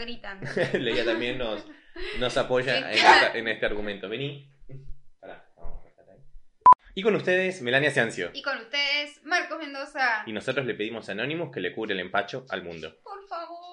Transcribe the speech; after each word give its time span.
gritan. 0.00 0.40
Leia 0.74 1.04
también 1.04 1.38
nos, 1.38 1.64
nos 2.18 2.36
apoya 2.36 2.78
en, 2.78 2.84
esta- 2.90 3.32
en 3.38 3.48
este 3.48 3.66
argumento. 3.66 4.08
Vení. 4.08 4.50
Pará, 5.20 5.46
vamos 5.56 5.84
a 5.84 6.12
ahí. 6.12 6.18
Y 6.94 7.02
con 7.02 7.14
ustedes, 7.14 7.62
Melania 7.62 7.90
Ciancio. 7.90 8.30
Y 8.34 8.42
con 8.42 8.58
ustedes, 8.58 9.22
Marcos 9.24 9.58
Mendoza. 9.58 10.22
Y 10.26 10.32
nosotros 10.32 10.66
le 10.66 10.74
pedimos 10.74 11.08
a 11.08 11.12
Anonymous 11.12 11.50
que 11.52 11.60
le 11.60 11.72
cure 11.74 11.94
el 11.94 12.00
empacho 12.00 12.46
al 12.50 12.62
mundo. 12.64 12.96
Por 13.02 13.26
favor. 13.28 13.69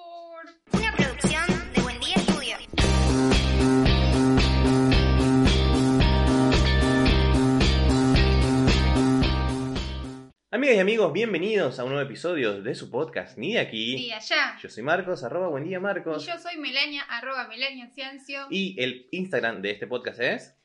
Amigas 10.50 10.76
y 10.76 10.78
amigos, 10.78 11.12
bienvenidos 11.12 11.78
a 11.78 11.84
un 11.84 11.90
nuevo 11.92 12.06
episodio 12.06 12.62
de 12.62 12.74
su 12.74 12.90
podcast 12.90 13.36
Ni 13.36 13.52
de 13.52 13.60
aquí. 13.60 13.96
Y 13.96 14.12
allá. 14.12 14.56
Yo 14.62 14.70
soy 14.70 14.82
Marcos, 14.82 15.22
arroba 15.22 15.48
buen 15.48 15.64
día 15.64 15.76
Y 15.76 15.80
Marcos. 15.80 16.24
yo 16.26 16.38
soy 16.38 16.56
Melania, 16.56 17.02
arroba 17.02 17.46
Melania 17.48 17.90
Ciancio, 17.94 18.46
Y 18.48 18.74
el 18.82 19.08
Instagram 19.10 19.60
de 19.60 19.72
este 19.72 19.86
podcast 19.86 20.20
es. 20.20 20.57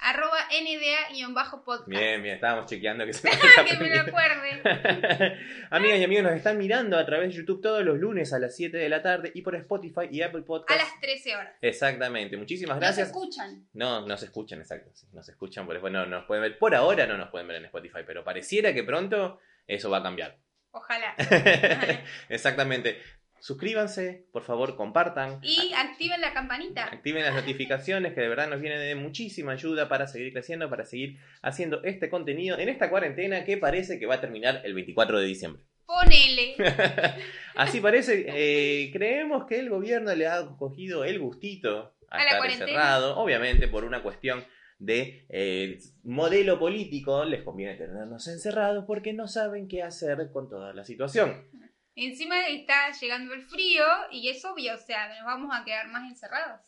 Arroba 0.00 0.38
NDA-podcast. 0.50 1.86
Bien, 1.86 2.22
bien, 2.22 2.34
estábamos 2.36 2.66
chequeando 2.66 3.04
que 3.06 3.12
se 3.14 3.28
nos 3.28 3.38
que 3.38 3.76
me 3.76 3.94
lo 3.94 4.00
acuerde. 4.00 5.38
Amigas 5.70 5.98
y 5.98 6.04
amigos, 6.04 6.24
nos 6.24 6.34
están 6.34 6.58
mirando 6.58 6.98
a 6.98 7.04
través 7.06 7.28
de 7.30 7.34
YouTube 7.36 7.60
todos 7.62 7.84
los 7.84 7.98
lunes 7.98 8.32
a 8.32 8.38
las 8.38 8.56
7 8.56 8.76
de 8.76 8.88
la 8.88 9.02
tarde 9.02 9.30
y 9.34 9.42
por 9.42 9.54
Spotify 9.56 10.08
y 10.10 10.22
Apple 10.22 10.40
A 10.40 10.44
Podcast. 10.44 10.80
las 10.80 11.00
13 11.00 11.36
horas. 11.36 11.54
Exactamente, 11.60 12.36
muchísimas 12.36 12.76
Nos 12.76 12.80
gracias. 12.82 13.08
escuchan. 13.08 13.66
No, 13.72 14.06
nos 14.06 14.22
escuchan, 14.22 14.60
exacto. 14.60 14.90
sí, 14.94 15.06
nos 15.12 15.28
escuchan, 15.28 15.66
por 15.66 15.78
bueno, 15.80 16.06
nos 16.06 16.24
pueden 16.24 16.42
ver. 16.42 16.58
Por 16.58 16.74
ahora 16.74 17.06
no 17.06 17.16
nos 17.16 17.28
pueden 17.30 17.46
ver 17.48 17.56
en 17.58 17.64
Spotify, 17.66 18.00
pero 18.06 18.24
pareciera 18.24 18.72
que 18.74 18.84
pronto 18.84 19.38
eso 19.66 19.90
va 19.90 19.98
a 19.98 20.02
cambiar. 20.02 20.36
Ojalá. 20.72 21.14
Exactamente. 22.28 23.00
Suscríbanse, 23.40 24.26
por 24.32 24.42
favor, 24.42 24.76
compartan. 24.76 25.40
Y 25.42 25.72
activen 25.74 26.20
la 26.20 26.32
campanita. 26.34 26.84
Activen 26.84 27.22
las 27.24 27.34
notificaciones 27.34 28.12
que 28.12 28.20
de 28.20 28.28
verdad 28.28 28.48
nos 28.48 28.60
viene 28.60 28.78
de 28.78 28.94
muchísima 28.94 29.52
ayuda 29.52 29.88
para 29.88 30.06
seguir 30.06 30.32
creciendo, 30.32 30.68
para 30.68 30.84
seguir 30.84 31.18
haciendo 31.42 31.82
este 31.84 32.10
contenido 32.10 32.58
en 32.58 32.68
esta 32.68 32.90
cuarentena 32.90 33.44
que 33.44 33.56
parece 33.56 33.98
que 33.98 34.06
va 34.06 34.16
a 34.16 34.20
terminar 34.20 34.60
el 34.64 34.74
24 34.74 35.18
de 35.18 35.26
diciembre. 35.26 35.62
Ponele. 35.86 36.54
Así 37.56 37.80
parece, 37.80 38.26
eh, 38.28 38.90
creemos 38.92 39.46
que 39.46 39.58
el 39.58 39.70
gobierno 39.70 40.14
le 40.14 40.26
ha 40.26 40.46
cogido 40.58 41.04
el 41.04 41.18
gustito 41.18 41.94
a, 42.10 42.16
A 42.16 42.18
la 42.18 42.24
estar 42.24 42.38
cuarentena. 42.38 42.70
encerrado, 42.70 43.16
obviamente 43.18 43.68
por 43.68 43.84
una 43.84 44.02
cuestión 44.02 44.44
de 44.78 45.26
eh, 45.28 45.78
modelo 46.04 46.58
político, 46.58 47.24
les 47.24 47.42
conviene 47.42 47.74
tenernos 47.74 48.28
encerrados 48.28 48.84
porque 48.86 49.12
no 49.12 49.28
saben 49.28 49.66
qué 49.66 49.82
hacer 49.82 50.30
con 50.32 50.48
toda 50.48 50.72
la 50.72 50.84
situación. 50.84 51.46
Encima 51.94 52.46
está 52.48 52.92
llegando 52.92 53.34
el 53.34 53.42
frío 53.42 53.84
y 54.10 54.28
es 54.28 54.44
obvio, 54.44 54.74
o 54.74 54.78
sea, 54.78 55.08
nos 55.08 55.24
vamos 55.24 55.50
a 55.54 55.64
quedar 55.64 55.88
más 55.88 56.08
encerrados. 56.08 56.60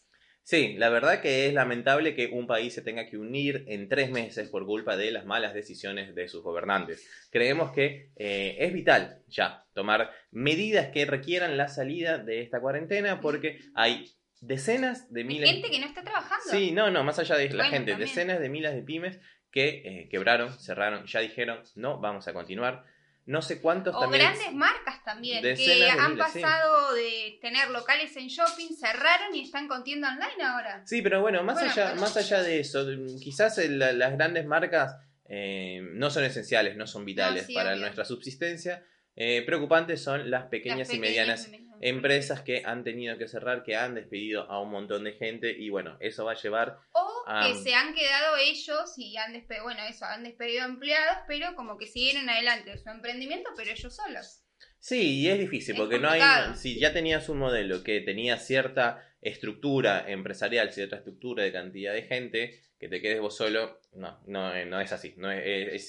Sí, 0.44 0.74
la 0.76 0.88
verdad 0.88 1.20
que 1.22 1.46
es 1.46 1.54
lamentable 1.54 2.16
que 2.16 2.26
un 2.26 2.48
país 2.48 2.74
se 2.74 2.82
tenga 2.82 3.08
que 3.08 3.16
unir 3.16 3.64
en 3.68 3.88
tres 3.88 4.10
meses 4.10 4.48
por 4.48 4.66
culpa 4.66 4.96
de 4.96 5.12
las 5.12 5.24
malas 5.24 5.54
decisiones 5.54 6.16
de 6.16 6.28
sus 6.28 6.42
gobernantes. 6.42 7.08
Creemos 7.30 7.70
que 7.70 8.10
eh, 8.16 8.56
es 8.58 8.72
vital 8.72 9.22
ya 9.28 9.64
tomar 9.72 10.10
medidas 10.32 10.88
que 10.88 11.04
requieran 11.04 11.56
la 11.56 11.68
salida 11.68 12.18
de 12.18 12.42
esta 12.42 12.60
cuarentena 12.60 13.20
porque 13.20 13.60
hay 13.76 14.10
decenas 14.40 15.12
de 15.12 15.20
Hay 15.20 15.26
miles... 15.28 15.50
gente 15.50 15.70
que 15.70 15.78
no 15.78 15.86
está 15.86 16.02
trabajando. 16.02 16.44
Sí, 16.50 16.72
no, 16.72 16.90
no, 16.90 17.04
más 17.04 17.20
allá 17.20 17.36
de 17.36 17.48
la 17.50 17.54
Bueno, 17.58 17.70
gente, 17.70 17.92
también. 17.92 18.08
decenas 18.08 18.40
de 18.40 18.48
miles 18.48 18.74
de 18.74 18.82
pymes 18.82 19.20
que 19.52 19.82
eh, 19.84 20.08
quebraron, 20.10 20.58
cerraron, 20.58 21.06
ya 21.06 21.20
dijeron, 21.20 21.62
no, 21.76 22.00
vamos 22.00 22.26
a 22.26 22.32
continuar. 22.32 22.84
No 23.24 23.40
sé 23.40 23.60
cuántos 23.60 23.94
O 23.94 24.00
también... 24.00 24.22
grandes 24.24 24.52
marcas 24.52 25.04
también, 25.04 25.42
que 25.42 25.90
han 25.90 26.12
miles, 26.12 26.26
sí. 26.32 26.40
pasado 26.40 26.92
de 26.94 27.38
tener 27.40 27.70
locales 27.70 28.16
en 28.16 28.26
shopping, 28.26 28.74
cerraron 28.74 29.34
y 29.34 29.42
están 29.42 29.68
con 29.68 29.84
tienda 29.84 30.08
online 30.10 30.42
ahora. 30.44 30.82
Sí, 30.86 31.02
pero 31.02 31.20
bueno, 31.20 31.42
más, 31.44 31.54
Bueno, 31.54 31.70
allá, 31.70 31.88
pero- 31.90 32.00
más 32.00 32.16
allá 32.16 32.42
de 32.42 32.58
eso, 32.60 32.84
quizás 33.22 33.58
el- 33.58 33.78
las 33.78 34.12
grandes 34.12 34.44
marcas 34.46 34.96
eh, 35.28 35.80
no 35.92 36.10
son 36.10 36.24
esenciales, 36.24 36.76
no 36.76 36.86
son 36.86 37.04
vitales 37.04 37.46
sí, 37.46 37.54
para 37.54 37.70
obvio. 37.70 37.82
nuestra 37.82 38.04
subsistencia. 38.04 38.84
Eh, 39.14 39.42
preocantes 39.46 40.02
son 40.02 40.30
las 40.30 40.46
pequeñas 40.46 40.88
Las 40.88 40.94
y 40.94 40.98
medianas 40.98 41.48
medianas. 41.48 41.76
empresas 41.80 42.40
que 42.42 42.62
han 42.66 42.82
tenido 42.82 43.16
que 43.18 43.28
cerrar, 43.28 43.62
que 43.62 43.76
han 43.76 43.94
despedido 43.94 44.50
a 44.50 44.60
un 44.60 44.70
montón 44.70 45.04
de 45.04 45.12
gente 45.12 45.50
y 45.56 45.68
bueno, 45.70 45.96
eso 46.00 46.24
va 46.24 46.32
a 46.32 46.34
llevar... 46.34 46.78
Que 47.24 47.54
se 47.62 47.74
han 47.74 47.94
quedado 47.94 48.36
ellos 48.36 48.94
y 48.96 49.16
han 49.16 49.32
despedido, 49.32 49.64
bueno, 49.64 49.80
eso, 49.88 50.04
han 50.04 50.24
despedido 50.24 50.64
empleados, 50.64 51.18
pero 51.26 51.54
como 51.54 51.78
que 51.78 51.86
siguieron 51.86 52.28
adelante 52.28 52.70
de 52.70 52.78
su 52.78 52.88
emprendimiento, 52.90 53.50
pero 53.56 53.70
ellos 53.70 53.94
solos. 53.94 54.42
Sí, 54.78 55.20
y 55.20 55.28
es 55.28 55.38
difícil 55.38 55.74
Es 55.74 55.80
porque 55.80 55.98
no 55.98 56.08
hay... 56.10 56.20
Si 56.56 56.78
ya 56.78 56.92
tenías 56.92 57.28
un 57.28 57.38
modelo 57.38 57.82
que 57.84 58.00
tenía 58.00 58.36
cierta 58.38 59.08
estructura 59.20 60.04
empresarial, 60.08 60.72
cierta 60.72 60.96
estructura 60.96 61.44
de 61.44 61.52
cantidad 61.52 61.92
de 61.92 62.02
gente, 62.02 62.60
que 62.78 62.88
te 62.88 63.00
quedes 63.00 63.20
vos 63.20 63.36
solo, 63.36 63.80
no, 63.92 64.20
no, 64.26 64.52
eh, 64.54 64.66
no 64.66 64.80
es 64.80 64.90
así. 64.92 65.14
No 65.16 65.30
es, 65.30 65.42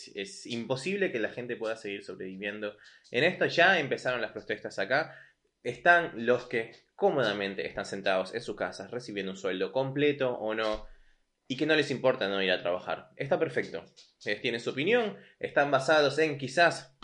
es- 0.08 0.12
es 0.16 0.46
imposible 0.46 1.12
que 1.12 1.20
la 1.20 1.30
gente 1.30 1.56
pueda 1.56 1.76
seguir 1.76 2.04
sobreviviendo. 2.04 2.78
En 3.10 3.24
esto 3.24 3.48
ya 3.48 3.80
empezaron 3.80 4.22
las 4.22 4.32
protestas 4.32 4.78
acá. 4.78 5.16
Están 5.64 6.26
los 6.26 6.46
que 6.48 6.72
cómodamente 6.96 7.66
están 7.66 7.86
sentados 7.86 8.36
en 8.36 8.42
sus 8.42 8.56
casas 8.56 8.92
recibiendo 8.92 9.32
un 9.32 9.38
sueldo 9.38 9.72
completo 9.72 10.32
o 10.38 10.54
no 10.54 10.86
y 11.48 11.58
que 11.58 11.66
no 11.66 11.76
les 11.76 11.92
importa 11.92 12.28
no 12.28 12.42
ir 12.42 12.52
a 12.52 12.62
trabajar. 12.62 13.10
Está 13.16 13.40
perfecto. 13.40 13.84
Ustedes 14.18 14.42
tienen 14.42 14.60
su 14.60 14.72
opinión, 14.72 15.18
están 15.40 15.72
basados 15.72 16.18
en 16.20 16.38
quizás 16.38 16.98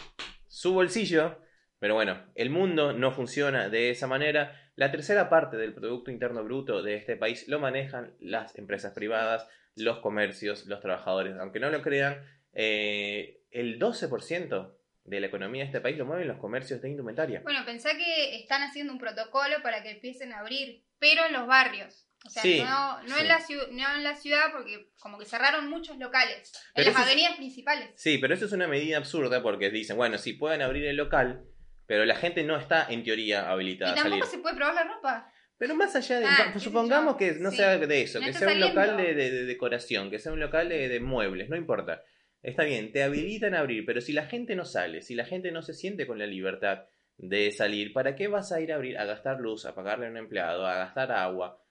su 0.48 0.74
bolsillo, 0.74 1.40
pero 1.80 1.94
bueno, 1.94 2.26
el 2.36 2.50
mundo 2.50 2.94
no 2.94 3.12
funciona 3.12 3.70
de 3.70 3.90
esa 3.90 4.08
manera. 4.08 4.72
La 4.76 4.92
tercera 4.92 5.30
parte 5.30 5.58
del 5.58 5.74
Producto 5.74 6.12
Interno 6.12 6.44
Bruto 6.44 6.82
de 6.82 6.96
este 6.96 7.16
país 7.16 7.48
lo 7.48 7.60
manejan 7.60 8.16
las 8.20 8.58
empresas 8.58 8.94
privadas, 8.94 9.48
los 9.76 10.00
comercios, 10.00 10.66
los 10.66 10.80
trabajadores. 10.80 11.36
Aunque 11.38 11.60
no 11.60 11.70
lo 11.70 11.82
crean, 11.82 12.24
eh, 12.54 13.44
el 13.52 13.80
12% 13.80 14.76
de 15.06 15.20
la 15.20 15.28
economía 15.28 15.64
de 15.64 15.68
este 15.68 15.82
país 15.82 15.98
lo 15.98 16.06
mueven 16.06 16.28
los 16.28 16.38
comercios 16.38 16.82
de 16.82 16.90
indumentaria. 16.90 17.42
Bueno, 17.42 17.66
pensá 17.66 17.98
que 17.98 18.38
están 18.38 18.62
haciendo 18.62 18.94
un 18.94 19.00
protocolo 19.00 19.62
para 19.64 19.82
que 19.82 19.92
empiecen 19.92 20.34
a 20.34 20.40
abrir, 20.40 20.84
pero 21.00 21.26
en 21.26 21.34
los 21.34 21.48
barrios. 21.48 22.09
O 22.26 22.30
sea, 22.30 22.42
Sí, 22.44 22.62
no, 22.62 23.02
no, 23.04 23.16
sí. 23.16 23.22
en 23.22 23.28
la 23.28 23.40
no 23.72 23.96
en 23.96 24.04
la 24.04 24.16
ciudad 24.16 24.52
porque 24.52 24.90
como 25.00 25.18
que 25.18 25.26
cerraron 25.26 25.70
muchos 25.70 25.98
locales. 25.98 26.52
En 26.76 26.84
las 26.86 26.94
eso 26.94 27.00
es- 27.02 27.06
avenidas 27.08 27.36
principales. 27.38 27.90
Sí, 27.96 28.18
pero 28.18 28.34
eso 28.34 28.46
es 28.46 28.52
una 28.52 28.68
medida 28.68 28.98
absurda 28.98 29.42
porque 29.42 29.70
dicen, 29.70 29.96
bueno, 29.98 30.18
sí, 30.18 30.34
pueden 30.34 30.62
abrir 30.62 30.86
el 30.86 30.98
local, 30.98 31.46
pero 31.88 32.06
la 32.06 32.16
gente 32.16 32.44
no 32.44 32.58
está 32.58 32.86
en 32.90 33.04
teoría 33.04 33.50
habilitada 33.50 33.92
Y 33.96 34.00
a 34.00 34.04
salir. 34.04 34.12
tampoco 34.20 34.32
se 34.32 34.38
puede 34.40 34.56
probar 34.56 34.76
la 34.76 34.84
ropa. 34.84 35.32
Pero 35.58 35.76
más 35.76 35.96
allá 35.96 36.20
de. 36.20 36.26
Ah, 36.26 36.54
supongamos 36.58 37.16
que 37.18 37.34
no 37.34 37.52
Sí. 37.52 37.58
sea 37.58 37.78
de 37.78 38.02
eso, 38.02 38.20
No 38.20 38.26
que 38.26 38.34
sea 38.34 38.48
un 38.50 38.60
local 38.62 38.96
de, 38.98 39.14
de- 39.14 39.30
de 39.32 39.46
decoración, 39.46 40.10
que 40.10 40.20
sea 40.20 40.32
un 40.32 40.40
local 40.40 40.70
de, 40.70 40.88
de 40.88 41.00
muebles, 41.00 41.50
no 41.50 41.56
importa. 41.58 42.04
Está 42.42 42.64
bien, 42.64 42.94
te 42.94 43.04
habilitan 43.04 43.54
a 43.56 43.60
abrir, 43.60 43.86
pero 43.86 44.00
si 44.00 44.14
la 44.14 44.26
gente 44.26 44.56
no 44.56 44.64
sale, 44.64 45.02
si 45.02 45.16
la 45.16 45.26
gente 45.26 45.52
no 45.52 45.62
se 45.62 45.74
siente 45.74 46.08
con 46.08 46.18
la 46.20 46.26
libertad 46.28 46.86
de 47.18 47.52
salir, 47.52 47.92
¿para 47.92 48.16
qué 48.16 48.30
vas 48.30 48.54
a 48.54 48.62
ir 48.62 48.72
a 48.72 48.76
abrir, 48.76 48.98
a 48.98 49.04
gastar 49.04 49.40
luz, 49.42 49.66
a 49.66 49.76
pagarle 49.76 50.08
a 50.08 50.10
un 50.10 50.16
empleado, 50.18 50.66
a 50.66 50.76
gastar 50.76 51.12
agua? 51.12 51.62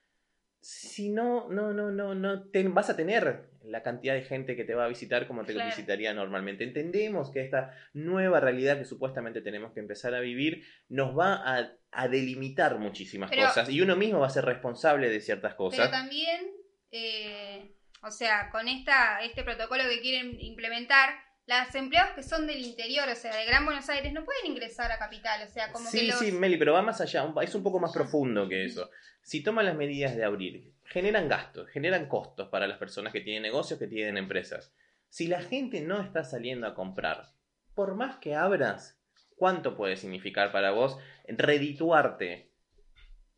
Si 0.61 1.09
no, 1.11 1.49
no, 1.49 1.73
no, 1.73 1.91
no, 1.93 2.15
no 2.15 2.49
te- 2.51 2.67
vas 2.69 2.91
a 2.91 2.97
tener 2.97 3.49
la 3.63 3.83
cantidad 3.83 4.15
de 4.15 4.23
gente 4.23 4.57
que 4.57 4.65
te 4.65 4.75
va 4.75 4.85
a 4.87 4.89
visitar 4.89 5.27
como 5.27 5.45
te 5.45 5.53
Claro. 5.53 5.69
visitaría 5.71 6.13
normalmente. 6.15 6.65
Entendemos 6.65 7.31
que 7.31 7.41
esta 7.43 7.75
nueva 7.93 8.41
realidad 8.41 8.79
que 8.79 8.85
supuestamente 8.85 9.41
tenemos 9.41 9.73
que 9.73 9.81
empezar 9.81 10.15
a 10.15 10.21
vivir 10.21 10.65
nos 10.89 11.17
va 11.17 11.35
a, 11.35 11.73
a 11.93 12.09
delimitar 12.09 12.79
muchísimas 12.79 13.31
Pero- 13.31 13.47
cosas 13.47 13.69
y 13.69 13.81
uno 13.81 13.95
mismo 13.97 14.21
va 14.21 14.27
a 14.27 14.31
ser 14.31 14.45
responsable 14.47 15.09
de 15.11 15.21
ciertas 15.21 15.53
Pero 15.55 15.57
cosas. 15.57 15.91
también, 15.91 16.51
eh, 16.91 17.75
o 18.03 18.11
sea, 18.11 18.51
con 18.51 18.69
esta, 18.69 19.23
este 19.23 19.45
protocolo 19.45 19.85
que 19.89 20.01
quieren 20.01 20.41
implementar, 20.41 21.11
las 21.48 21.75
empleados 21.75 22.14
que 22.14 22.22
son 22.22 22.47
del 22.47 22.59
interior, 22.59 23.09
o 23.09 23.14
sea, 23.14 23.34
de 23.34 23.47
Gran 23.47 23.64
Buenos 23.64 23.88
Aires, 23.88 24.12
no 24.12 24.22
pueden 24.22 24.47
ingresar 24.47 24.92
a 24.92 24.98
Capital. 24.98 25.42
O 25.42 25.50
sea, 25.50 25.72
como 25.72 25.91
que 25.91 25.98
Sí, 25.98 26.06
los... 26.06 26.19
sí, 26.19 26.31
Meli, 26.31 26.59
pero 26.59 26.75
va 26.75 26.82
más 26.82 27.00
allá, 27.00 27.26
es 27.42 27.54
un 27.54 27.62
poco 27.62 27.81
más 27.81 27.91
profundo 27.91 28.47
que 28.47 28.66
eso. 28.66 28.91
Si 29.22 29.42
toman 29.42 29.64
las 29.64 29.75
medidas 29.75 30.15
de 30.15 30.24
abrir, 30.24 30.74
generan 30.84 31.27
gastos, 31.27 31.68
generan 31.71 32.06
costos 32.06 32.48
para 32.50 32.66
las 32.66 32.77
personas 32.77 33.15
que 33.15 33.22
tienen 33.22 33.42
negocios, 33.42 33.78
que 33.78 33.86
tienen 33.86 34.18
empresas. 34.18 34.74
Si 35.09 35.27
la 35.27 35.41
gente 35.41 35.80
no 35.80 36.03
está 36.03 36.22
saliendo 36.22 36.66
a 36.66 36.74
comprar, 36.74 37.33
por 37.74 37.94
más 37.94 38.16
que 38.18 38.34
abras, 38.34 39.01
¿cuánto 39.36 39.74
puede 39.74 39.97
significar 39.97 40.53
para 40.53 40.72
vos 40.72 40.98
redituarte 41.27 42.53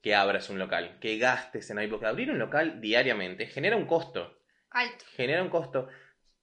que 0.02 0.16
abras 0.16 0.50
un 0.50 0.58
local, 0.58 0.98
que 1.00 1.16
gastes 1.18 1.70
en 1.70 1.78
ahí? 1.78 1.86
Porque 1.86 2.06
abrir 2.06 2.32
un 2.32 2.40
local 2.40 2.80
diariamente 2.80 3.46
genera 3.46 3.76
un 3.76 3.86
costo 3.86 4.36
Alto. 4.70 5.04
genera 5.14 5.44
un 5.44 5.50
costo 5.50 5.88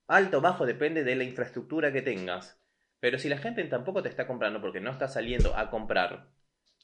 alto 0.07 0.39
o 0.39 0.41
bajo, 0.41 0.65
depende 0.65 1.03
de 1.03 1.15
la 1.15 1.23
infraestructura 1.23 1.91
que 1.91 2.01
tengas. 2.01 2.59
Pero 2.99 3.19
si 3.19 3.29
la 3.29 3.37
gente 3.37 3.63
tampoco 3.65 4.01
te 4.01 4.09
está 4.09 4.25
comprando 4.25 4.61
porque 4.61 4.81
no 4.81 4.91
está 4.91 5.07
saliendo 5.07 5.55
a 5.55 5.69
comprar, 5.69 6.29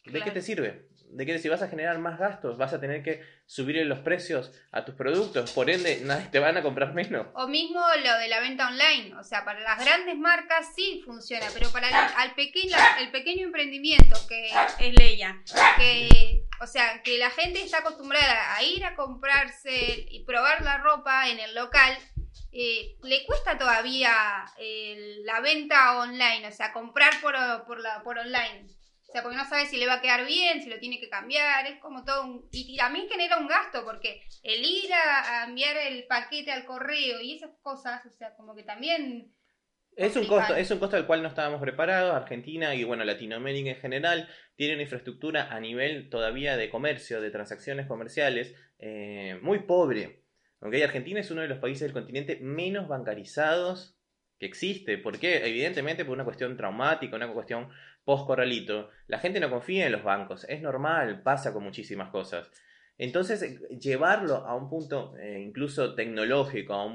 ¿de 0.06 0.22
qué 0.22 0.32
te 0.32 0.42
sirve? 0.42 0.90
¿De 1.10 1.26
qué 1.26 1.38
si 1.38 1.48
vas 1.48 1.62
a 1.62 1.68
generar 1.68 2.00
más 2.00 2.20
gastos? 2.20 2.58
¿Vas 2.58 2.74
a 2.74 2.80
tener 2.80 3.04
que 3.04 3.24
subir 3.46 3.84
los 3.86 4.00
precios 4.00 4.52
a 4.72 4.84
tus 4.84 4.96
productos? 4.96 5.52
Por 5.52 5.70
ende, 5.70 6.02
nadie 6.04 6.28
te 6.32 6.40
van 6.40 6.58
a 6.58 6.64
comprar 6.64 6.94
menos. 6.94 7.28
O 7.36 7.48
mismo 7.48 7.80
lo 7.80 8.18
de 8.18 8.28
la 8.28 8.40
venta 8.40 8.68
online. 8.68 9.16
O 9.16 9.24
sea, 9.24 9.46
para 9.46 9.60
las 9.60 9.84
grandes 9.84 10.18
marcas 10.18 10.74
sí 10.76 11.04
funciona, 11.06 11.46
pero 11.54 11.72
para 11.72 11.88
el, 11.88 11.96
al 11.96 12.34
pequeño, 12.36 12.76
el 13.00 13.12
pequeño 13.12 13.46
emprendimiento 13.46 14.16
que 14.28 14.50
es 14.80 14.94
Leia, 14.94 15.42
que, 15.78 16.46
o 16.60 16.68
sea, 16.68 17.02
que 17.04 17.20
la 17.20 17.30
gente 17.30 17.62
está 17.62 17.80
acostumbrada 17.80 18.56
a 18.56 18.64
ir 18.64 18.84
a 18.86 18.96
comprarse 18.96 20.08
y 20.10 20.24
probar 20.26 20.64
la 20.64 20.80
ropa 20.80 21.30
en 21.30 21.40
el 21.40 21.54
local, 21.54 21.96
eh, 22.52 22.98
le 23.04 23.26
cuesta 23.26 23.58
todavía 23.58 24.46
eh, 24.58 25.18
la 25.24 25.42
venta 25.42 26.00
online, 26.00 26.48
o 26.48 26.52
sea, 26.52 26.72
comprar 26.72 27.14
por, 27.22 27.36
por, 27.66 27.80
la, 27.80 28.04
por 28.04 28.18
online. 28.18 28.68
O 29.02 29.12
sea, 29.12 29.22
porque 29.22 29.38
no 29.38 29.48
sabe 29.48 29.68
si 29.68 29.78
le 29.78 29.86
va 29.86 29.96
a 29.96 30.02
quedar 30.02 30.26
bien, 30.26 30.62
si 30.62 30.70
lo 30.70 30.80
tiene 30.80 31.00
que 31.00 31.10
cambiar, 31.10 31.68
es 31.68 31.80
como 31.80 32.04
todo 32.04 32.24
un... 32.24 32.48
Y, 32.52 32.78
también 32.78 33.08
genera 33.08 33.38
un 33.38 33.48
gasto, 33.48 33.84
porque 33.86 34.24
el 34.42 34.64
ir 34.64 34.92
a, 34.94 35.42
a 35.42 35.44
enviar 35.46 35.78
el 35.78 36.06
paquete 36.08 36.52
al 36.52 36.66
correo 36.66 37.22
y 37.22 37.36
esas 37.36 37.52
cosas, 37.62 38.04
o 38.06 38.12
sea, 38.18 38.36
como 38.36 38.56
que 38.56 38.64
también... 38.64 39.32
Es 39.96 40.16
un, 40.16 40.26
costo, 40.26 40.56
es 40.56 40.72
un 40.72 40.80
costo 40.80 40.96
al 40.96 41.06
cual 41.06 41.22
no 41.22 41.28
estábamos 41.28 41.62
preparados. 41.62 42.16
Argentina 42.16 42.74
y 42.74 42.84
bueno, 42.84 43.04
Latinoamérica 43.04 43.70
en 43.70 43.76
general 43.76 44.28
tiene 44.56 44.74
una 44.74 44.84
infraestructura 44.84 45.50
a 45.52 45.60
nivel 45.60 46.10
todavía 46.10 46.58
de 46.58 46.70
comercio, 46.70 47.22
de 47.22 47.30
transacciones 47.30 47.86
comerciales, 47.86 48.56
eh, 48.80 49.38
muy 49.42 49.60
pobre. 49.60 50.23
¿Ok? 50.64 50.74
Argentina 50.84 51.20
es 51.20 51.32
uno 51.32 51.42
de 51.42 51.48
los 51.48 51.60
países 51.60 51.82
del 51.82 51.94
continente 51.94 52.40
menos 52.42 52.88
bancarizados 52.88 53.98
que 54.40 54.46
existe. 54.46 54.98
¿Por 54.98 55.20
qué? 55.20 55.46
Evidentemente 55.46 56.06
por 56.06 56.14
una 56.14 56.26
cuestión 56.26 56.58
traumática, 56.58 57.16
una 57.16 57.32
cuestión 57.32 57.70
post-corralito. 58.04 58.90
La 59.08 59.20
gente 59.20 59.40
no 59.40 59.50
confía 59.50 59.86
en 59.86 59.92
los 59.92 60.04
bancos. 60.04 60.46
Es 60.50 60.62
normal, 60.62 61.22
pasa 61.22 61.54
con 61.54 61.64
muchísimas 61.64 62.10
cosas. 62.10 62.50
Entonces, 62.98 63.60
llevarlo 63.80 64.36
a 64.46 64.56
un 64.56 64.70
punto 64.70 65.16
eh, 65.18 65.42
incluso 65.42 65.96
tecnológico, 65.96 66.74
a 66.74 66.86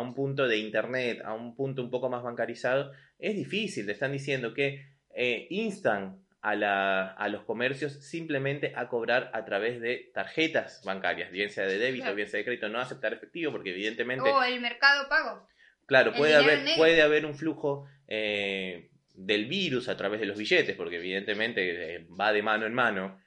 un, 0.00 0.14
punto 0.14 0.48
de 0.48 0.56
internet, 0.56 1.20
a 1.24 1.34
un 1.34 1.54
punto 1.54 1.82
un 1.82 1.90
poco 1.90 2.08
más 2.08 2.22
bancarizado, 2.22 2.92
es 3.18 3.36
difícil. 3.36 3.86
Te 3.86 3.92
están 3.92 4.12
diciendo 4.12 4.54
que 4.54 4.86
eh, 5.14 5.46
instan 5.50 6.23
a, 6.44 6.54
la, 6.56 7.06
a, 7.06 7.28
los 7.28 7.42
comercios 7.44 7.94
simplemente 8.04 8.74
a 8.76 8.88
cobrar 8.88 9.30
a 9.32 9.46
través 9.46 9.80
de 9.80 10.10
tarjetas 10.12 10.82
bancarias, 10.84 11.30
bien 11.30 11.48
sea 11.48 11.64
de 11.64 11.78
débito, 11.78 12.02
Claro. 12.04 12.16
bien 12.16 12.28
sea 12.28 12.36
de 12.36 12.44
crédito, 12.44 12.68
no 12.68 12.78
aceptar 12.80 13.14
efectivo, 13.14 13.50
porque 13.50 13.70
evidentemente... 13.70 14.28
O 14.28 14.42
el 14.42 14.60
mercado 14.60 15.08
pago. 15.08 15.48
Claro, 15.86 16.10
El 16.10 16.18
puede 16.18 16.34
haber, 16.36 16.58
negro. 16.58 16.76
puede 16.76 17.00
haber 17.00 17.24
un 17.24 17.34
flujo 17.34 17.86
eh, 18.08 18.90
del 19.14 19.46
virus 19.46 19.88
a 19.88 19.96
través 19.96 20.20
de 20.20 20.26
los 20.26 20.36
billetes, 20.36 20.76
porque 20.76 20.96
evidentemente 20.96 21.94
eh, 21.94 22.06
va 22.20 22.30
de 22.34 22.42
mano 22.42 22.66
en 22.66 22.74
mano. 22.74 23.18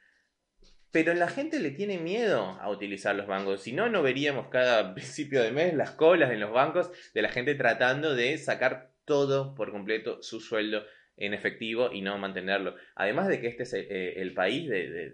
Pero 0.91 1.15
la 1.15 1.27
gente 1.27 1.59
le 1.59 1.71
tiene 1.71 1.97
miedo 1.97 2.55
a 2.61 2.69
utilizar 2.69 3.15
los 3.15 3.25
bancos. 3.25 3.63
Si 3.63 3.71
no, 3.73 3.89
no 3.89 4.03
veríamos 4.03 4.49
cada 4.49 4.93
principio 4.93 5.41
de 5.41 5.51
mes 5.51 5.73
las 5.73 5.89
colas 5.89 6.31
en 6.31 6.39
los 6.39 6.51
bancos 6.51 6.91
de 7.15 7.21
la 7.23 7.29
gente 7.29 7.55
tratando 7.55 8.13
de 8.13 8.37
sacar 8.37 8.91
todo 9.05 9.55
por 9.55 9.71
completo 9.71 10.21
su 10.21 10.39
sueldo 10.39 10.85
en 11.17 11.33
efectivo 11.33 11.89
y 11.91 12.01
no 12.01 12.17
mantenerlo. 12.17 12.75
Además 12.95 13.27
de 13.27 13.41
que 13.41 13.47
este 13.47 13.63
es 13.63 13.73
el, 13.73 13.87
eh, 13.89 14.13
el 14.21 14.33
país 14.33 14.69
de- 14.69 14.89
de- 14.89 15.13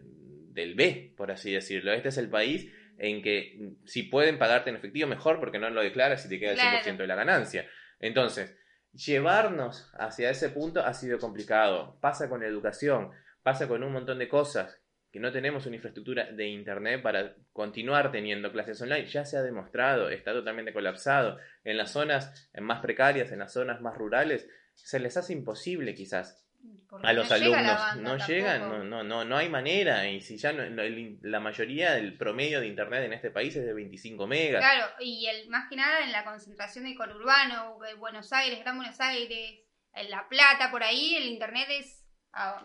del 0.54 0.76
B, 0.76 1.14
por 1.18 1.32
así 1.32 1.52
decirlo. 1.52 1.92
Este 1.94 2.10
es 2.10 2.18
el 2.18 2.30
país 2.30 2.72
en 3.00 3.22
que 3.24 3.56
mm, 3.60 3.86
si 3.88 4.04
pueden 4.04 4.38
pagarte 4.38 4.70
en 4.70 4.76
efectivo, 4.76 5.08
mejor 5.08 5.40
porque 5.40 5.58
no 5.60 5.70
lo 5.70 5.82
declaras 5.82 6.26
y 6.26 6.30
te 6.30 6.40
queda 6.40 6.52
el 6.52 6.58
Claro. 6.58 6.78
100% 6.84 6.98
de 7.04 7.08
la 7.08 7.16
ganancia. 7.16 7.66
Entonces, 8.00 8.56
llevarnos 8.94 9.90
hacia 9.98 10.30
ese 10.30 10.50
punto 10.50 10.82
ha 10.86 10.94
sido 10.94 11.18
complicado. 11.20 11.98
Pasa 12.02 12.30
con 12.30 12.42
la 12.42 12.48
educación, 12.48 13.10
pasa 13.42 13.68
con 13.68 13.84
un 13.84 13.92
montón 13.94 14.20
de 14.20 14.28
cosas 14.28 14.80
que 15.12 15.20
no 15.20 15.32
tenemos 15.32 15.66
una 15.68 15.76
infraestructura 15.76 16.32
de 16.32 16.48
internet 16.48 17.02
para 17.04 17.36
continuar 17.52 18.12
teniendo 18.12 18.52
clases 18.52 18.82
online. 18.82 19.06
Ya 19.06 19.26
se 19.26 19.38
ha 19.38 19.44
demostrado, 19.44 20.10
está 20.10 20.34
totalmente 20.34 20.74
colapsado. 20.74 21.38
En 21.64 21.78
las 21.78 21.92
zonas 21.92 22.50
más 22.60 22.82
precarias, 22.82 23.32
en 23.32 23.40
las 23.40 23.54
zonas 23.54 23.80
más 23.82 23.96
rurales, 23.96 24.50
se 24.76 25.00
les 25.00 25.16
hace 25.18 25.34
imposible 25.34 25.94
quizás 25.96 26.40
porque 26.88 27.08
a 27.08 27.14
los 27.14 27.28
no 27.30 27.36
alumnos 27.36 27.66
banda 27.66 27.96
no 27.96 28.10
tampoco. 28.12 28.32
llegan, 28.32 28.62
no, 28.70 28.84
no, 28.84 29.04
no, 29.04 29.26
no 29.26 29.38
hay 29.38 29.50
manera. 29.50 30.08
Y 30.08 30.22
si 30.22 30.38
ya 30.38 30.54
no- 30.54 30.64
el- 30.64 31.18
la 31.22 31.40
mayoría 31.40 31.94
del 31.94 32.18
promedio 32.18 32.60
de 32.62 32.68
internet 32.68 33.04
en 33.04 33.14
este 33.14 33.32
país 33.32 33.56
es 33.56 33.66
de 33.66 33.74
25 33.74 34.28
megas. 34.28 34.62
Claro, 34.62 34.86
y 35.00 35.26
el, 35.28 35.50
más 35.50 35.68
que 35.70 35.76
nada 35.76 36.04
en 36.06 36.12
la 36.12 36.24
concentración 36.24 36.86
del 36.86 36.96
conurbano, 36.96 37.78
Buenos 37.98 38.32
Aires, 38.32 38.60
Gran 38.60 38.78
Buenos 38.78 39.00
Aires, 39.02 39.60
en 39.96 40.10
La 40.10 40.28
Plata, 40.30 40.72
por 40.72 40.84
ahí, 40.84 41.16
el 41.16 41.26
internet 41.28 41.68
es 41.70 42.00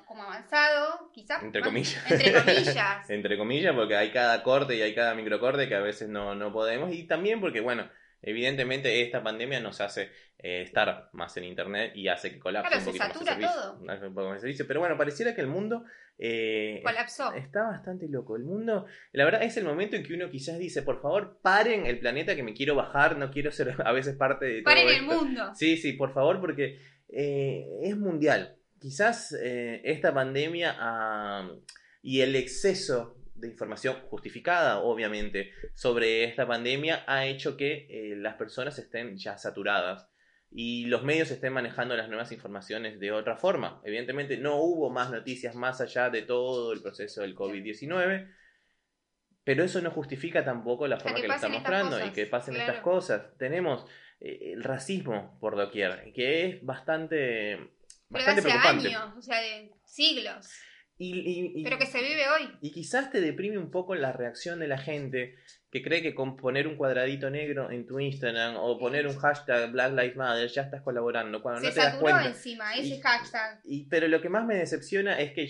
como 0.06 0.22
avanzado, 0.22 1.10
quizás. 1.12 1.42
Entre 1.42 1.60
más- 1.60 1.68
comillas. 1.68 2.10
Entre 2.10 2.32
comillas. 2.44 3.10
Entre 3.10 3.36
comillas, 3.38 3.74
porque 3.74 3.96
hay 3.96 4.10
cada 4.12 4.42
corte 4.42 4.76
y 4.76 4.82
hay 4.82 4.94
cada 4.94 5.14
microcorte 5.14 5.68
que 5.68 5.74
a 5.74 5.80
veces 5.80 6.08
no, 6.08 6.34
no 6.34 6.52
podemos. 6.52 6.92
Y 6.92 7.06
también 7.06 7.40
porque, 7.40 7.60
bueno, 7.60 7.88
evidentemente 8.22 9.02
esta 9.02 9.22
pandemia 9.22 9.60
nos 9.60 9.80
hace 9.80 10.10
eh, 10.38 10.62
estar 10.62 11.10
más 11.12 11.36
en 11.36 11.44
internet 11.44 11.92
y 11.94 12.08
hace 12.08 12.30
que 12.32 12.38
colapse 12.38 12.68
Claro, 12.70 12.78
un 12.78 12.84
se 12.84 12.98
poquito 12.98 13.04
más 13.04 13.10
el 13.10 13.26
satura 13.26 13.32
servicio. 13.50 13.72
todo. 13.78 13.90
Hace 13.90 14.06
un 14.06 14.14
poco 14.14 14.26
más 14.28 14.34
el 14.36 14.40
servicio. 14.40 14.66
Pero 14.66 14.80
bueno, 14.80 14.96
pareciera 14.96 15.34
que 15.34 15.40
el 15.40 15.46
mundo 15.46 15.84
eh, 16.18 16.80
Colapsó. 16.84 17.32
Está 17.34 17.62
bastante 17.64 18.08
loco. 18.08 18.36
El 18.36 18.42
mundo, 18.44 18.86
la 19.12 19.24
verdad, 19.24 19.42
es 19.42 19.56
el 19.56 19.64
momento 19.64 19.94
en 19.96 20.02
que 20.02 20.14
uno 20.14 20.30
quizás 20.30 20.58
dice, 20.58 20.82
por 20.82 21.00
favor, 21.00 21.38
paren 21.42 21.86
el 21.86 21.98
planeta 22.00 22.34
que 22.34 22.42
me 22.42 22.54
quiero 22.54 22.74
bajar, 22.74 23.16
no 23.16 23.30
quiero 23.30 23.52
ser 23.52 23.74
a 23.84 23.92
veces 23.92 24.16
parte 24.16 24.46
de 24.46 24.62
todo 24.62 24.74
Paren 24.74 24.88
el 24.88 24.94
esto". 24.94 25.06
mundo. 25.24 25.52
Sí, 25.54 25.76
sí, 25.76 25.92
por 25.92 26.12
favor, 26.12 26.40
porque 26.40 26.80
eh, 27.08 27.66
es 27.82 27.96
mundial. 27.96 28.56
Quizás 28.80 29.32
esta 29.32 30.14
pandemia 30.14 30.76
ah, 30.78 31.50
y 32.00 32.20
el 32.20 32.36
exceso 32.36 33.16
de 33.38 33.48
información 33.48 33.96
justificada, 34.08 34.80
obviamente, 34.80 35.52
sobre 35.74 36.24
esta 36.24 36.46
pandemia 36.46 37.04
ha 37.06 37.26
hecho 37.26 37.56
que 37.56 37.86
eh, 37.88 38.16
las 38.16 38.34
personas 38.34 38.78
estén 38.78 39.16
ya 39.16 39.38
saturadas 39.38 40.08
y 40.50 40.86
los 40.86 41.02
medios 41.02 41.30
estén 41.30 41.52
manejando 41.52 41.96
las 41.96 42.08
nuevas 42.08 42.32
informaciones 42.32 42.98
de 42.98 43.12
otra 43.12 43.36
forma. 43.36 43.80
Evidentemente 43.84 44.38
no 44.38 44.56
hubo 44.56 44.90
más 44.90 45.10
noticias 45.10 45.54
más 45.54 45.80
allá 45.80 46.10
de 46.10 46.22
todo 46.22 46.72
el 46.72 46.80
proceso 46.80 47.22
del 47.22 47.34
COVID-19, 47.34 48.32
pero 49.44 49.64
eso 49.64 49.80
no 49.80 49.90
justifica 49.90 50.44
tampoco 50.44 50.86
la 50.86 50.98
forma 50.98 51.16
que 51.16 51.22
que, 51.22 51.28
lo 51.28 51.34
está 51.34 51.48
mostrando 51.48 51.96
y 51.96 52.00
cosas, 52.00 52.14
que 52.14 52.26
pasen 52.26 52.54
claro. 52.54 52.70
estas 52.70 52.84
cosas. 52.84 53.38
Tenemos 53.38 53.86
eh, 54.20 54.52
el 54.52 54.64
racismo 54.64 55.38
por 55.40 55.56
doquier, 55.56 56.12
que 56.12 56.46
es 56.46 56.64
bastante, 56.64 57.56
Pero 57.56 57.70
bastante 58.10 58.40
hace 58.40 58.48
preocupante. 58.48 58.88
años, 58.88 59.16
o 59.16 59.22
sea, 59.22 59.40
de 59.40 59.72
siglos. 59.84 60.50
Y, 60.98 61.14
y- 61.16 61.52
y- 61.60 61.64
Pero 61.64 61.78
que 61.78 61.86
se 61.86 62.02
vive 62.02 62.28
hoy. 62.28 62.50
y 62.60 62.72
quizás 62.72 63.10
te 63.12 63.20
deprime 63.20 63.56
un 63.58 63.70
poco 63.70 63.94
la 63.94 64.10
reacción 64.12 64.58
de 64.58 64.66
la 64.66 64.78
gente 64.78 65.36
que 65.70 65.80
cree 65.82 66.02
que 66.02 66.14
con 66.14 66.34
poner 66.36 66.66
un 66.66 66.76
cuadradito 66.76 67.30
negro 67.30 67.70
en 67.70 67.86
tu 67.86 68.00
Instagram 68.00 68.56
o 68.56 68.78
poner 68.78 69.06
un 69.06 69.16
hashtag 69.18 69.70
Black 69.70 69.92
Lives 69.92 70.16
Matter 70.16 70.48
ya 70.48 70.62
estás 70.62 70.82
colaborando 70.82 71.40
cuando 71.42 71.60
se 71.60 71.68
no 71.68 71.72
te 71.72 71.78
das 71.80 71.92
saturó 71.92 72.02
cuenta. 72.10 72.28
encima, 72.28 72.74
ese 72.74 72.96
Y- 72.96 73.00
hashtag. 73.00 73.60
Y, 73.64 73.84
pero 73.88 74.08
lo 74.08 74.20
que 74.20 74.28
más 74.28 74.44
me 74.46 74.56
decepciona 74.56 75.18
es 75.20 75.32
que 75.32 75.46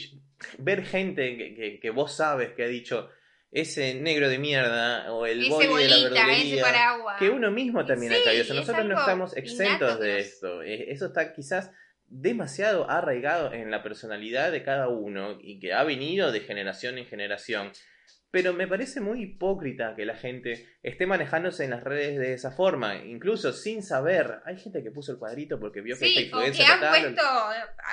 ver 0.59 0.85
gente 0.85 1.37
que, 1.37 1.55
que- 1.55 1.81
que 1.81 1.91
vos 1.91 2.13
sabes 2.15 2.51
que 2.53 2.65
ha 2.65 2.69
dicho 2.69 3.09
ese 3.51 3.95
negro 3.95 4.29
de 4.29 4.39
mierda 4.39 5.11
o 5.15 5.25
el 5.25 5.41
ese 5.41 5.49
boli 5.51 5.67
de 5.85 5.89
la 5.89 5.97
bolita, 5.97 6.27
verdulería. 6.27 6.63
paraguas. 6.63 7.17
Que 7.19 7.31
uno 7.31 7.51
mismo 7.51 7.87
también 7.87 8.13
Sí, 8.13 8.19
ha 8.21 8.25
caído 8.25 8.55
Nosotros 8.55 8.85
no 8.87 8.99
estamos 8.99 9.35
exentos 9.37 9.99
de 10.01 10.13
nos- 10.19 10.21
esto. 10.27 10.63
Eh, 10.63 10.91
Eso 10.93 11.07
está 11.07 11.33
quizás 11.33 11.71
demasiado 12.11 12.91
arraigado 12.91 13.53
en 13.53 13.71
la 13.71 13.83
personalidad 13.83 14.53
de 14.53 14.63
cada 14.63 14.89
uno 14.89 15.39
y 15.41 15.59
que 15.61 15.73
ha 15.73 15.85
venido 15.85 16.33
de 16.33 16.41
generación 16.41 16.99
en 16.99 17.07
generación. 17.07 17.73
Pero 18.31 18.53
me 18.53 18.69
parece 18.69 19.01
muy 19.01 19.23
hipócrita 19.23 19.95
que 19.97 20.05
la 20.05 20.15
gente 20.15 20.69
esté 20.83 21.07
manejándose 21.07 21.65
en 21.65 21.71
las 21.71 21.83
redes 21.83 22.19
de 22.19 22.35
esa 22.35 22.51
forma, 22.51 22.97
incluso 22.97 23.53
sin 23.53 23.83
saber. 23.83 24.41
Hay 24.45 24.59
gente 24.59 24.83
que 24.83 24.91
puso 24.91 25.13
el 25.13 25.19
cuadrito 25.19 25.59
porque 25.59 25.81
vio 25.81 25.99
que 25.99 26.07
esta 26.07 26.21
Sí, 26.21 26.31
o 26.51 26.53
que 26.53 26.65
han 26.65 26.91
puesto 26.91 27.23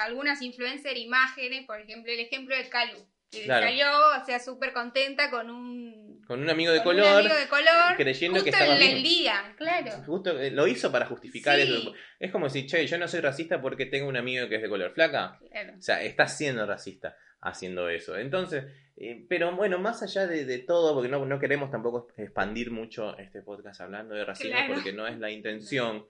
algunas 0.04 0.42
influencer 0.42 0.98
imágenes, 0.98 1.66
por 1.66 1.80
ejemplo, 1.80 2.12
el 2.12 2.20
ejemplo 2.20 2.54
de 2.56 2.68
Calu, 2.68 3.08
que 3.32 3.44
Claro. 3.44 3.66
salió, 3.68 3.86
o 4.22 4.26
sea, 4.26 4.40
súper 4.40 4.72
contenta 4.74 5.30
con 5.30 5.50
un, 5.50 6.22
con 6.28 6.42
un 6.42 6.50
amigo 6.50 6.72
de 6.72 6.82
con 6.84 6.96
un 6.96 7.02
color, 7.02 7.20
amigo 7.20 7.36
de 7.36 7.48
color, 7.48 7.96
creyendo 7.98 8.44
que 8.44 8.50
estaba 8.50 8.74
en 8.74 8.80
bien. 8.80 8.98
el 8.98 9.04
día, 9.04 9.54
claro. 9.58 9.92
Justo 10.06 10.40
eh, 10.40 10.52
lo 10.52 10.68
hizo 10.68 10.92
para 10.92 11.06
justificar 11.06 11.56
Sí. 11.58 11.64
eso. 11.64 11.94
Es 12.20 12.32
como 12.32 12.50
si, 12.50 12.66
che, 12.66 12.86
yo 12.88 12.98
no 12.98 13.08
soy 13.08 13.20
racista 13.22 13.62
porque 13.62 13.86
tengo 13.86 14.08
un 14.08 14.18
amigo 14.18 14.48
que 14.48 14.56
es 14.56 14.62
de 14.62 14.70
color 14.70 14.92
flaca. 14.94 15.40
claro. 15.52 15.74
O 15.78 15.82
sea, 15.82 16.02
está 16.04 16.28
siendo 16.28 16.66
racista 16.66 17.18
haciendo 17.42 17.90
eso. 17.90 18.18
Entonces, 18.18 18.64
eh, 18.98 19.26
pero 19.30 19.56
bueno, 19.56 19.78
más 19.78 20.02
allá 20.02 20.26
de, 20.26 20.46
de 20.46 20.58
todo, 20.60 20.94
porque 20.94 21.10
no, 21.10 21.26
no 21.26 21.38
queremos 21.40 21.70
tampoco 21.70 22.08
expandir 22.18 22.72
mucho 22.72 23.16
este 23.20 23.42
podcast 23.44 23.82
hablando 23.82 24.16
de 24.16 24.26
racismo, 24.26 24.52
Claro. 24.56 24.74
porque 24.76 24.94
no 24.94 25.06
es 25.08 25.20
la 25.20 25.30
intención. 25.30 26.08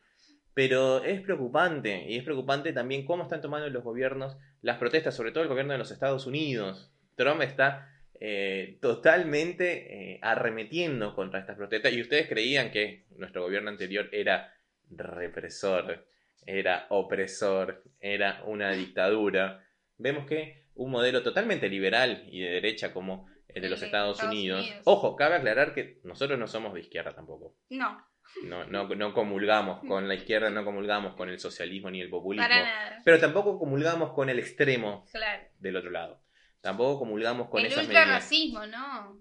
Pero 0.54 1.04
es 1.04 1.20
preocupante, 1.20 2.06
y 2.08 2.16
es 2.18 2.24
preocupante 2.24 2.72
también 2.72 3.06
cómo 3.06 3.24
están 3.24 3.42
tomando 3.42 3.68
los 3.70 3.84
gobiernos 3.84 4.38
las 4.62 4.78
protestas, 4.78 5.14
sobre 5.14 5.32
todo 5.34 5.44
el 5.44 5.50
gobierno 5.50 5.74
de 5.74 5.80
los 5.80 5.92
Estados 5.92 6.26
Unidos. 6.26 6.94
Trump 7.16 7.42
está 7.42 7.90
eh, 8.20 8.78
totalmente 8.82 10.14
eh, 10.14 10.20
arremetiendo 10.22 11.16
contra 11.16 11.40
estas 11.40 11.58
protestas, 11.58 11.94
y 11.94 12.02
ustedes 12.02 12.28
creían 12.28 12.72
que 12.72 13.06
nuestro 13.18 13.42
gobierno 13.44 13.70
anterior 13.70 14.10
era 14.12 14.54
represor, 14.90 16.08
era 16.46 16.86
opresor, 16.90 17.84
era 18.00 18.42
una 18.46 18.72
dictadura. 18.72 19.64
Vemos 19.98 20.26
que 20.26 20.66
un 20.76 20.92
modelo 20.92 21.24
totalmente 21.24 21.70
liberal 21.70 22.24
y 22.30 22.42
de 22.42 22.52
derecha 22.52 22.94
como 22.94 23.28
el 23.48 23.62
de 23.62 23.70
los 23.70 23.80
de 23.80 23.86
Estados, 23.88 24.18
Estados 24.18 24.34
Unidos. 24.34 24.62
Unidos. 24.66 24.82
Ojo, 24.86 25.16
cabe 25.16 25.36
aclarar 25.36 25.74
que 25.74 26.00
nosotros 26.04 26.38
no 26.38 26.48
somos 26.48 26.74
de 26.74 26.82
izquierda 26.82 27.14
tampoco. 27.16 27.56
No, 27.70 28.06
No, 28.44 28.66
no, 28.66 28.88
no 28.96 29.14
comulgamos 29.14 29.80
con 29.88 30.08
la 30.08 30.16
izquierda, 30.16 30.50
no 30.50 30.66
comulgamos 30.66 31.16
con 31.16 31.30
el 31.30 31.40
socialismo 31.40 31.90
ni 31.90 32.02
el 32.02 32.10
populismo. 32.10 32.48
para 32.48 32.64
nada. 32.64 33.02
Pero 33.06 33.20
tampoco 33.20 33.58
comulgamos 33.58 34.12
con 34.14 34.30
el 34.30 34.40
extremo 34.40 35.06
Claro. 35.12 35.44
del 35.60 35.76
otro 35.78 35.92
lado. 35.92 36.22
Tampoco 36.66 37.00
comulgamos 37.00 37.48
con 37.50 37.62
el 37.62 37.68
esas 37.68 37.86
ultra 37.86 38.02
medidas. 38.02 38.22
racismo, 38.24 38.66
¿no? 38.66 39.20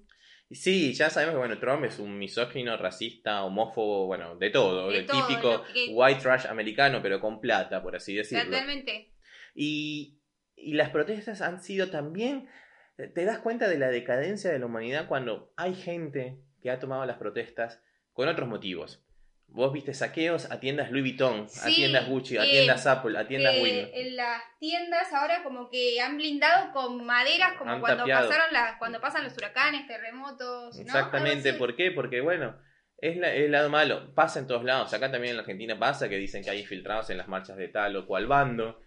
Sí, 0.50 0.92
ya 0.94 1.10
sabemos 1.10 1.34
que 1.34 1.38
bueno, 1.38 1.58
Trump 1.58 1.84
es 1.84 1.98
un 1.98 2.18
misógino, 2.18 2.76
racista, 2.76 3.44
homófobo, 3.44 4.06
bueno, 4.06 4.36
de 4.36 4.50
todo, 4.50 4.90
De 4.90 4.98
el 5.00 5.06
todo, 5.06 5.26
típico 5.26 5.62
que- 5.72 5.88
white 5.92 6.20
trash 6.20 6.46
americano, 6.46 7.00
pero 7.02 7.20
con 7.20 7.40
plata, 7.40 7.82
por 7.82 7.96
así 7.96 8.14
decirlo. 8.14 8.44
Totalmente. 8.44 9.12
Y, 9.54 10.18
y 10.56 10.74
las 10.74 10.90
protestas 10.90 11.40
han 11.42 11.60
sido 11.62 11.90
también, 11.90 12.48
te 12.96 13.24
das 13.24 13.38
cuenta 13.40 13.68
de 13.68 13.78
la 13.78 13.88
decadencia 13.88 14.50
de 14.50 14.58
la 14.58 14.66
humanidad 14.66 15.06
cuando 15.08 15.52
hay 15.56 15.74
gente 15.74 16.38
que 16.62 16.70
ha 16.70 16.78
tomado 16.78 17.04
las 17.04 17.18
protestas 17.18 17.82
con 18.12 18.28
otros 18.28 18.48
motivos. 18.48 19.03
Vos 19.48 19.72
viste 19.72 19.94
saqueos 19.94 20.50
a 20.50 20.58
tiendas 20.58 20.90
Louis 20.90 21.02
Vuitton, 21.04 21.46
a 21.62 21.66
tiendas 21.68 22.08
Gucci, 22.08 22.36
a 22.38 22.44
eh, 22.44 22.50
tiendas 22.50 22.86
Apple, 22.88 23.16
a 23.16 23.28
tiendas 23.28 23.54
Win. 23.62 23.88
en 23.92 24.16
las 24.16 24.42
tiendas 24.58 25.12
ahora 25.12 25.44
como 25.44 25.70
que 25.70 26.00
han 26.00 26.16
blindado 26.16 26.72
con 26.72 27.04
maderas 27.06 27.52
como 27.56 27.70
Han 27.70 27.80
cuando 27.80 28.04
pasaron 28.04 28.52
las, 28.52 28.76
cuando 28.78 29.00
pasan 29.00 29.22
los 29.22 29.36
huracanes, 29.36 29.86
terremotos, 29.86 30.74
¿no? 30.76 30.82
Exactamente, 30.82 31.50
así. 31.50 31.58
¿por 31.58 31.76
qué? 31.76 31.92
Porque 31.92 32.20
bueno, 32.20 32.58
es 32.98 33.16
la- 33.16 33.32
el 33.32 33.52
lado 33.52 33.70
malo, 33.70 34.12
pasa 34.14 34.40
en 34.40 34.48
todos 34.48 34.64
lados, 34.64 34.92
acá 34.92 35.12
también 35.12 35.30
en 35.30 35.36
la 35.36 35.42
Argentina 35.42 35.78
pasa 35.78 36.08
que 36.08 36.16
dicen 36.16 36.42
que 36.42 36.50
hay 36.50 36.60
infiltrados 36.60 37.10
en 37.10 37.18
las 37.18 37.28
marchas 37.28 37.56
de 37.56 37.68
tal 37.68 37.94
o 37.94 38.06
cual 38.06 38.26
bando, 38.26 38.80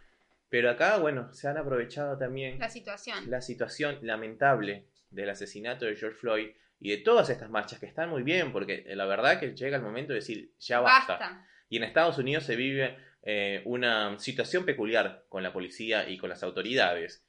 pero 0.49 0.69
acá, 0.69 0.97
bueno, 0.97 1.31
se 1.33 1.47
han 1.47 1.57
aprovechado 1.57 2.17
también 2.17 2.59
La 2.59 2.67
situación. 2.69 3.29
la 3.29 3.39
situación 3.41 3.99
lamentable 4.01 4.85
del 5.11 5.29
asesinato 5.29 5.85
de 5.85 5.95
George 5.95 6.17
Floyd 6.17 6.49
y 6.79 6.91
de 6.91 6.97
todas 6.97 7.29
estas 7.29 7.49
marchas 7.49 7.79
que 7.79 7.85
están 7.85 8.09
muy 8.09 8.23
bien, 8.23 8.51
porque 8.51 8.83
la 8.87 9.05
verdad 9.05 9.39
que 9.39 9.55
llega 9.55 9.77
el 9.77 9.83
momento 9.83 10.13
de 10.13 10.19
decir, 10.19 10.51
ya 10.59 10.79
basta. 10.79 11.17
Basta. 11.17 11.47
Y 11.69 11.77
en 11.77 11.83
Estados 11.83 12.17
Unidos 12.17 12.43
se 12.43 12.55
vive 12.55 12.97
eh, 13.23 13.61
una 13.65 14.17
situación 14.19 14.65
peculiar 14.65 15.25
con 15.29 15.43
la 15.43 15.51
policía 15.51 16.07
y 16.09 16.17
con 16.17 16.29
las 16.29 16.43
autoridades. 16.43 17.25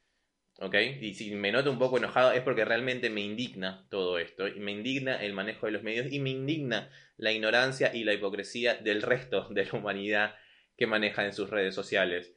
¿Ok? 0.60 0.74
Y 1.00 1.14
si 1.14 1.34
me 1.34 1.52
noto 1.52 1.70
un 1.70 1.78
poco 1.78 1.98
enojado 1.98 2.32
es 2.32 2.42
porque 2.42 2.64
realmente 2.64 3.10
me 3.10 3.20
indigna 3.20 3.86
todo 3.90 4.18
esto. 4.18 4.48
Y 4.48 4.60
me 4.60 4.72
indigna 4.72 5.22
el 5.22 5.32
manejo 5.32 5.66
de 5.66 5.72
los 5.72 5.82
medios 5.82 6.12
y 6.12 6.20
me 6.20 6.30
indigna 6.30 6.90
la 7.16 7.32
ignorancia 7.32 7.94
y 7.94 8.04
la 8.04 8.12
hipocresía 8.12 8.74
del 8.74 9.02
resto 9.02 9.48
de 9.50 9.64
la 9.64 9.72
humanidad 9.72 10.36
que 10.76 10.86
maneja 10.86 11.24
en 11.24 11.32
sus 11.32 11.50
redes 11.50 11.74
sociales. 11.74 12.34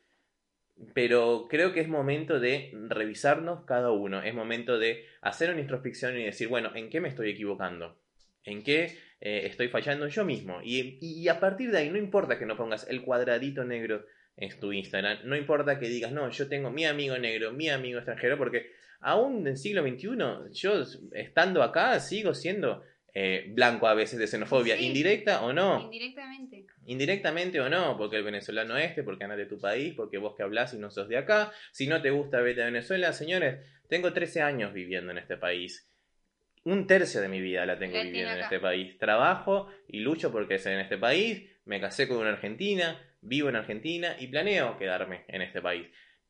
Pero 0.93 1.47
creo 1.49 1.73
que 1.73 1.81
es 1.81 1.87
momento 1.87 2.39
de 2.39 2.71
revisarnos 2.87 3.65
cada 3.65 3.91
uno. 3.91 4.23
Es 4.23 4.33
momento 4.33 4.79
de 4.79 5.05
hacer 5.21 5.51
una 5.51 5.61
introspección 5.61 6.17
y 6.17 6.23
decir, 6.25 6.47
bueno, 6.47 6.71
¿en 6.75 6.89
qué 6.89 6.99
me 6.99 7.09
estoy 7.09 7.29
equivocando? 7.29 7.97
¿En 8.43 8.63
qué 8.63 8.97
eh, 9.19 9.43
estoy 9.45 9.67
fallando 9.67 10.07
yo 10.07 10.25
mismo? 10.25 10.59
Y, 10.63 10.97
y 11.01 11.27
a 11.27 11.39
partir 11.39 11.71
de 11.71 11.79
ahí, 11.79 11.89
no 11.89 11.97
importa 11.97 12.39
que 12.39 12.45
no 12.45 12.57
pongas 12.57 12.87
el 12.89 13.03
cuadradito 13.03 13.63
negro 13.63 14.05
en 14.37 14.59
tu 14.59 14.71
Instagram, 14.71 15.19
no 15.25 15.35
importa 15.35 15.77
que 15.77 15.87
digas, 15.87 16.11
no, 16.11 16.29
yo 16.29 16.47
tengo 16.47 16.71
mi 16.71 16.85
amigo 16.85 17.17
negro, 17.17 17.51
mi 17.51 17.69
amigo 17.69 17.99
extranjero, 17.99 18.37
porque 18.37 18.71
aún 18.99 19.41
en 19.41 19.47
el 19.47 19.57
siglo 19.57 19.83
XXI, 19.83 20.51
yo 20.53 20.83
estando 21.11 21.61
acá 21.61 21.99
sigo 21.99 22.33
siendo 22.33 22.83
eh, 23.13 23.47
blanco 23.49 23.87
a 23.87 23.93
veces 23.93 24.19
de 24.19 24.27
xenofobia, 24.27 24.77
Sí. 24.77 24.85
indirecta 24.85 25.41
o 25.43 25.51
no. 25.53 25.81
Indirectamente. 25.81 26.65
Indirectamente 26.85 27.59
o 27.59 27.69
no, 27.69 27.97
porque 27.97 28.17
el 28.17 28.23
venezolano 28.23 28.77
este, 28.77 29.03
porque 29.03 29.23
andás 29.23 29.37
de 29.37 29.45
tu 29.45 29.59
país, 29.59 29.93
porque 29.95 30.17
vos 30.17 30.35
que 30.35 30.43
hablas 30.43 30.73
y 30.73 30.77
no 30.77 30.89
sos 30.91 31.09
de 31.09 31.17
acá. 31.17 31.51
Si 31.71 31.87
no 31.87 32.01
te 32.01 32.09
gusta, 32.09 32.41
vete 32.41 32.61
a 32.61 32.65
Venezuela. 32.65 33.11
Señores, 33.13 33.59
tengo 33.87 34.13
13 34.13 34.41
años 34.41 34.73
viviendo 34.73 35.11
en 35.11 35.17
este 35.17 35.37
país. 35.37 35.87
Un 36.63 36.87
tercio 36.87 37.21
de 37.21 37.27
mi 37.27 37.41
vida 37.41 37.65
la 37.65 37.77
tengo 37.79 37.97
La 37.97 38.03
viviendo 38.03 38.31
en 38.33 38.41
este 38.41 38.59
país. 38.59 38.97
Trabajo 38.97 39.67
y 39.87 39.99
lucho 40.01 40.31
porque 40.31 40.55
es 40.55 40.65
en 40.67 40.79
este 40.79 40.97
país. 40.97 41.43
Me 41.65 41.81
casé 41.81 42.07
con 42.07 42.17
una 42.17 42.29
argentina, 42.29 42.99
vivo 43.21 43.49
en 43.49 43.55
Argentina 43.55 44.15
y 44.19 44.27
planeo 44.27 44.77
quedarme 44.77 45.25
en 45.27 45.41
este 45.41 45.61
país. 45.61 45.87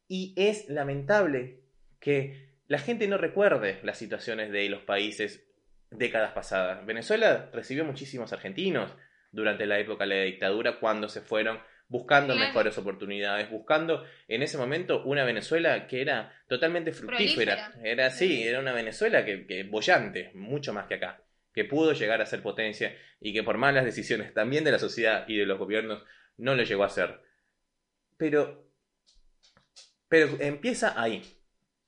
Y 0.07 0.33
es 0.35 0.67
lamentable 0.69 1.59
que 1.99 2.49
la 2.67 2.79
gente 2.79 3.07
no 3.07 3.17
recuerde 3.17 3.79
las 3.83 3.97
situaciones 3.97 4.51
de 4.51 4.69
los 4.69 4.81
países 4.83 5.45
décadas 5.91 6.31
pasadas. 6.31 6.85
Venezuela 6.85 7.49
recibió 7.53 7.85
muchísimos 7.85 8.33
argentinos 8.33 8.95
durante 9.31 9.65
la 9.65 9.77
época 9.79 10.05
de 10.05 10.15
la 10.15 10.23
dictadura 10.23 10.79
cuando 10.79 11.07
se 11.09 11.21
fueron 11.21 11.59
buscando 11.87 12.33
Claro. 12.33 12.47
mejores 12.47 12.77
oportunidades, 12.77 13.49
buscando 13.49 14.05
en 14.29 14.41
ese 14.43 14.57
momento 14.57 15.03
una 15.03 15.25
Venezuela 15.25 15.87
que 15.87 16.01
era 16.01 16.33
totalmente 16.47 16.93
fructífera. 16.93 17.55
Prolífera. 17.71 17.89
Era 17.91 18.05
así, 18.07 18.27
Sí. 18.27 18.43
era 18.47 18.59
una 18.59 18.71
Venezuela 18.71 19.25
que, 19.25 19.45
que 19.45 19.63
bollante, 19.63 20.31
mucho 20.33 20.71
más 20.73 20.87
que 20.87 20.93
acá, 20.95 21.21
que 21.53 21.65
pudo 21.65 21.91
llegar 21.91 22.21
a 22.21 22.25
ser 22.25 22.41
potencia 22.41 22.95
y 23.19 23.33
que 23.33 23.43
por 23.43 23.57
malas 23.57 23.83
decisiones 23.83 24.33
también 24.33 24.63
de 24.63 24.71
la 24.71 24.79
sociedad 24.79 25.25
y 25.27 25.35
de 25.37 25.45
los 25.45 25.59
gobiernos 25.59 26.01
no 26.37 26.55
lo 26.55 26.63
llegó 26.63 26.85
a 26.85 26.89
ser. 26.89 27.19
Pero, 28.15 28.69
pero 30.07 30.29
empieza 30.39 30.93
ahí, 31.01 31.21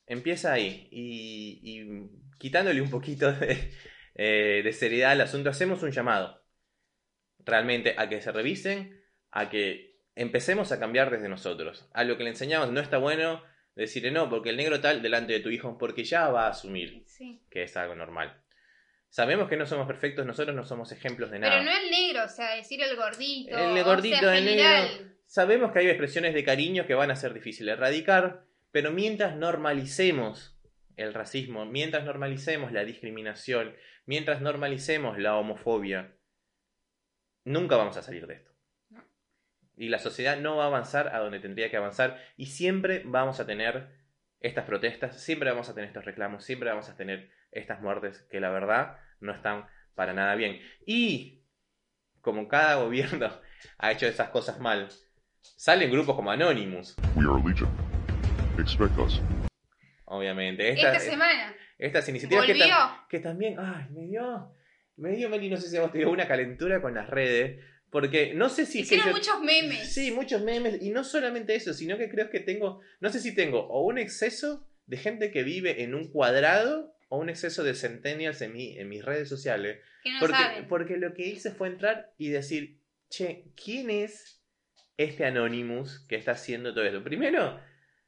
empieza 0.06 0.52
ahí 0.54 0.88
y, 0.92 1.60
y 1.64 2.10
quitándole 2.38 2.82
un 2.82 2.90
poquito 2.90 3.32
de, 3.32 3.72
eh, 4.16 4.62
de 4.64 4.74
seriedad 4.74 5.12
al 5.12 5.22
asunto, 5.22 5.50
hacemos 5.50 5.82
un 5.84 5.92
llamado 5.92 6.44
realmente 7.46 7.96
a 7.98 8.08
que 8.10 8.22
se 8.22 8.32
revisen, 8.32 9.02
a 9.32 9.50
que 9.50 9.98
empecemos 10.16 10.72
a 10.72 10.80
cambiar 10.80 11.10
desde 11.12 11.30
nosotros. 11.30 11.90
A 11.94 12.04
lo 12.04 12.18
que 12.18 12.24
le 12.24 12.30
enseñamos 12.30 12.72
no 12.72 12.80
está 12.80 12.98
bueno 12.98 13.44
decirle 13.76 14.12
no, 14.12 14.30
porque 14.30 14.50
el 14.52 14.58
negro 14.58 14.80
tal 14.80 15.02
delante 15.02 15.34
de 15.34 15.40
tu 15.40 15.50
hijo, 15.50 15.78
porque 15.78 16.04
ya 16.04 16.30
va 16.30 16.46
a 16.46 16.50
asumir 16.52 17.04
Sí. 17.08 17.42
que 17.50 17.64
es 17.64 17.76
algo 17.76 17.96
normal. 17.96 18.40
Sabemos 19.10 19.48
que 19.50 19.58
no 19.58 19.66
somos 19.66 19.86
perfectos, 19.88 20.26
nosotros 20.26 20.56
no 20.56 20.64
somos 20.64 20.92
ejemplos 20.92 21.30
de 21.32 21.40
nada. 21.40 21.54
Pero 21.60 21.66
no 21.72 21.78
el 21.78 21.92
negro, 21.92 22.24
o 22.24 22.28
sea, 22.28 22.56
decir 22.56 22.82
el 22.82 22.96
gordito. 22.96 23.56
El 23.58 23.78
o 23.80 23.84
gordito, 23.84 24.18
sea, 24.20 24.38
el 24.38 24.44
general. 24.44 24.90
negro. 24.90 25.14
Sabemos 25.26 25.72
que 25.72 25.80
hay 25.80 25.88
expresiones 25.88 26.34
de 26.34 26.44
cariño 26.44 26.86
que 26.88 26.94
van 26.94 27.12
a 27.12 27.16
ser 27.16 27.34
difíciles 27.34 27.68
de 27.68 27.72
erradicar, 27.74 28.44
pero 28.72 28.92
mientras 28.92 29.36
normalicemos 29.36 30.53
el 30.98 31.14
racismo, 31.14 31.66
mientras 31.66 32.06
normalicemos 32.06 32.72
la 32.72 32.84
discriminación, 32.84 33.76
mientras 34.06 34.42
normalicemos 34.42 35.18
la 35.18 35.36
homofobia, 35.38 36.16
nunca 37.46 37.76
vamos 37.76 37.98
a 37.98 38.02
salir 38.02 38.28
de 38.28 38.36
esto. 38.36 38.52
No. 38.90 39.04
Y 39.76 39.90
la 39.90 40.00
sociedad 40.00 40.38
no 40.40 40.58
va 40.58 40.66
a 40.66 40.68
avanzar 40.68 41.10
a 41.16 41.20
donde 41.20 41.40
tendría 41.40 41.70
que 41.70 41.78
avanzar 41.78 42.20
y 42.38 42.48
siempre 42.48 43.02
vamos 43.06 43.40
a 43.40 43.46
tener 43.46 43.90
estas 44.40 44.66
protestas, 44.66 45.22
siempre 45.22 45.50
vamos 45.50 45.70
a 45.70 45.74
tener 45.74 45.88
estos 45.88 46.06
reclamos, 46.06 46.44
siempre 46.44 46.70
vamos 46.70 46.90
a 46.90 46.96
tener 46.96 47.32
estas 47.52 47.82
muertes 47.82 48.28
que 48.30 48.40
la 48.40 48.50
verdad 48.50 48.98
no 49.20 49.34
están 49.34 49.68
para 49.96 50.14
nada 50.14 50.36
bien. 50.36 50.60
Y 50.86 51.44
como 52.22 52.48
cada 52.48 52.76
gobierno 52.76 53.30
ha 53.78 53.92
hecho 53.92 54.06
esas 54.06 54.30
cosas 54.30 54.60
mal, 54.60 54.90
salen 55.42 55.92
grupos 55.92 56.16
como 56.16 56.32
Anonymous, 56.32 56.96
We 57.16 57.26
are 57.26 57.42
Legion. 57.42 57.70
Expect 58.60 58.98
us. 59.00 59.22
Obviamente. 60.18 60.70
Esta 60.70 60.88
Estas, 60.90 61.04
semana. 61.04 61.56
estas 61.78 62.08
iniciativas 62.10 62.46
que, 62.46 62.56
tam- 62.56 63.08
que 63.10 63.20
también, 63.20 63.56
ay, 63.60 63.86
me 63.92 64.08
dio, 64.08 64.54
me 64.98 65.12
dio, 65.12 65.30
Meli, 65.30 65.50
no 65.50 65.58
sé 65.58 65.70
si 65.70 65.78
a 65.78 65.82
vos 65.82 65.92
te 65.92 65.98
dio 66.00 66.10
una 66.12 66.28
calentura 66.28 66.82
con 66.82 66.94
las 66.94 67.10
redes, 67.10 67.60
porque 67.90 68.34
no 68.34 68.50
sé 68.50 68.66
si... 68.66 68.80
es 68.82 68.90
que 68.90 68.96
Hicieron 68.96 69.08
yo- 69.14 69.18
muchos 69.18 69.42
memes. 69.42 69.94
Sí, 69.94 70.12
muchos 70.12 70.42
memes, 70.42 70.82
y 70.82 70.90
no 70.92 71.04
solamente 71.04 71.56
eso, 71.56 71.74
sino 71.74 71.98
que 71.98 72.10
creo 72.10 72.30
que 72.30 72.40
tengo, 72.40 72.82
no 73.00 73.10
sé 73.10 73.20
si 73.20 73.36
tengo 73.36 73.60
o 73.68 73.82
un 73.86 73.98
exceso 73.98 74.68
de 74.86 74.98
gente 74.98 75.32
que 75.32 75.44
vive 75.44 75.84
en 75.84 75.94
un 75.96 76.10
cuadrado 76.12 76.96
o 77.10 77.18
un 77.20 77.30
exceso 77.30 77.64
de 77.64 77.76
centennials 77.76 78.42
en, 78.42 78.54
mi, 78.54 78.78
en 78.78 78.90
mis 78.90 79.06
redes 79.06 79.30
sociales. 79.30 79.80
Que 80.04 80.12
no 80.12 80.20
Porque, 80.20 80.36
saben. 80.36 80.68
porque 80.68 80.98
lo 80.98 81.14
que 81.14 81.28
hice 81.28 81.52
fue 81.52 81.68
entrar 81.68 82.12
y 82.18 82.30
decir, 82.30 82.80
che, 83.10 83.46
¿quién 83.56 83.90
es 83.92 84.42
este 84.98 85.26
Anonymous 85.26 86.06
que 86.10 86.16
está 86.16 86.32
haciendo 86.32 86.74
todo 86.74 86.84
esto? 86.86 87.04
Primero, 87.04 87.60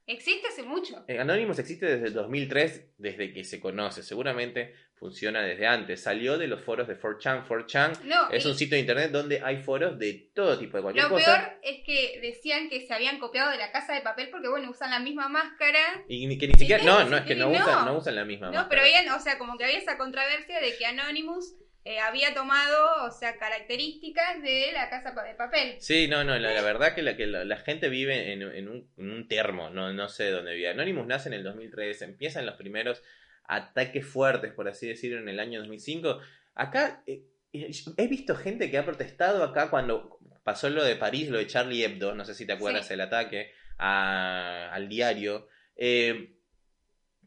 Existe 0.07 0.47
hace 0.47 0.61
mucho. 0.63 1.03
Anonymous 1.09 1.57
existe 1.59 1.85
desde 1.87 2.07
el 2.07 2.13
2003, 2.13 2.93
desde 2.97 3.33
que 3.33 3.43
se 3.43 3.59
conoce, 3.59 4.03
seguramente 4.03 4.73
funciona 4.93 5.41
desde 5.41 5.65
antes. 5.67 6.01
Salió 6.03 6.37
de 6.37 6.47
los 6.47 6.61
foros 6.61 6.87
de 6.87 6.95
4chan. 6.99 7.47
4chan 7.47 8.01
No, 8.03 8.29
es 8.29 8.45
un 8.45 8.55
sitio 8.55 8.75
de 8.75 8.81
internet 8.81 9.11
donde 9.11 9.41
hay 9.43 9.57
foros 9.57 9.97
de 9.97 10.29
todo 10.35 10.57
tipo 10.59 10.77
de 10.77 10.83
cualquier 10.83 11.05
lo 11.05 11.09
cosa. 11.09 11.25
peor 11.25 11.59
es 11.63 11.83
que 11.85 12.19
decían 12.21 12.69
que 12.69 12.85
se 12.85 12.93
habían 12.93 13.19
copiado 13.19 13.49
de 13.51 13.57
la 13.57 13.71
casa 13.71 13.93
de 13.93 14.01
papel 14.01 14.29
porque, 14.29 14.47
bueno, 14.47 14.69
usan 14.69 14.91
la 14.91 14.99
misma 14.99 15.27
máscara. 15.27 15.79
Y 16.07 16.27
ni- 16.27 16.37
que 16.37 16.47
ni 16.47 16.53
siquiera, 16.53 16.83
no, 16.83 17.03
no, 17.05 17.17
es 17.17 17.23
que 17.25 17.35
no, 17.35 17.49
no. 17.49 17.59
usan, 17.59 17.85
no 17.85 17.97
usan 17.97 18.15
la 18.15 18.25
misma 18.25 18.47
No, 18.47 18.53
máscara. 18.53 18.69
pero 18.69 18.81
habían, 18.83 19.09
o 19.09 19.19
sea, 19.19 19.37
como 19.39 19.57
que 19.57 19.65
había 19.65 19.79
esa 19.79 19.97
controversia 19.97 20.61
de 20.61 20.77
que 20.77 20.85
Anonymous 20.85 21.55
eh, 21.85 21.99
había 21.99 22.33
tomado, 22.33 23.05
o 23.05 23.11
sea, 23.11 23.37
características 23.37 24.41
de 24.41 24.71
la 24.73 24.89
casa 24.89 25.11
de 25.23 25.35
papel. 25.35 25.75
Sí, 25.79 26.07
no, 26.07 26.23
no, 26.23 26.37
la, 26.37 26.51
la 26.53 26.61
verdad 26.61 26.93
que, 26.95 27.01
la, 27.03 27.15
que 27.15 27.27
la, 27.27 27.45
la 27.45 27.57
gente 27.57 27.89
vive 27.89 28.33
en, 28.33 28.41
en 28.41 28.67
un, 28.67 28.89
en 28.97 29.11
un 29.11 29.27
termo, 29.27 29.69
no, 29.69 29.93
no 29.93 30.09
sé 30.09 30.31
dónde 30.31 30.55
vive. 30.55 30.69
Anonymous 30.69 31.07
nace 31.07 31.29
en 31.29 31.33
el 31.35 31.43
2003, 31.43 32.01
empiezan 32.01 32.45
los 32.45 32.55
primeros 32.55 33.01
ataques 33.47 34.05
fuertes, 34.05 34.51
por 34.53 34.67
así 34.67 34.87
decirlo, 34.87 35.19
en 35.19 35.29
el 35.29 35.39
año 35.39 35.59
2005. 35.59 36.19
Acá 36.55 37.03
eh, 37.05 37.21
eh, 37.53 37.69
he 37.97 38.07
visto 38.07 38.35
gente 38.35 38.71
que 38.71 38.77
ha 38.79 38.85
protestado 38.85 39.43
acá 39.43 39.69
cuando 39.69 40.17
pasó 40.43 40.69
lo 40.69 40.83
de 40.83 40.95
París, 40.95 41.29
lo 41.29 41.37
de 41.37 41.47
Charlie 41.47 41.83
Hebdo, 41.83 42.15
no 42.15 42.25
sé 42.25 42.33
si 42.33 42.45
te 42.47 42.53
acuerdas 42.53 42.87
Sí. 42.87 42.93
el 42.95 43.01
ataque 43.01 43.51
a- 43.77 44.69
al 44.73 44.87
diario. 44.89 45.47
Eh, 45.75 46.34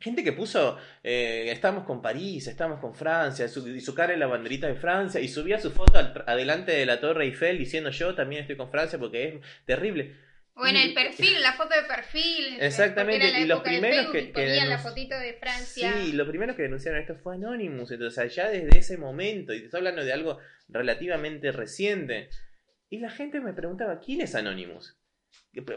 Gente 0.00 0.22
que 0.22 0.32
puso, 0.32 0.78
eh, 1.02 1.50
estamos 1.50 1.84
con 1.84 2.00
París, 2.00 2.46
estamos 2.46 2.78
con 2.80 2.94
Francia, 2.94 3.48
su, 3.48 3.66
y 3.68 3.80
su 3.80 3.94
cara 3.94 4.12
en 4.14 4.20
la 4.20 4.26
banderita 4.28 4.66
de 4.68 4.76
Francia, 4.76 5.20
y 5.20 5.28
subía 5.28 5.58
su 5.58 5.72
foto 5.72 5.98
al- 5.98 6.24
adelante 6.26 6.72
de 6.72 6.86
la 6.86 7.00
Torre 7.00 7.24
Eiffel 7.24 7.58
diciendo 7.58 7.90
yo 7.90 8.14
también 8.14 8.42
estoy 8.42 8.56
con 8.56 8.70
Francia 8.70 8.98
porque 8.98 9.24
es 9.28 9.34
terrible. 9.64 10.14
O 10.60 10.66
en 10.66 10.74
el 10.76 10.92
perfil, 10.92 11.40
la 11.40 11.52
foto 11.52 11.74
de 11.74 11.82
perfil. 11.84 12.56
Exactamente, 12.60 13.30
la 13.30 13.40
y 13.40 13.46
los 13.46 13.60
primeros 13.60 14.10
que- 14.10 14.20
y 14.22 14.26
que 14.26 14.32
ponían 14.32 14.68
la 14.68 14.76
denunci- 14.78 14.82
fotito 14.82 15.16
de 15.18 15.34
Francia. 15.34 15.94
Sí, 16.02 16.12
lo 16.12 16.26
primero 16.28 16.56
que 16.56 16.62
denunciaron 16.62 17.00
esto 17.00 17.14
fue 17.14 17.36
Anonymous, 17.36 17.92
entonces 17.92 18.18
allá 18.18 18.50
desde 18.50 18.76
ese 18.76 18.96
momento, 18.98 19.52
y 19.54 19.60
te 19.60 19.64
estoy 19.66 19.78
hablando 19.78 20.04
de 20.04 20.12
algo 20.12 20.38
relativamente 20.68 21.52
reciente, 21.52 22.28
y 22.90 22.98
la 22.98 23.10
gente 23.10 23.40
me 23.40 23.52
preguntaba, 23.52 24.00
¿quién 24.00 24.20
es 24.20 24.34
Anonymous? 24.34 24.97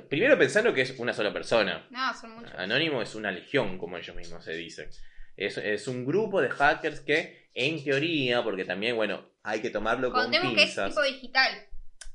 Primero 0.09 0.37
pensando 0.37 0.73
que 0.73 0.81
es 0.81 0.99
una 0.99 1.13
sola 1.13 1.33
persona. 1.33 1.87
No, 1.89 2.13
son 2.13 2.35
muchos. 2.35 2.53
Anónimo 2.55 3.01
es 3.01 3.15
una 3.15 3.31
legión, 3.31 3.77
como 3.77 3.97
ellos 3.97 4.15
mismos 4.15 4.43
se 4.43 4.53
dicen. 4.53 4.89
Es, 5.37 5.57
es 5.57 5.87
un 5.87 6.05
grupo 6.05 6.41
de 6.41 6.49
hackers 6.49 6.99
que, 6.99 7.49
en 7.53 7.83
teoría, 7.83 8.43
porque 8.43 8.65
también, 8.65 8.95
bueno, 8.95 9.25
hay 9.43 9.61
que 9.61 9.69
tomarlo 9.69 10.11
con 10.11 10.23
Contemos 10.23 10.53
que 10.53 10.63
es 10.63 10.75
tipo 10.75 11.01
digital. 11.01 11.51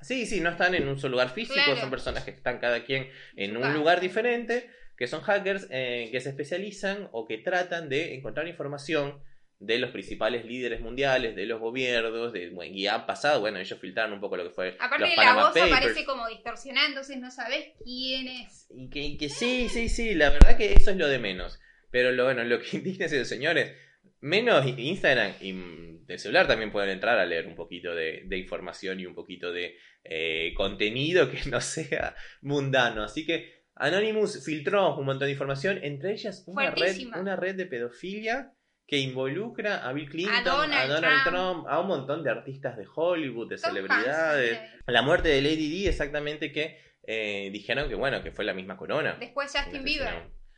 Sí, 0.00 0.26
sí, 0.26 0.40
no 0.40 0.50
están 0.50 0.74
en 0.74 0.86
un 0.86 0.98
solo 0.98 1.12
lugar 1.12 1.30
físico, 1.30 1.54
Claro. 1.54 1.80
son 1.80 1.90
personas 1.90 2.22
que 2.24 2.30
están 2.30 2.58
cada 2.58 2.84
quien 2.84 3.10
en 3.34 3.56
un 3.56 3.72
lugar 3.74 4.00
diferente, 4.00 4.70
que 4.96 5.06
son 5.08 5.22
hackers 5.22 5.66
eh, 5.70 6.08
que 6.12 6.20
se 6.20 6.28
especializan 6.28 7.08
o 7.12 7.26
que 7.26 7.38
tratan 7.38 7.88
de 7.88 8.14
encontrar 8.14 8.46
información 8.46 9.20
de 9.58 9.78
los 9.78 9.90
principales 9.90 10.44
líderes 10.44 10.80
mundiales, 10.80 11.34
de 11.34 11.46
los 11.46 11.60
gobiernos, 11.60 12.32
de, 12.32 12.50
bueno, 12.50 12.74
y 12.74 12.86
ha 12.86 13.06
pasado, 13.06 13.40
bueno, 13.40 13.58
ellos 13.58 13.78
filtraron 13.80 14.12
un 14.12 14.20
poco 14.20 14.36
lo 14.36 14.44
que 14.44 14.50
fue 14.50 14.76
Aparte 14.78 15.06
los 15.06 15.10
de 15.10 15.16
la 15.16 15.34
voz 15.34 15.46
Papers. 15.54 15.72
aparece 15.72 16.04
como 16.04 16.28
distorsionada, 16.28 16.88
entonces 16.88 17.18
no 17.18 17.30
sabes 17.30 17.72
quién 17.82 18.28
es. 18.28 18.68
Y 18.70 18.90
que, 18.90 19.00
y 19.00 19.16
que 19.16 19.28
sí, 19.28 19.68
sí, 19.68 19.88
sí, 19.88 20.14
la 20.14 20.30
verdad 20.30 20.56
que 20.56 20.74
eso 20.74 20.90
es 20.90 20.96
lo 20.96 21.08
de 21.08 21.18
menos. 21.18 21.58
Pero 21.90 22.12
lo 22.12 22.24
bueno, 22.24 22.44
lo 22.44 22.60
que 22.60 22.66
indigna 22.76 23.06
es 23.06 23.12
el 23.12 23.24
señores, 23.24 23.74
menos 24.20 24.66
Instagram 24.66 25.32
y 25.40 25.52
mm, 25.52 26.06
de 26.06 26.18
celular 26.18 26.46
también 26.46 26.70
pueden 26.70 26.90
entrar 26.90 27.18
a 27.18 27.26
leer 27.26 27.46
un 27.46 27.54
poquito 27.54 27.94
de, 27.94 28.22
de 28.26 28.38
información 28.38 29.00
y 29.00 29.06
un 29.06 29.14
poquito 29.14 29.52
de 29.52 29.76
eh, 30.04 30.52
contenido 30.54 31.30
que 31.30 31.48
no 31.48 31.60
sea 31.62 32.14
mundano. 32.42 33.02
Así 33.02 33.24
que 33.24 33.64
Anonymous 33.74 34.44
filtró 34.44 34.96
un 34.96 35.06
montón 35.06 35.26
de 35.26 35.32
información, 35.32 35.78
entre 35.82 36.12
ellas 36.12 36.44
una 36.46 36.70
red, 36.70 36.96
una 37.18 37.36
red 37.36 37.54
de 37.54 37.66
pedofilia 37.66 38.52
que 38.86 38.98
involucra 38.98 39.86
a 39.86 39.92
Bill 39.92 40.08
Clinton, 40.08 40.34
A 40.72 40.86
Donald 40.86 41.24
Trump. 41.24 41.66
a 41.68 41.80
un 41.80 41.88
montón 41.88 42.22
de 42.22 42.30
artistas 42.30 42.76
de 42.76 42.86
Hollywood, 42.94 43.48
de 43.48 43.56
Tom 43.56 43.70
celebridades. 43.70 44.58
Hanks, 44.58 44.84
La 44.86 45.02
muerte 45.02 45.28
de 45.28 45.42
Lady 45.42 45.68
Di, 45.68 45.88
exactamente 45.88 46.52
que 46.52 46.78
eh, 47.02 47.50
dijeron 47.52 47.88
que 47.88 47.94
bueno, 47.96 48.22
que 48.22 48.30
fue 48.32 48.44
la 48.44 48.52
misma 48.54 48.76
corona. 48.76 49.16
Después 49.18 49.52
Justin 49.52 49.82
Bieber. 49.84 50.08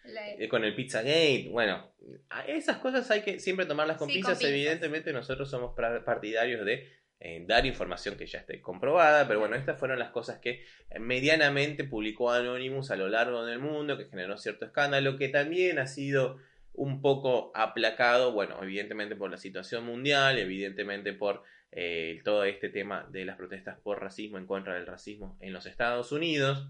La- 0.04 0.30
Eh, 0.38 0.48
Con 0.48 0.64
el 0.64 0.74
Pizzagate, 0.74 1.48
bueno, 1.50 1.92
esas 2.46 2.78
cosas 2.78 3.10
hay 3.10 3.20
que 3.20 3.38
siempre 3.40 3.66
tomarlas 3.66 3.98
con 3.98 4.08
Sí, 4.08 4.20
con 4.22 4.30
pinzas. 4.32 4.48
Evidentemente 4.48 5.12
nosotros 5.12 5.50
somos 5.50 5.74
partidarios 6.04 6.64
de 6.64 6.96
eh, 7.20 7.44
dar 7.46 7.66
información 7.66 8.16
que 8.16 8.26
ya 8.26 8.38
esté 8.38 8.60
comprobada, 8.62 9.26
pero 9.26 9.40
bueno, 9.40 9.56
estas 9.56 9.78
fueron 9.78 9.98
las 9.98 10.10
cosas 10.10 10.38
que 10.38 10.64
medianamente 11.00 11.84
publicó 11.84 12.30
Anonymous 12.30 12.90
a 12.90 12.96
lo 12.96 13.08
largo 13.08 13.44
del 13.44 13.58
mundo, 13.58 13.98
que 13.98 14.04
generó 14.06 14.38
cierto 14.38 14.64
escándalo, 14.66 15.16
que 15.16 15.28
también 15.28 15.78
ha 15.78 15.86
sido 15.86 16.38
un 16.78 17.02
poco 17.02 17.52
aplacado, 17.54 18.32
bueno, 18.32 18.58
evidentemente 18.62 19.16
por 19.16 19.30
la 19.30 19.36
situación 19.36 19.84
mundial, 19.84 20.38
evidentemente 20.38 21.12
por 21.12 21.42
eh, 21.72 22.20
todo 22.24 22.44
este 22.44 22.68
tema 22.68 23.06
de 23.10 23.24
las 23.24 23.36
protestas 23.36 23.78
por 23.80 24.00
racismo 24.00 24.38
en 24.38 24.46
contra 24.46 24.74
del 24.74 24.86
racismo 24.86 25.36
en 25.40 25.52
los 25.52 25.66
Estados 25.66 26.12
Unidos. 26.12 26.68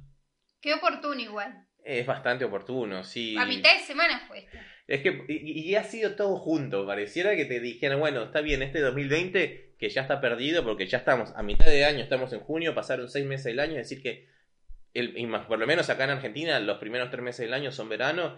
Qué 0.60 0.74
oportuno 0.74 1.20
igual. 1.20 1.66
Es 1.84 2.06
bastante 2.06 2.44
oportuno, 2.44 3.04
sí. 3.04 3.36
A 3.38 3.46
mitad 3.46 3.72
de 3.74 3.84
semana 3.84 4.20
fue. 4.26 4.46
Es 4.86 5.02
que 5.02 5.24
y, 5.28 5.70
y 5.70 5.74
ha 5.76 5.84
sido 5.84 6.16
todo 6.16 6.36
junto. 6.36 6.86
Pareciera 6.86 7.36
que 7.36 7.44
te 7.44 7.60
dijeran, 7.60 8.00
bueno, 8.00 8.24
está 8.24 8.40
bien, 8.40 8.62
este 8.62 8.80
2020 8.80 9.68
que 9.78 9.88
ya 9.88 10.02
está 10.02 10.20
perdido 10.20 10.64
porque 10.64 10.86
ya 10.86 10.98
estamos 10.98 11.32
a 11.36 11.42
mitad 11.42 11.66
de 11.66 11.84
año, 11.84 12.02
estamos 12.02 12.32
en 12.32 12.40
junio, 12.40 12.74
pasaron 12.74 13.08
seis 13.08 13.24
meses 13.24 13.44
del 13.44 13.60
año, 13.60 13.72
es 13.72 13.88
decir 13.88 14.02
que 14.02 14.28
el, 14.94 15.16
y 15.16 15.26
más, 15.26 15.46
por 15.46 15.58
lo 15.58 15.66
menos 15.66 15.88
acá 15.88 16.04
en 16.04 16.10
Argentina 16.10 16.58
los 16.58 16.78
primeros 16.78 17.10
tres 17.10 17.22
meses 17.22 17.40
del 17.46 17.54
año 17.54 17.70
son 17.70 17.88
verano, 17.88 18.36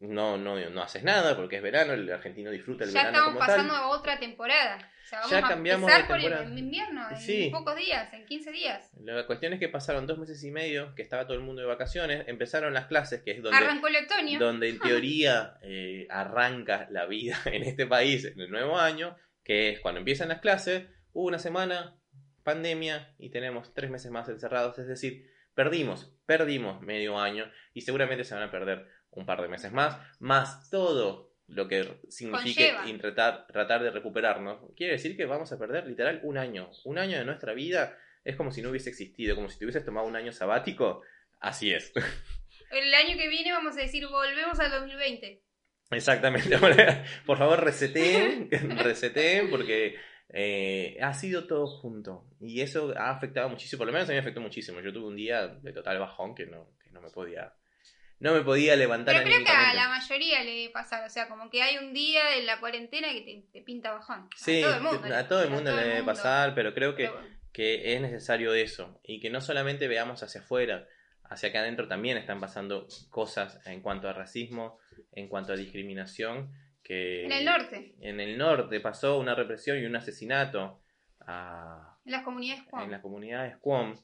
no, 0.00 0.36
no, 0.38 0.56
no 0.70 0.82
haces 0.82 1.02
nada 1.02 1.36
porque 1.36 1.56
es 1.56 1.62
verano, 1.62 1.92
el 1.92 2.10
argentino 2.12 2.50
disfruta 2.50 2.84
el 2.84 2.90
Ya 2.90 3.00
verano 3.00 3.18
estamos 3.18 3.34
como 3.34 3.46
pasando 3.46 3.74
tal. 3.74 3.82
a 3.82 3.88
otra 3.88 4.18
temporada. 4.18 4.76
O 4.76 5.08
sea, 5.08 5.18
vamos 5.20 5.30
Ya 5.32 5.38
a 5.38 5.48
cambiamos 5.48 5.90
empezar 5.90 6.02
de 6.02 6.08
por 6.08 6.16
el 6.18 6.22
temporada. 6.24 6.58
invierno 6.58 7.10
en 7.10 7.16
Sí. 7.16 7.50
pocos 7.52 7.76
días, 7.76 8.12
en 8.12 8.26
15 8.26 8.52
días. 8.52 8.90
La 9.00 9.26
cuestión 9.26 9.52
es 9.54 9.58
que 9.58 9.68
pasaron 9.68 10.06
dos 10.06 10.18
meses 10.18 10.42
y 10.44 10.50
medio, 10.50 10.94
que 10.94 11.02
estaba 11.02 11.24
todo 11.26 11.34
el 11.36 11.42
mundo 11.42 11.62
de 11.62 11.66
vacaciones, 11.68 12.28
empezaron 12.28 12.74
las 12.74 12.86
clases, 12.86 13.22
que 13.22 13.32
es 13.32 13.42
donde... 13.42 13.56
Arrancó 13.58 13.88
el 13.88 13.96
otoño. 13.96 14.38
donde 14.38 14.68
en 14.68 14.78
teoría 14.80 15.58
eh, 15.62 16.06
arranca 16.10 16.86
la 16.90 17.06
vida 17.06 17.36
en 17.46 17.62
este 17.64 17.86
país 17.86 18.24
en 18.24 18.38
el 18.40 18.50
nuevo 18.50 18.78
año, 18.78 19.16
que 19.42 19.70
es 19.70 19.80
cuando 19.80 19.98
empiezan 19.98 20.28
las 20.28 20.40
clases, 20.40 20.84
hubo 21.12 21.26
una 21.26 21.38
semana, 21.38 21.96
pandemia, 22.44 23.14
y 23.18 23.30
tenemos 23.30 23.72
tres 23.74 23.90
meses 23.90 24.10
más 24.10 24.28
encerrados, 24.28 24.78
es 24.78 24.86
decir, 24.86 25.28
perdimos, 25.54 26.12
perdimos 26.26 26.80
medio 26.82 27.18
año 27.18 27.50
y 27.74 27.80
seguramente 27.80 28.24
se 28.24 28.34
van 28.34 28.44
a 28.44 28.50
perder 28.50 28.86
un 29.10 29.26
par 29.26 29.42
de 29.42 29.48
meses 29.48 29.72
más, 29.72 29.98
más 30.20 30.68
todo 30.70 31.32
lo 31.48 31.66
que 31.66 32.00
signifique 32.08 32.74
tratar, 33.00 33.46
tratar 33.46 33.82
de 33.82 33.90
recuperarnos. 33.90 34.60
Quiere 34.76 34.94
decir 34.94 35.16
que 35.16 35.24
vamos 35.26 35.50
a 35.52 35.58
perder 35.58 35.86
literal 35.86 36.20
un 36.22 36.36
año. 36.36 36.70
Un 36.84 36.98
año 36.98 37.18
de 37.18 37.24
nuestra 37.24 37.54
vida 37.54 37.96
es 38.24 38.36
como 38.36 38.52
si 38.52 38.60
no 38.60 38.70
hubiese 38.70 38.90
existido, 38.90 39.34
como 39.34 39.48
si 39.48 39.58
te 39.58 39.64
hubieses 39.64 39.84
tomado 39.84 40.06
un 40.06 40.16
año 40.16 40.32
sabático. 40.32 41.02
Así 41.40 41.72
es. 41.72 41.92
El 42.70 42.92
año 42.92 43.16
que 43.16 43.28
viene 43.28 43.52
vamos 43.52 43.76
a 43.78 43.80
decir 43.80 44.06
volvemos 44.06 44.60
al 44.60 44.70
2020. 44.70 45.42
Exactamente. 45.90 46.58
Por 47.26 47.38
favor, 47.38 47.64
reseteen, 47.64 48.50
reseteen 48.78 49.48
porque 49.48 49.96
eh, 50.28 50.98
ha 51.00 51.14
sido 51.14 51.46
todo 51.46 51.66
junto. 51.66 52.26
Y 52.40 52.60
eso 52.60 52.92
ha 52.96 53.10
afectado 53.10 53.48
muchísimo, 53.48 53.78
por 53.78 53.86
lo 53.86 53.92
menos 53.92 54.08
a 54.08 54.12
mí 54.12 54.16
me 54.16 54.20
afectó 54.20 54.40
muchísimo. 54.40 54.80
Yo 54.80 54.92
tuve 54.92 55.08
un 55.08 55.16
día 55.16 55.48
de 55.48 55.72
total 55.72 55.98
bajón 55.98 56.34
que 56.34 56.46
no, 56.46 56.74
que 56.84 56.90
no 56.90 57.00
me 57.00 57.10
podía. 57.10 57.54
No 58.20 58.32
me 58.34 58.40
podía 58.42 58.74
levantar 58.74 59.14
Pero 59.14 59.26
creo 59.28 59.44
que 59.44 59.50
a 59.52 59.74
la 59.74 59.88
mayoría 59.88 60.42
le 60.42 60.50
debe 60.50 60.70
pasar. 60.70 61.04
O 61.06 61.10
sea, 61.10 61.28
como 61.28 61.50
que 61.50 61.62
hay 61.62 61.78
un 61.78 61.92
día 61.94 62.36
en 62.36 62.46
la 62.46 62.58
cuarentena 62.58 63.12
que 63.12 63.20
te, 63.20 63.44
te 63.52 63.62
pinta 63.62 63.92
bajón. 63.92 64.28
Sí, 64.36 64.62
a 64.62 64.66
todo 64.66 64.76
el 64.76 64.82
mundo. 64.82 65.14
a 65.16 65.28
todo 65.28 65.42
el 65.42 65.48
a 65.48 65.50
mundo 65.50 65.70
todo 65.70 65.80
le 65.80 65.86
debe 65.88 66.02
pasar, 66.02 66.54
pero 66.54 66.74
creo 66.74 66.96
que, 66.96 67.04
Pero 67.04 67.20
bueno. 67.20 67.36
que 67.52 67.94
es 67.94 68.00
necesario 68.00 68.54
eso. 68.54 69.00
Y 69.04 69.20
que 69.20 69.30
no 69.30 69.40
solamente 69.40 69.86
veamos 69.86 70.22
hacia 70.24 70.40
afuera, 70.40 70.86
hacia 71.24 71.50
acá 71.50 71.60
adentro 71.60 71.86
también 71.86 72.16
están 72.16 72.40
pasando 72.40 72.88
cosas 73.10 73.60
en 73.66 73.82
cuanto 73.82 74.08
a 74.08 74.12
racismo, 74.12 74.78
en 75.12 75.28
cuanto 75.28 75.52
a 75.52 75.56
discriminación. 75.56 76.50
Que 76.82 77.24
En 77.26 77.32
el 77.32 77.44
norte, 77.44 77.94
en 78.00 78.18
el 78.18 78.36
norte 78.38 78.80
pasó 78.80 79.18
una 79.18 79.34
represión 79.34 79.78
y 79.78 79.84
un 79.84 79.94
asesinato 79.94 80.80
a- 81.20 81.98
en 82.04 82.12
las 82.12 82.22
comunidades 82.24 82.62
en 82.64 82.70
Juan. 82.70 82.90
la 82.90 83.02
comunidad 83.02 83.44
de 83.44 83.54
Squam, 83.56 83.94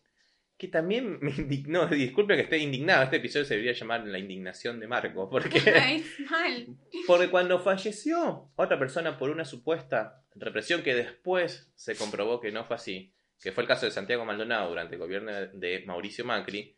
que 0.67 0.69
también 0.73 1.19
me 1.21 1.31
indignó, 1.31 1.87
disculpe 1.89 2.37
que 2.37 2.43
esté 2.43 2.59
indignado, 2.59 3.05
este 3.05 3.17
episodio 3.17 3.45
se 3.45 3.55
debería 3.55 3.73
llamar 3.75 4.07
La 4.07 4.19
indignación 4.19 4.81
de 4.81 4.87
Marco, 4.87 5.29
porque, 5.29 5.61
porque 7.07 7.29
cuando 7.31 7.59
falleció 7.59 8.51
otra 8.57 8.79
persona 8.79 9.19
por 9.19 9.31
una 9.31 9.45
supuesta 9.45 10.25
represión 10.35 10.83
que 10.83 10.95
después 10.95 11.71
se 11.77 11.97
comprobó 11.97 12.41
que 12.41 12.51
no 12.53 12.65
fue 12.65 12.77
así, 12.77 13.15
que 13.41 13.53
fue 13.53 13.63
el 13.65 13.69
caso 13.69 13.87
de 13.87 13.93
Santiago 13.93 14.25
Maldonado 14.25 14.69
durante 14.71 14.95
el 14.95 15.01
gobierno 15.01 15.33
de- 15.33 15.85
Mauricio 15.87 16.25
Macri, 16.25 16.77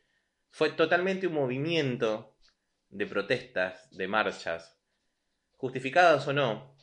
fue 0.51 0.71
totalmente 0.71 1.27
un 1.27 1.35
movimiento 1.35 2.37
de 2.89 3.07
protestas, 3.07 3.89
de 3.91 4.09
marchas, 4.09 4.79
justificadas 5.57 6.27
o 6.29 6.33
no, 6.33 6.75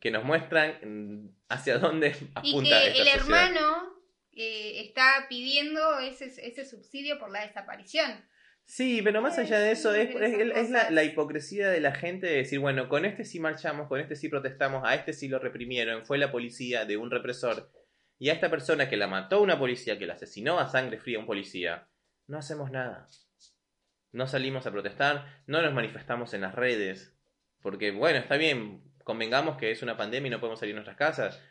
que 0.00 0.10
nos 0.10 0.24
muestran 0.24 0.78
mm, 0.82 1.28
hacia 1.48 1.78
dónde 1.78 2.08
Y 2.20 2.30
apunta 2.34 2.70
que 2.82 2.88
esta 2.88 3.02
el 3.02 3.20
sociedad. 3.20 3.46
hermano 3.50 3.91
eh, 4.34 4.82
está 4.84 5.26
pidiendo 5.28 5.98
ese, 5.98 6.26
ese 6.26 6.64
subsidio 6.64 7.18
por 7.18 7.30
la 7.30 7.46
desaparición. 7.46 8.24
Sí, 8.64 9.02
pero 9.02 9.20
más 9.20 9.38
allá 9.38 9.58
de 9.58 9.72
eso, 9.72 9.94
es, 9.94 10.70
la, 10.70 11.04
hipocresía 11.04 11.68
de 11.68 11.80
la 11.80 11.94
gente 11.94 12.26
de 12.26 12.36
decir, 12.36 12.58
bueno, 12.58 12.88
con 12.88 13.04
este 13.04 13.24
sí 13.24 13.38
marchamos, 13.40 13.88
con 13.88 14.00
este 14.00 14.16
sí 14.16 14.28
protestamos, 14.28 14.82
a 14.86 14.94
este 14.94 15.12
sí 15.12 15.28
lo 15.28 15.38
reprimieron, 15.38 16.06
fue 16.06 16.16
la 16.16 16.32
policía 16.32 16.84
de 16.86 16.96
un 16.96 17.10
represor, 17.10 17.70
y 18.18 18.30
a 18.30 18.32
esta 18.32 18.50
persona 18.50 18.88
que 18.88 18.96
la 18.96 19.08
mató 19.08 19.42
una 19.42 19.58
policía, 19.58 19.98
que 19.98 20.06
la 20.06 20.14
asesinó 20.14 20.58
a 20.58 20.70
sangre 20.70 20.98
fría 20.98 21.18
un 21.18 21.26
policía, 21.26 21.88
no 22.26 22.38
hacemos 22.38 22.70
nada. 22.70 23.08
No 24.12 24.26
salimos 24.26 24.66
a 24.66 24.70
protestar, 24.70 25.42
no 25.46 25.60
nos 25.60 25.74
manifestamos 25.74 26.32
en 26.32 26.42
las 26.42 26.54
redes, 26.54 27.14
porque 27.60 27.90
bueno, 27.90 28.20
está 28.20 28.36
bien, 28.36 28.82
convengamos 29.04 29.56
que 29.56 29.70
es 29.70 29.82
una 29.82 29.96
pandemia 29.96 30.28
y 30.28 30.30
no 30.30 30.40
podemos 30.40 30.60
salir 30.60 30.74
de 30.74 30.82
nuestras 30.82 30.96
casas, 30.96 31.42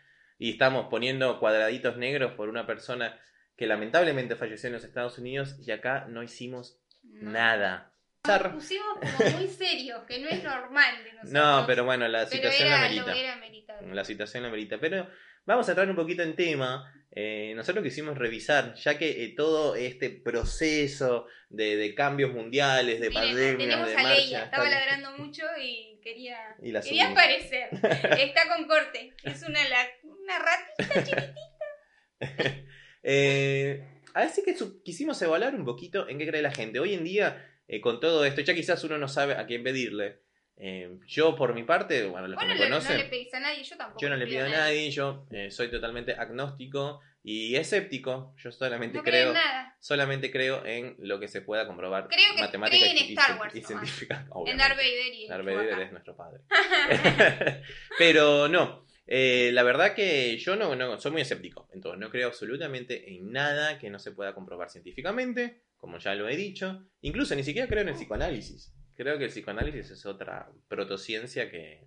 y 0.41 0.49
estamos 0.53 0.87
poniendo 0.89 1.39
cuadraditos 1.39 1.97
negros 1.97 2.33
por 2.33 2.49
una 2.49 2.65
persona 2.65 3.19
que 3.55 3.67
lamentablemente 3.67 4.35
falleció 4.35 4.67
en 4.67 4.73
los 4.73 4.83
Estados 4.83 5.19
Unidos 5.19 5.55
y 5.65 5.69
acá 5.71 6.05
no 6.09 6.23
hicimos 6.23 6.79
No. 7.03 7.31
Nada. 7.31 7.93
Nos 8.27 8.41
pusimos 8.53 8.97
como 9.17 9.29
muy 9.37 9.47
serios, 9.47 10.03
que 10.07 10.19
no 10.19 10.29
es 10.29 10.43
normal 10.43 11.03
de 11.03 11.13
nosotros. 11.13 11.31
No, 11.33 11.63
pero 11.67 11.85
bueno, 11.85 12.07
la 12.07 12.19
Pero 12.25 12.29
situación 12.31 12.69
la 12.69 12.75
era, 12.75 12.85
amerita. 12.85 13.05
lo 13.11 13.13
era 13.19 13.35
meritado. 13.35 13.87
La 13.93 14.03
situación 14.03 14.43
la 14.43 14.49
amerita. 14.49 14.77
Pero 14.79 15.07
vamos 15.45 15.67
a 15.67 15.71
entrar 15.71 15.87
un 15.89 15.95
poquito 15.95 16.21
en 16.23 16.35
tema. 16.35 16.91
Eh, 17.13 17.53
nosotros 17.55 17.83
quisimos 17.83 18.17
revisar, 18.17 18.73
ya 18.75 18.97
que 18.97 19.23
eh, 19.25 19.33
todo 19.35 19.75
este 19.75 20.09
proceso 20.11 21.25
de, 21.49 21.75
de 21.75 21.93
cambios 21.95 22.31
mundiales, 22.33 22.99
de 23.01 23.09
Miren, 23.09 23.23
pandemias, 23.23 23.57
tenemos 23.57 23.87
de 23.87 23.93
a 23.97 24.03
marcha, 24.03 24.17
Leia, 24.21 24.43
estaba 24.45 24.63
está- 24.65 24.79
ladrando 24.79 25.11
mucho 25.23 25.43
y 25.59 25.99
quería, 26.03 26.37
Y 26.61 26.71
la 26.71 26.81
quería 26.81 27.09
aparecer. 27.09 27.69
Está 28.19 28.47
con 28.55 28.65
corte. 28.67 29.13
Es 29.23 29.41
una, 29.43 29.67
la- 29.67 29.87
una 30.37 30.45
ratita 30.45 31.03
chiquitita. 31.03 32.61
Eh, 33.03 33.83
así 34.13 34.43
que 34.43 34.55
quisimos 34.85 35.19
evaluar 35.23 35.55
un 35.55 35.65
poquito 35.65 36.07
en 36.07 36.19
qué 36.19 36.27
cree 36.27 36.43
la 36.43 36.51
gente. 36.51 36.79
Hoy 36.79 36.93
en 36.93 37.03
día, 37.03 37.43
eh, 37.67 37.81
con 37.81 37.99
todo 37.99 38.23
esto, 38.25 38.41
ya 38.41 38.53
quizás 38.53 38.83
uno 38.83 38.99
no 38.99 39.07
sabe 39.07 39.33
a 39.37 39.47
quién 39.47 39.63
pedirle. 39.63 40.21
Eh, 40.57 40.99
yo, 41.07 41.35
por 41.35 41.55
mi 41.55 41.63
parte, 41.63 42.05
bueno, 42.05 42.27
los 42.27 42.39
que 42.39 42.45
me 42.45 42.53
le, 42.53 42.59
no 42.69 42.75
conocen, 42.75 42.97
le 42.99 43.05
pedís 43.05 43.33
a 43.33 43.39
nadie, 43.39 43.63
yo 43.63 43.75
tampoco. 43.75 43.99
yo 43.99 44.09
no 44.09 44.17
le 44.17 44.27
pido 44.27 44.45
a 44.45 44.49
nadie, 44.49 44.91
yo 44.91 45.25
eh, 45.31 45.49
soy 45.49 45.71
totalmente 45.71 46.13
agnóstico 46.13 46.99
y 47.23 47.55
escéptico. 47.55 48.35
Yo 48.37 48.51
solamente 48.51 48.97
No 48.99 49.03
creo 49.03 49.33
nada. 49.33 49.75
solamente 49.79 50.29
creo 50.29 50.63
en 50.63 50.95
lo 50.99 51.19
que 51.19 51.27
se 51.27 51.41
pueda 51.41 51.65
comprobar 51.65 52.07
Creo 52.07 52.35
que 52.35 52.41
matemática 52.41 52.85
en 52.85 52.97
y, 52.97 52.99
y 52.99 53.13
Star 53.13 53.39
Wars 53.39 53.55
y 53.55 53.61
nomás. 53.61 53.67
científica. 53.67 54.27
En. 54.45 54.57
Darth 54.57 54.75
Vader 54.77 55.13
y 55.13 55.27
Darth 55.27 55.45
Vader 55.45 55.79
es 55.79 55.91
nuestro 55.91 56.15
padre. 56.15 56.41
Pero 57.97 58.47
no, 58.47 58.85
eh, 59.13 59.51
la 59.51 59.63
verdad 59.63 59.93
que 59.93 60.37
yo 60.37 60.55
no, 60.55 60.73
no 60.75 60.97
soy 60.99 61.11
muy 61.11 61.21
escéptico. 61.21 61.67
Entonces, 61.73 61.99
no 61.99 62.09
creo 62.09 62.29
absolutamente 62.29 63.13
en 63.13 63.31
nada 63.31 63.77
que 63.77 63.89
no 63.89 63.99
se 63.99 64.11
pueda 64.13 64.33
comprobar 64.33 64.69
científicamente, 64.69 65.63
como 65.77 65.97
ya 65.97 66.15
lo 66.15 66.29
he 66.29 66.37
dicho. 66.37 66.87
Incluso 67.01 67.35
ni 67.35 67.43
siquiera 67.43 67.67
creo 67.67 67.81
en 67.81 67.89
el 67.89 67.95
psicoanálisis. 67.95 68.73
Creo 68.95 69.17
que 69.17 69.25
el 69.25 69.29
psicoanálisis 69.31 69.91
es 69.91 70.05
otra 70.05 70.49
protociencia 70.69 71.51
que, 71.51 71.83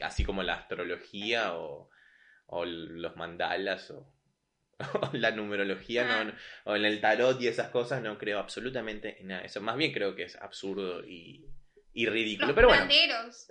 así 0.00 0.24
como 0.24 0.42
la 0.42 0.54
astrología 0.54 1.54
o, 1.56 1.90
o 2.46 2.64
los 2.64 3.16
mandalas 3.16 3.90
o, 3.90 4.06
o 5.00 5.10
la 5.14 5.30
numerología, 5.32 6.20
Ah. 6.20 6.24
no- 6.24 6.32
o 6.66 6.76
en 6.76 6.84
el 6.84 7.00
tarot 7.00 7.40
y 7.40 7.48
esas 7.48 7.68
cosas, 7.70 8.00
no 8.02 8.16
creo 8.18 8.38
absolutamente 8.38 9.20
en 9.20 9.28
nada 9.28 9.42
eso. 9.42 9.60
Más 9.60 9.76
bien 9.76 9.92
creo 9.92 10.14
que 10.14 10.22
es 10.24 10.36
absurdo 10.36 11.04
y, 11.04 11.46
y 11.94 12.06
ridículo. 12.06 12.48
Los 12.48 12.54
Pero 12.54 12.68
bueno, 12.68 12.84
curanderos. 12.86 13.48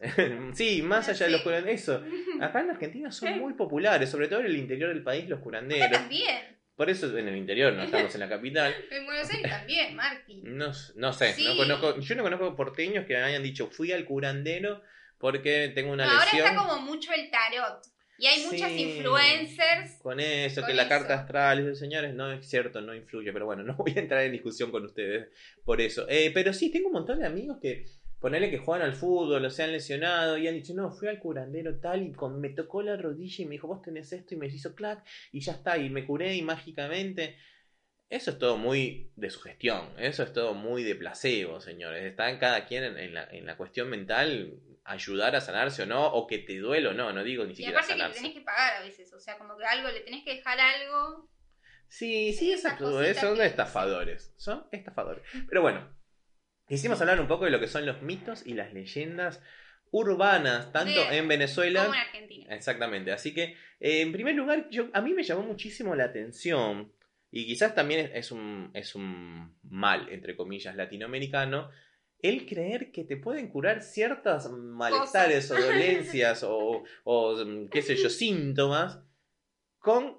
sí, 0.58 0.82
más 0.82 1.08
allá 1.10 1.25
de 1.27 1.32
los 1.34 1.41
curanderos, 1.41 1.82
eso. 1.82 2.04
Acá 2.41 2.62
en 2.62 2.69
Argentina 2.71 3.12
son 3.12 3.38
muy 3.39 3.54
populares, 3.54 4.10
sobre 4.10 4.27
todo 4.27 4.39
en 4.39 4.47
el 4.47 4.58
interior 4.58 4.89
del 4.89 5.04
país, 5.04 5.27
los 5.30 5.38
Acá 5.38 5.43
curanderos. 5.43 5.91
también. 5.91 6.58
Por 6.75 6.89
eso 6.89 7.15
en 7.15 7.27
el 7.27 7.36
interior, 7.38 7.71
no 7.73 7.84
estamos 7.84 8.13
en 8.15 8.21
la 8.21 8.30
capital. 8.30 8.73
En 8.91 9.06
Buenos 9.06 9.30
Aires 9.30 9.51
también, 9.51 9.95
Marti. 9.95 10.41
No, 10.43 10.71
no 10.95 11.13
sé, 11.13 11.34
Sí. 11.34 11.43
no 11.45 11.56
conozco, 11.56 11.99
yo 11.99 12.15
no 12.15 12.23
conozco 12.23 12.56
porteños 12.56 13.06
que 13.06 13.15
hayan 13.17 13.43
dicho 13.43 13.67
fui 13.67 13.91
al 13.91 14.06
curandero 14.06 14.82
porque 15.19 15.71
tengo 15.75 15.91
una 15.91 16.06
No, 16.06 16.12
ahora 16.13 16.23
lesión. 16.25 16.47
está 16.47 16.56
como 16.58 16.82
mucho 16.82 17.12
el 17.13 17.30
tarot. 17.30 17.84
Y 18.17 18.25
hay 18.27 18.43
muchas 18.45 18.71
Sí. 18.71 18.82
influencers. 18.84 19.97
Con 20.01 20.19
eso, 20.19 20.62
Con 20.62 20.69
que 20.69 20.75
la 20.75 20.84
eso. 20.84 20.89
carta 20.89 21.13
astral, 21.15 21.75
señores, 21.75 22.13
no 22.13 22.32
es 22.32 22.47
cierto, 22.47 22.82
no 22.82 22.93
influye, 22.95 23.32
pero 23.34 23.45
bueno, 23.45 23.63
no 23.63 23.75
voy 23.75 23.93
a 23.95 23.99
entrar 23.99 24.21
en 24.23 24.32
discusión 24.32 24.71
con 24.71 24.86
ustedes 24.86 25.27
por 25.63 25.82
eso. 25.82 26.06
Eh, 26.10 26.32
pero 26.34 26.54
sí, 26.54 26.71
tengo 26.71 26.88
un 26.88 26.93
montón 26.93 27.19
de 27.19 27.25
amigos 27.27 27.58
que, 27.62 27.86
ponele 28.22 28.50
que 28.50 28.60
juegan 28.60 28.88
al 28.88 28.94
fútbol 28.96 29.44
o 29.44 29.50
se 29.50 29.64
han 29.64 29.72
lesionado 29.72 30.38
y 30.38 30.48
han 30.48 30.54
dicho, 30.54 30.74
no, 30.74 30.92
fui 30.92 31.08
al 31.10 31.20
curandero 31.20 31.80
tal 31.80 32.04
y 32.04 32.12
con, 32.14 32.40
me 32.40 32.50
tocó 32.50 32.82
la 32.84 32.96
rodilla 32.96 33.44
y 33.44 33.46
me 33.48 33.54
dijo, 33.54 33.68
vos 33.68 33.82
tenés 33.82 34.14
esto 34.14 34.34
y 34.36 34.38
me 34.38 34.48
hizo 34.48 34.76
clac 34.76 35.04
y 35.32 35.42
ya 35.42 35.54
está, 35.54 35.78
y 35.78 35.90
me 35.90 36.06
curé 36.06 36.36
y 36.36 36.42
mágicamente. 36.44 37.36
Eso 38.10 38.32
es 38.32 38.38
todo 38.40 38.58
muy 38.58 39.12
de 39.16 39.30
sugestión, 39.30 39.90
eso 39.98 40.24
es 40.24 40.34
todo 40.34 40.54
muy 40.54 40.84
de 40.84 40.96
placebo, 40.96 41.62
señores. 41.62 42.04
Está 42.04 42.30
en 42.30 42.40
cada 42.40 42.66
quien 42.66 42.84
en, 42.84 42.98
en 42.98 43.14
la, 43.14 43.24
en 43.32 43.46
la 43.46 43.56
cuestión 43.58 43.90
mental 43.90 44.54
ayudar 44.84 45.36
a 45.36 45.42
sanarse 45.42 45.84
o 45.84 45.86
no, 45.86 46.08
o 46.08 46.28
que 46.28 46.40
te 46.40 46.58
duele 46.58 46.90
o 46.90 46.94
no, 46.94 47.14
no 47.14 47.24
digo 47.24 47.46
ni 47.46 47.54
Y 47.54 47.56
siquiera 47.56 47.80
aparte 47.80 47.96
que 47.96 48.04
le 48.08 48.14
tenés 48.14 48.34
que 48.34 48.42
pagar 48.42 48.82
a 48.82 48.84
veces. 48.84 49.14
O 49.14 49.20
sea, 49.20 49.38
como 49.38 49.58
que 49.58 49.64
algo, 49.66 49.90
le 49.90 50.02
tenés 50.02 50.26
que 50.26 50.36
dejar 50.36 50.60
algo. 50.60 51.30
Sí, 51.88 52.34
sí, 52.34 52.52
exacto. 52.52 52.84
cositas 52.92 53.18
Son 53.18 53.36
que- 53.38 53.46
estafadores. 53.46 54.34
Son 54.38 54.66
estafadores. 54.72 55.24
Pero 55.48 55.62
bueno, 55.62 55.88
quisimos 56.72 57.02
hablar 57.02 57.20
un 57.20 57.28
poco 57.28 57.44
de 57.44 57.52
lo 57.52 57.60
que 57.60 57.68
son 57.68 57.86
los 57.86 58.02
mitos 58.02 58.48
y 58.48 58.54
las 58.54 58.74
leyendas 58.74 59.42
urbanas, 59.92 60.72
tanto 60.72 61.02
De- 61.10 61.18
en 61.18 61.28
Venezuela. 61.28 61.84
Como 61.84 61.96
en 61.96 62.00
Argentina. 62.00 62.56
Exactamente. 62.56 63.12
Así 63.12 63.34
que, 63.34 63.56
eh, 63.82 64.02
en 64.02 64.14
primer 64.14 64.36
lugar, 64.36 64.70
yo, 64.70 64.88
a 64.94 65.02
mí 65.02 65.14
me 65.14 65.24
llamó 65.24 65.44
muchísimo 65.44 65.96
la 65.96 66.06
atención. 66.06 66.94
Y 67.30 67.46
quizás 67.46 67.76
también 67.76 68.06
es, 68.06 68.12
es 68.14 68.32
un, 68.32 68.72
es 68.74 68.96
un 68.96 69.54
mal, 69.64 70.08
entre 70.10 70.38
comillas, 70.38 70.76
latinoamericano. 70.78 71.70
El 72.20 72.46
creer 72.46 72.92
que 72.94 73.04
te 73.04 73.18
pueden 73.18 73.50
curar 73.50 73.82
ciertas 73.82 74.50
malestares 74.50 75.52
o 75.52 75.56
dolencias 75.62 76.44
o, 76.44 76.84
o, 77.04 77.36
qué 77.70 77.82
sé 77.82 77.98
yo, 77.98 78.10
síntomas 78.10 79.00
con 79.80 80.18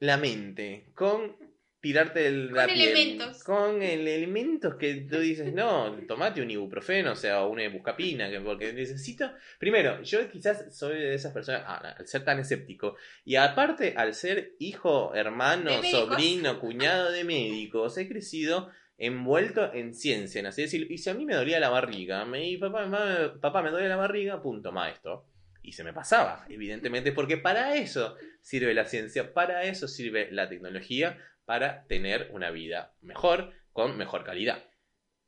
la 0.00 0.18
mente, 0.18 0.90
con 0.94 1.34
tirarte 1.82 2.26
el, 2.26 2.46
Con 2.46 2.56
la 2.56 2.66
piel, 2.66 2.80
elementos. 2.80 3.44
con 3.44 3.82
el- 3.82 4.08
elementos 4.08 4.76
que 4.76 4.94
tú 5.10 5.18
dices, 5.18 5.52
no, 5.52 5.92
tomate 6.08 6.40
un 6.40 6.50
ibuprofeno, 6.50 7.12
o 7.12 7.16
sea, 7.16 7.44
una 7.44 7.68
buscapina, 7.68 8.30
que 8.30 8.40
porque 8.40 8.72
necesito... 8.72 9.30
Primero, 9.58 10.00
yo 10.02 10.30
quizás 10.30 10.74
soy 10.74 10.94
de 10.94 11.14
esas 11.14 11.32
personas, 11.34 11.64
ah, 11.66 11.94
al 11.98 12.06
ser 12.06 12.24
tan 12.24 12.38
escéptico, 12.38 12.96
y 13.24 13.36
aparte, 13.36 13.94
al 13.96 14.14
ser 14.14 14.54
hijo, 14.60 15.14
hermano, 15.14 15.70
sobrino, 15.82 16.58
cuñado 16.60 17.10
de 17.10 17.24
médicos, 17.24 17.98
he 17.98 18.08
crecido 18.08 18.70
envuelto 18.96 19.72
en 19.74 19.94
ciencia, 19.94 20.38
en 20.38 20.46
así 20.46 20.62
decirlo. 20.62 20.86
Y 20.88 20.98
si 20.98 21.10
a 21.10 21.14
mí 21.14 21.26
me 21.26 21.34
dolía 21.34 21.58
la 21.58 21.68
barriga, 21.70 22.24
me 22.24 22.48
y 22.48 22.56
papá, 22.58 22.86
mamá, 22.86 23.34
papá, 23.40 23.60
me 23.60 23.70
duele 23.70 23.88
la 23.88 23.96
barriga, 23.96 24.40
punto, 24.40 24.70
maestro. 24.70 25.26
Y 25.64 25.72
se 25.72 25.84
me 25.84 25.92
pasaba, 25.92 26.44
evidentemente, 26.48 27.12
porque 27.12 27.36
para 27.36 27.74
eso 27.76 28.16
sirve 28.40 28.74
la 28.74 28.84
ciencia, 28.84 29.32
para 29.32 29.62
eso 29.64 29.86
sirve 29.88 30.28
la 30.32 30.48
tecnología, 30.48 31.18
para 31.44 31.86
tener 31.86 32.30
una 32.32 32.50
vida 32.50 32.94
mejor, 33.00 33.52
con 33.72 33.96
mejor 33.96 34.24
calidad. 34.24 34.64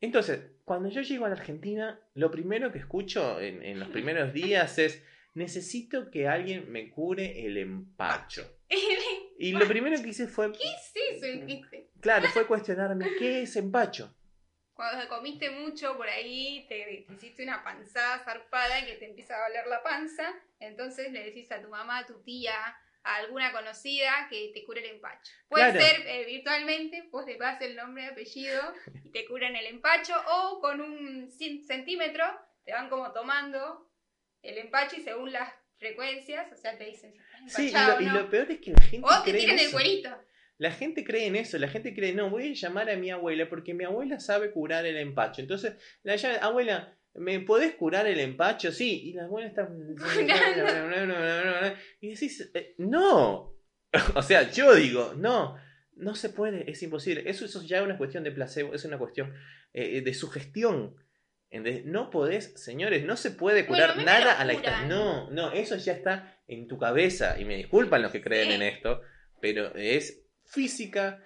Entonces, 0.01 0.53
cuando 0.65 0.89
yo 0.89 1.03
llego 1.03 1.25
a 1.25 1.29
la 1.29 1.35
Argentina, 1.35 2.01
lo 2.15 2.31
primero 2.31 2.71
que 2.73 2.79
escucho 2.79 3.41
en, 3.41 3.63
en 3.63 3.81
los 3.81 3.89
primeros 3.89 4.33
días 4.35 4.79
es, 4.79 5.03
necesito 5.35 6.11
que 6.11 6.29
alguien 6.29 6.71
me 6.71 6.91
cure 6.91 7.45
el 7.47 7.57
empacho. 7.57 8.59
Y 9.39 9.53
lo 9.53 9.67
primero 9.67 10.01
que 10.01 10.09
hice 10.09 10.27
fue, 10.29 10.53
¿Qué 10.53 10.59
es 10.63 11.23
eso? 11.23 11.27
claro, 12.01 12.29
fue 12.29 12.47
cuestionarme, 12.47 13.07
¿qué 13.19 13.43
es 13.43 13.57
empacho? 13.57 14.15
Cuando 14.73 15.09
comiste 15.09 15.51
mucho 15.51 15.97
por 15.97 16.09
ahí, 16.09 16.67
te, 16.69 17.05
te 17.07 17.15
hiciste 17.15 17.45
una 17.45 17.63
panzada 17.63 18.19
zarpada 18.25 18.85
que 18.85 18.95
te 18.95 19.07
empieza 19.07 19.37
a 19.37 19.49
doler 19.49 19.67
la 19.69 19.83
panza, 19.85 20.35
entonces 20.59 21.13
le 21.13 21.25
decís 21.25 21.51
a 21.53 21.63
tu 21.63 21.69
mamá, 21.69 21.99
a 21.99 22.07
tu 22.07 22.23
tía, 22.23 22.55
a 23.05 23.17
alguna 23.17 23.53
conocida 23.53 24.27
que 24.31 24.51
te 24.55 24.65
cure 24.65 24.81
el 24.85 24.95
empacho. 24.97 25.33
Puede 25.49 25.73
Claro. 25.73 25.87
ser 25.87 26.07
eh, 26.07 26.25
virtualmente, 26.27 27.09
vos 27.13 27.25
le 27.27 27.37
das 27.37 27.61
el 27.61 27.77
nombre 27.77 28.05
y 28.05 28.07
apellido 28.07 28.61
y 29.05 29.11
te 29.11 29.27
curan 29.27 29.55
el 29.57 29.67
empacho, 29.67 30.15
o 30.27 30.61
con 30.61 30.81
un 30.81 31.31
centímetro 31.31 32.25
te 32.65 32.73
van 32.73 32.89
como 32.89 33.13
tomando 33.13 33.91
el 34.43 34.59
empacho 34.59 34.97
y 34.97 35.03
según 35.03 35.33
las 35.33 35.53
frecuencias, 35.79 36.51
o 36.53 36.57
sea, 36.57 36.77
te 36.79 36.85
dicen 36.85 37.15
Sí, 37.47 37.69
y 37.69 37.73
lo, 37.73 38.01
y 38.01 38.07
o 38.07 38.09
no. 38.13 38.23
lo 38.23 38.31
peor 38.31 38.51
es 38.51 38.61
que 38.61 38.71
la 38.73 38.81
gente 38.81 39.07
O 39.11 39.23
te 39.23 39.33
tiran 39.35 39.59
el 39.59 39.71
cuerito. 39.71 40.11
La 40.57 40.71
gente 40.71 41.05
cree 41.05 41.27
en 41.27 41.37
eso, 41.37 41.59
la 41.59 41.69
gente 41.69 41.93
cree, 41.95 42.15
no, 42.15 42.31
voy 42.31 42.51
a 42.51 42.55
llamar 42.55 42.89
a 42.89 42.97
mi 42.97 43.11
abuela 43.11 43.49
porque 43.49 43.75
mi 43.75 43.85
abuela 43.85 44.21
sabe 44.21 44.53
curar 44.53 44.87
el 44.87 44.97
empacho. 44.97 45.43
Entonces, 45.43 45.75
la 46.05 46.15
abuela, 46.41 46.97
¿me 47.15 47.41
podés 47.41 47.75
curar 47.75 48.07
el 48.07 48.21
empacho? 48.21 48.73
Sí, 48.73 49.11
y 49.11 49.13
la 49.13 49.25
abuela 49.25 49.49
está... 49.49 49.69
Y 52.01 52.11
decís, 52.11 52.51
eh, 52.55 52.75
no. 52.79 53.53
O 54.17 54.23
sea, 54.23 54.51
yo 54.51 54.75
digo, 54.75 55.15
no, 55.17 55.57
no 55.95 56.15
se 56.17 56.29
puede, 56.31 56.69
es 56.71 56.83
imposible. 56.83 57.23
Eso, 57.27 57.45
eso 57.45 57.63
ya 57.65 57.79
es 57.79 57.85
una 57.85 57.97
cuestión 57.97 58.25
de 58.25 58.33
placebo, 58.33 58.75
es 58.75 58.85
una 58.85 58.99
cuestión 58.99 59.33
eh, 59.73 60.01
de 60.01 60.15
sugestión. 60.15 60.97
No 61.85 62.11
podés, 62.11 62.53
señores, 62.61 63.05
no 63.05 63.17
se 63.17 63.31
puede 63.31 63.65
curar 63.65 63.99
nada 64.05 64.41
a 64.41 64.45
la 64.45 64.55
distancia. 64.55 64.89
No, 64.89 65.31
no, 65.31 65.53
eso 65.53 65.77
ya 65.77 65.93
está 65.93 66.41
en 66.49 66.67
tu 66.67 66.79
cabeza. 66.79 67.39
Y 67.39 67.45
me 67.45 67.57
disculpan 67.57 68.03
los 68.03 68.11
que 68.11 68.21
creen 68.21 68.49
Sí. 68.49 68.55
en 68.55 68.63
esto, 68.63 69.01
pero 69.41 69.73
es 69.77 70.27
física 70.45 71.23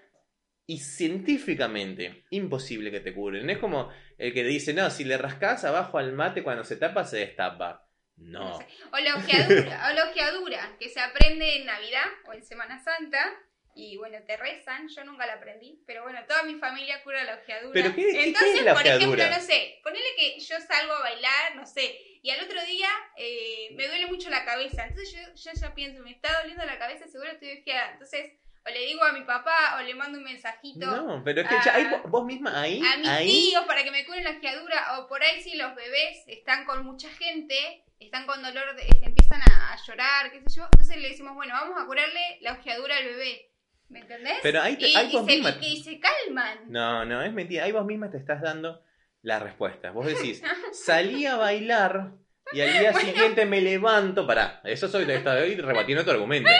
y 0.66 0.80
científicamente 0.80 2.24
imposible 2.28 2.90
que 2.90 3.00
te 3.00 3.14
curen. 3.14 3.48
Es 3.48 3.56
como 3.56 3.88
el 4.18 4.34
que 4.34 4.44
dice, 4.44 4.74
no, 4.74 4.90
si 4.90 5.04
le 5.04 5.16
rascas 5.16 5.64
abajo 5.64 5.98
al 5.98 6.12
mate 6.12 6.42
cuando 6.42 6.64
se 6.64 6.76
tapa, 6.76 7.04
se 7.04 7.18
destapa. 7.18 7.88
No. 8.16 8.56
O 8.92 8.98
la 8.98 9.14
ojeadura, 9.16 9.88
o 9.90 9.94
la 9.94 10.10
ojeadura, 10.10 10.76
que 10.80 10.88
se 10.88 11.00
aprende 11.00 11.56
en 11.56 11.66
Navidad 11.66 12.04
o 12.26 12.32
en 12.32 12.42
Semana 12.44 12.82
Santa. 12.82 13.24
Y 13.76 13.96
bueno, 13.96 14.18
te 14.26 14.36
rezan, 14.36 14.88
yo 14.88 15.04
nunca 15.04 15.24
la 15.24 15.34
aprendí, 15.34 15.80
pero 15.86 16.02
bueno, 16.02 16.18
toda 16.26 16.42
mi 16.42 16.56
familia 16.56 17.00
cura 17.04 17.22
la 17.22 17.36
ojeadura. 17.36 17.72
¿Pero 17.72 17.94
qué- 17.94 18.06
qué- 18.06 18.12
qué 18.12 18.24
Entonces, 18.24 18.54
es 18.56 18.62
la 18.64 18.72
por 18.72 18.82
ojeadura? 18.82 19.22
ejemplo, 19.24 19.38
no 19.38 19.40
sé, 19.46 19.78
ponele 19.84 20.06
que 20.16 20.40
yo 20.40 20.56
salgo 20.58 20.92
a 20.94 20.98
bailar, 21.00 21.54
no 21.54 21.64
sé, 21.64 21.96
y 22.20 22.30
al 22.30 22.44
otro 22.44 22.60
día 22.64 22.88
eh, 23.16 23.68
me 23.76 23.86
duele 23.86 24.06
mucho 24.06 24.30
la 24.30 24.44
cabeza. 24.44 24.84
Entonces 24.84 25.12
yo, 25.12 25.20
yo 25.32 25.50
ya 25.60 25.74
pienso, 25.76 26.02
me 26.02 26.10
está 26.10 26.40
doliendo 26.40 26.66
la 26.66 26.76
cabeza, 26.76 27.06
seguro 27.06 27.30
estoy 27.30 27.60
ojeada. 27.60 27.92
Entonces, 27.92 28.32
o 28.66 28.70
le 28.70 28.80
digo 28.86 29.02
a 29.04 29.12
mi 29.12 29.22
papá, 29.22 29.76
o 29.78 29.82
le 29.82 29.94
mando 29.94 30.18
un 30.18 30.24
mensajito 30.24 30.86
No, 30.86 31.22
pero 31.24 31.40
es 31.42 31.48
que 31.48 31.54
ya 31.64 31.72
a- 31.72 31.76
ahí 31.76 31.84
vo- 31.84 32.02
vos 32.08 32.24
misma 32.24 32.60
ahí, 32.60 32.80
a 32.84 32.96
mis 32.98 33.08
ahí, 33.08 33.48
tíos 33.50 33.64
para 33.64 33.82
que 33.84 33.90
me 33.90 34.04
curen 34.04 34.24
la 34.24 34.30
ojeadura 34.30 34.98
o 34.98 35.06
por 35.08 35.22
ahí 35.22 35.40
si 35.42 35.56
los 35.56 35.74
bebés 35.74 36.24
están 36.26 36.64
con 36.64 36.84
mucha 36.84 37.08
gente, 37.10 37.84
están 37.98 38.26
con 38.26 38.42
dolor, 38.42 38.76
de- 38.76 38.86
empiezan 39.02 39.40
a, 39.42 39.72
a 39.72 39.76
llorar, 39.86 40.30
qué 40.30 40.40
sé 40.46 40.56
yo, 40.56 40.64
entonces 40.72 40.96
le 40.98 41.08
decimos, 41.08 41.34
bueno, 41.34 41.54
vamos 41.54 41.80
a 41.82 41.86
curarle 41.86 42.38
la 42.42 42.52
ojeadura 42.52 42.96
al 42.96 43.04
bebé, 43.04 43.50
¿me 43.88 44.00
entendés? 44.00 44.38
Pero 44.42 44.60
ahí 44.62 44.76
te- 44.76 44.88
y, 44.88 44.94
ahí 44.96 45.08
y 45.08 45.12
vos 45.12 45.26
se, 45.26 45.32
misma- 45.32 45.56
y- 45.60 45.66
y 45.72 45.82
se 45.82 45.98
calman. 46.00 46.58
No, 46.68 47.04
no, 47.04 47.22
es 47.22 47.32
mentira. 47.32 47.64
Ahí 47.64 47.72
vos 47.72 47.86
misma 47.86 48.10
te 48.10 48.18
estás 48.18 48.40
dando 48.42 48.82
la 49.22 49.38
respuesta. 49.38 49.90
Vos 49.92 50.06
decís, 50.34 50.42
salí 50.72 51.24
a 51.26 51.36
bailar 51.36 52.12
y 52.52 52.60
al 52.60 52.78
día 52.78 52.92
siguiente 53.34 53.46
me 53.46 53.60
levanto. 53.60 54.26
Pará, 54.26 54.60
eso 54.64 54.88
soy 54.88 55.04
de 55.06 55.16
esta 55.16 55.34
hoy 55.34 55.56
rebatiendo 55.56 56.04
tu 56.04 56.10
argumento. 56.10 56.50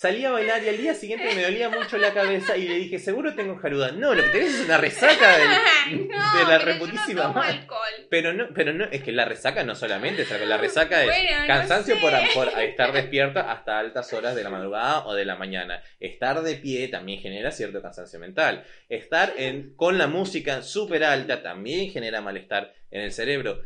Salí 0.00 0.24
a 0.24 0.30
bailar 0.30 0.64
y 0.64 0.68
al 0.70 0.78
día 0.78 0.94
siguiente 0.94 1.34
me 1.34 1.42
dolía 1.42 1.68
mucho 1.68 1.98
la 1.98 2.14
cabeza 2.14 2.56
y 2.56 2.66
le 2.66 2.76
dije, 2.76 2.98
seguro 2.98 3.34
tengo 3.34 3.56
jaruda. 3.58 3.92
No, 3.92 4.14
lo 4.14 4.22
que 4.24 4.30
tenés 4.30 4.54
es 4.54 4.64
una 4.64 4.78
resaca 4.78 5.36
del- 5.36 5.98
de 6.00 6.06
la 6.48 6.58
pero 6.58 6.64
reputísima 6.64 7.06
yo 7.06 7.14
no 7.16 7.22
tomo 7.24 7.34
madre. 7.34 7.58
alcohol. 7.58 8.06
Pero 8.08 8.32
no, 8.32 8.48
pero 8.54 8.72
no, 8.72 8.86
es 8.86 9.02
que 9.02 9.12
la 9.12 9.26
resaca 9.26 9.62
no 9.62 9.74
solamente 9.74 10.22
es 10.22 10.30
la 10.48 10.56
resaca 10.56 11.02
es 11.02 11.06
Bueno, 11.06 11.40
no 11.42 11.46
cansancio 11.46 11.96
sé. 11.96 12.00
por, 12.00 12.12
por 12.32 12.48
estar 12.62 12.92
despierta 12.94 13.52
hasta 13.52 13.78
altas 13.78 14.10
horas 14.14 14.34
de 14.34 14.42
la 14.42 14.48
madrugada 14.48 15.04
o 15.04 15.12
de 15.12 15.26
la 15.26 15.36
mañana. 15.36 15.82
Estar 16.00 16.40
de 16.40 16.54
pie 16.54 16.88
también 16.88 17.20
genera 17.20 17.50
cierto 17.52 17.82
cansancio 17.82 18.18
mental. 18.18 18.64
Estar 18.88 19.34
en, 19.36 19.74
con 19.76 19.98
la 19.98 20.06
música 20.06 20.62
súper 20.62 21.04
alta 21.04 21.42
también 21.42 21.90
genera 21.90 22.22
malestar 22.22 22.72
en 22.90 23.02
el 23.02 23.12
cerebro. 23.12 23.60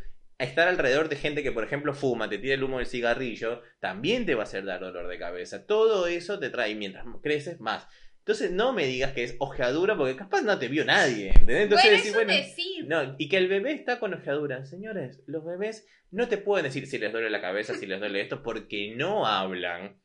Estar 0.44 0.68
alrededor 0.68 1.09
de 1.09 1.16
gente 1.16 1.42
que, 1.42 1.52
por 1.52 1.64
ejemplo, 1.64 1.94
fuma, 1.94 2.28
te 2.28 2.38
tira 2.38 2.54
el 2.54 2.62
humo 2.62 2.78
del 2.78 2.87
cigarrillo, 2.87 3.62
también 3.80 4.26
te 4.26 4.35
va 4.35 4.42
a 4.42 4.44
hacer 4.44 4.64
dar 4.64 4.80
dolor 4.80 5.09
de 5.09 5.18
cabeza. 5.18 5.66
Todo 5.66 6.07
eso 6.07 6.38
te 6.38 6.50
trae, 6.50 6.74
mientras 6.74 7.04
creces, 7.22 7.61
más. 7.61 7.87
Entonces 8.24 8.52
no 8.52 8.72
me 8.72 8.87
digas 8.87 9.12
que 9.12 9.22
es 9.22 9.37
ojeadura 9.38 9.98
porque 9.98 10.16
capaz 10.16 10.40
no 10.40 10.59
te 10.59 10.68
vio 10.68 10.87
nadie. 10.87 11.28
¿entendés? 11.28 11.64
Entonces 11.64 12.14
bueno, 12.14 12.33
decís, 12.33 12.57
decir. 12.57 12.87
no, 12.88 13.16
y 13.18 13.28
que 13.28 13.37
el 13.37 13.48
bebé 13.48 13.72
está 13.72 13.98
con 13.98 14.14
ojeadura. 14.14 14.64
Señores, 14.64 15.22
los 15.26 15.44
bebés 15.44 15.87
no 16.11 16.26
te 16.26 16.38
pueden 16.38 16.64
decir 16.64 16.87
si 16.87 16.96
les 16.96 17.12
duele 17.12 17.28
la 17.28 17.42
cabeza, 17.42 17.74
si 17.74 17.85
les 17.85 18.00
duele 18.00 18.22
esto, 18.22 18.42
porque 18.42 18.94
no 18.96 19.26
hablan. 19.26 20.00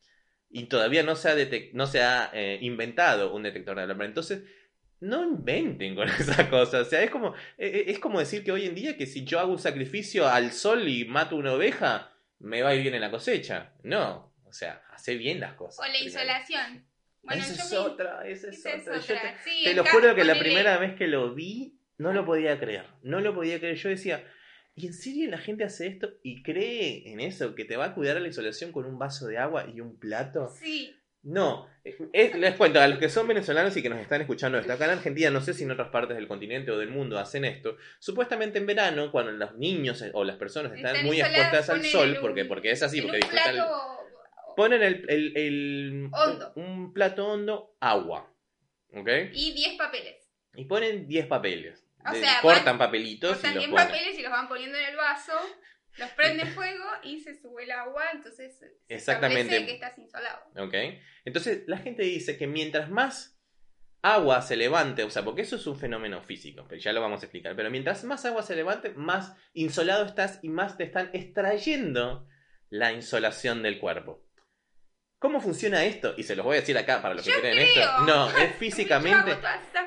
Y 0.50 0.66
todavía 0.66 1.02
no 1.02 1.16
se 1.16 1.30
ha, 1.30 1.36
no 1.72 1.88
se 1.88 2.02
ha 2.02 2.30
eh, 2.34 2.58
inventado 2.62 3.34
un 3.34 3.44
detector 3.44 3.78
de 3.78 3.84
alarma. 3.84 4.04
Entonces, 4.04 4.44
no 5.02 5.24
inventen 5.24 5.96
con 5.96 6.08
esa 6.20 6.50
cosa. 6.50 6.82
O 6.82 6.86
sea, 6.86 7.02
es 7.04 7.10
como, 7.10 7.34
eh, 7.58 7.86
es 7.88 8.00
como 8.00 8.20
decir 8.20 8.44
que 8.44 8.52
hoy 8.52 8.66
en 8.66 8.76
día 8.76 8.98
que 8.98 9.06
si 9.06 9.24
yo 9.26 9.40
hago 9.40 9.52
un 9.52 9.60
sacrificio 9.60 10.28
al 10.28 10.52
sol 10.52 10.88
y 10.88 11.06
mato 11.06 11.36
una 11.36 11.54
oveja, 11.54 12.12
me 12.40 12.62
va 12.62 12.70
a 12.70 12.76
ir 12.76 12.82
bien 12.82 12.96
en 12.96 13.02
la 13.02 13.12
cosecha. 13.12 13.74
No. 13.84 14.34
O 14.46 14.54
sea, 14.54 14.82
hace 14.92 15.16
bien 15.16 15.40
las 15.40 15.54
cosas. 15.54 15.80
O 15.80 15.84
la 15.84 15.90
primero. 15.92 16.06
insolación. 16.08 16.86
Bueno, 17.22 17.42
esa 17.44 17.54
es 17.64 17.72
me- 17.72 17.78
otra, 17.78 18.28
esa 18.28 18.50
es 18.50 18.66
otra. 18.66 19.00
Te- 19.00 19.04
Sí, 19.44 19.64
te 19.64 19.72
en 19.72 19.78
lo 19.78 19.86
juro 19.86 20.16
que 20.16 20.24
la 20.24 20.40
primera 20.40 20.78
vez 20.78 20.96
que 20.96 21.08
lo 21.08 21.34
vi, 21.36 21.78
no 21.98 22.14
lo 22.14 22.26
podía 22.26 22.58
creer. 22.60 22.86
No 23.04 23.20
lo 23.20 23.36
podía 23.36 23.60
creer. 23.60 23.76
Yo 23.76 23.90
decía, 23.90 24.24
¿y 24.76 24.88
en 24.88 24.94
serio 24.94 25.30
la 25.30 25.38
gente 25.38 25.66
hace 25.66 25.86
esto 25.88 26.10
y 26.24 26.42
cree 26.42 27.12
en 27.12 27.20
eso? 27.20 27.54
¿Que 27.56 27.66
te 27.66 27.76
va 27.78 27.86
a 27.88 27.94
cuidar 27.94 28.18
a 28.18 28.22
la 28.22 28.28
insolación 28.28 28.72
con 28.72 28.86
un 28.86 28.98
vaso 28.98 29.28
de 29.28 29.38
agua 29.38 29.68
y 29.72 29.82
un 29.82 30.00
plato? 30.00 30.50
Sí. 30.60 30.96
No. 31.24 31.68
Les 32.14 32.56
cuento, 32.56 32.80
a 32.80 32.88
los 32.88 33.00
que 33.00 33.10
son 33.10 33.28
venezolanos 33.28 33.76
y 33.76 33.82
que 33.82 33.90
nos 33.90 34.00
están 34.00 34.22
escuchando 34.22 34.58
esto, 34.58 34.72
acá 34.72 34.86
en 34.86 34.92
Argentina, 34.92 35.30
no 35.32 35.42
sé 35.42 35.54
si 35.54 35.64
en 35.64 35.72
otras 35.72 35.90
partes 35.90 36.16
del 36.16 36.28
continente 36.28 36.72
o 36.72 36.78
del 36.78 36.90
mundo 36.90 37.18
hacen 37.20 37.46
esto, 37.46 37.78
supuestamente 38.00 38.58
en 38.60 38.66
verano, 38.66 39.12
cuando 39.12 39.32
los 39.32 39.56
niños 39.56 40.04
o 40.14 40.24
las 40.24 40.38
personas 40.38 40.72
están, 40.74 40.96
Están 40.96 41.08
muy 41.08 41.20
expuestas 41.20 41.70
al 41.70 41.84
sol, 41.86 42.12
un- 42.16 42.22
porque, 42.22 42.46
porque 42.46 42.72
es 42.72 42.84
así, 42.84 43.02
porque 43.02 43.18
disfrutan... 43.18 43.56
el- 43.56 43.64
Ponen 44.56 44.84
el, 44.84 45.06
el- 45.10 45.38
el- 45.38 46.10
Hondo. 46.12 46.52
un 46.56 46.94
plato 46.94 47.28
hondo, 47.28 47.76
agua. 47.80 48.32
¿Ok? 48.94 49.08
y 49.34 49.54
10 49.54 49.78
papeles. 49.78 50.30
Y 50.56 50.66
ponen 50.66 51.08
10 51.08 51.28
papeles. 51.28 51.86
O 52.06 52.12
De- 52.12 52.20
sea, 52.22 52.40
cortan 52.42 52.66
van- 52.66 52.78
papelitos 52.80 53.34
Cortan 53.34 53.52
y 53.52 53.56
los 53.56 53.64
10 53.66 53.72
ponen. 53.72 53.88
papeles 53.88 54.20
y 54.20 54.22
los 54.24 54.32
van 54.32 54.48
poniendo 54.48 54.78
en 54.78 54.86
el 54.86 54.96
vaso, 54.98 55.34
los 56.00 56.10
prenden 56.12 56.48
fuego 56.54 56.86
y 57.04 57.20
se 57.20 57.40
sube 57.40 57.64
el 57.64 57.72
agua, 57.72 58.06
entonces 58.14 58.58
se 58.58 58.78
Exactamente. 58.88 59.66
que 59.66 59.74
estás 59.74 59.98
insolado. 59.98 60.40
¿Ok? 60.58 60.74
Entonces, 61.26 61.64
la 61.68 61.78
gente 61.78 62.04
dice 62.04 62.38
que 62.38 62.48
mientras 62.48 62.90
más 62.90 63.40
agua 64.02 64.42
se 64.42 64.56
levante, 64.56 65.04
o 65.04 65.10
sea, 65.10 65.24
porque 65.24 65.42
eso 65.42 65.58
es 65.58 65.68
un 65.68 65.78
fenómeno 65.78 66.22
físico, 66.22 66.66
pero 66.68 66.80
ya 66.82 66.94
lo 66.94 67.02
vamos 67.02 67.22
a 67.22 67.26
explicar, 67.26 67.56
pero 67.56 67.70
mientras 67.70 68.04
más 68.04 68.26
agua 68.26 68.44
se 68.44 68.56
levante, 68.56 68.92
más 68.92 69.36
insolado 69.54 70.06
estás 70.06 70.40
y 70.42 70.50
más 70.50 70.78
te 70.78 70.86
están 70.86 71.10
extrayendo 71.14 72.28
la 72.70 72.94
insolación 72.94 73.62
del 73.62 73.80
cuerpo. 73.80 74.26
¿Cómo 75.20 75.42
funciona 75.42 75.84
esto? 75.84 76.14
Y 76.16 76.24
se 76.24 76.36
los 76.36 76.46
voy 76.46 76.56
a 76.56 76.60
decir 76.62 76.78
acá 76.78 77.02
para 77.02 77.14
los 77.14 77.26
que 77.26 77.34
creen 77.34 77.58
esto. 77.58 78.02
No, 78.06 78.30
es 78.38 78.56
físicamente. 78.56 79.38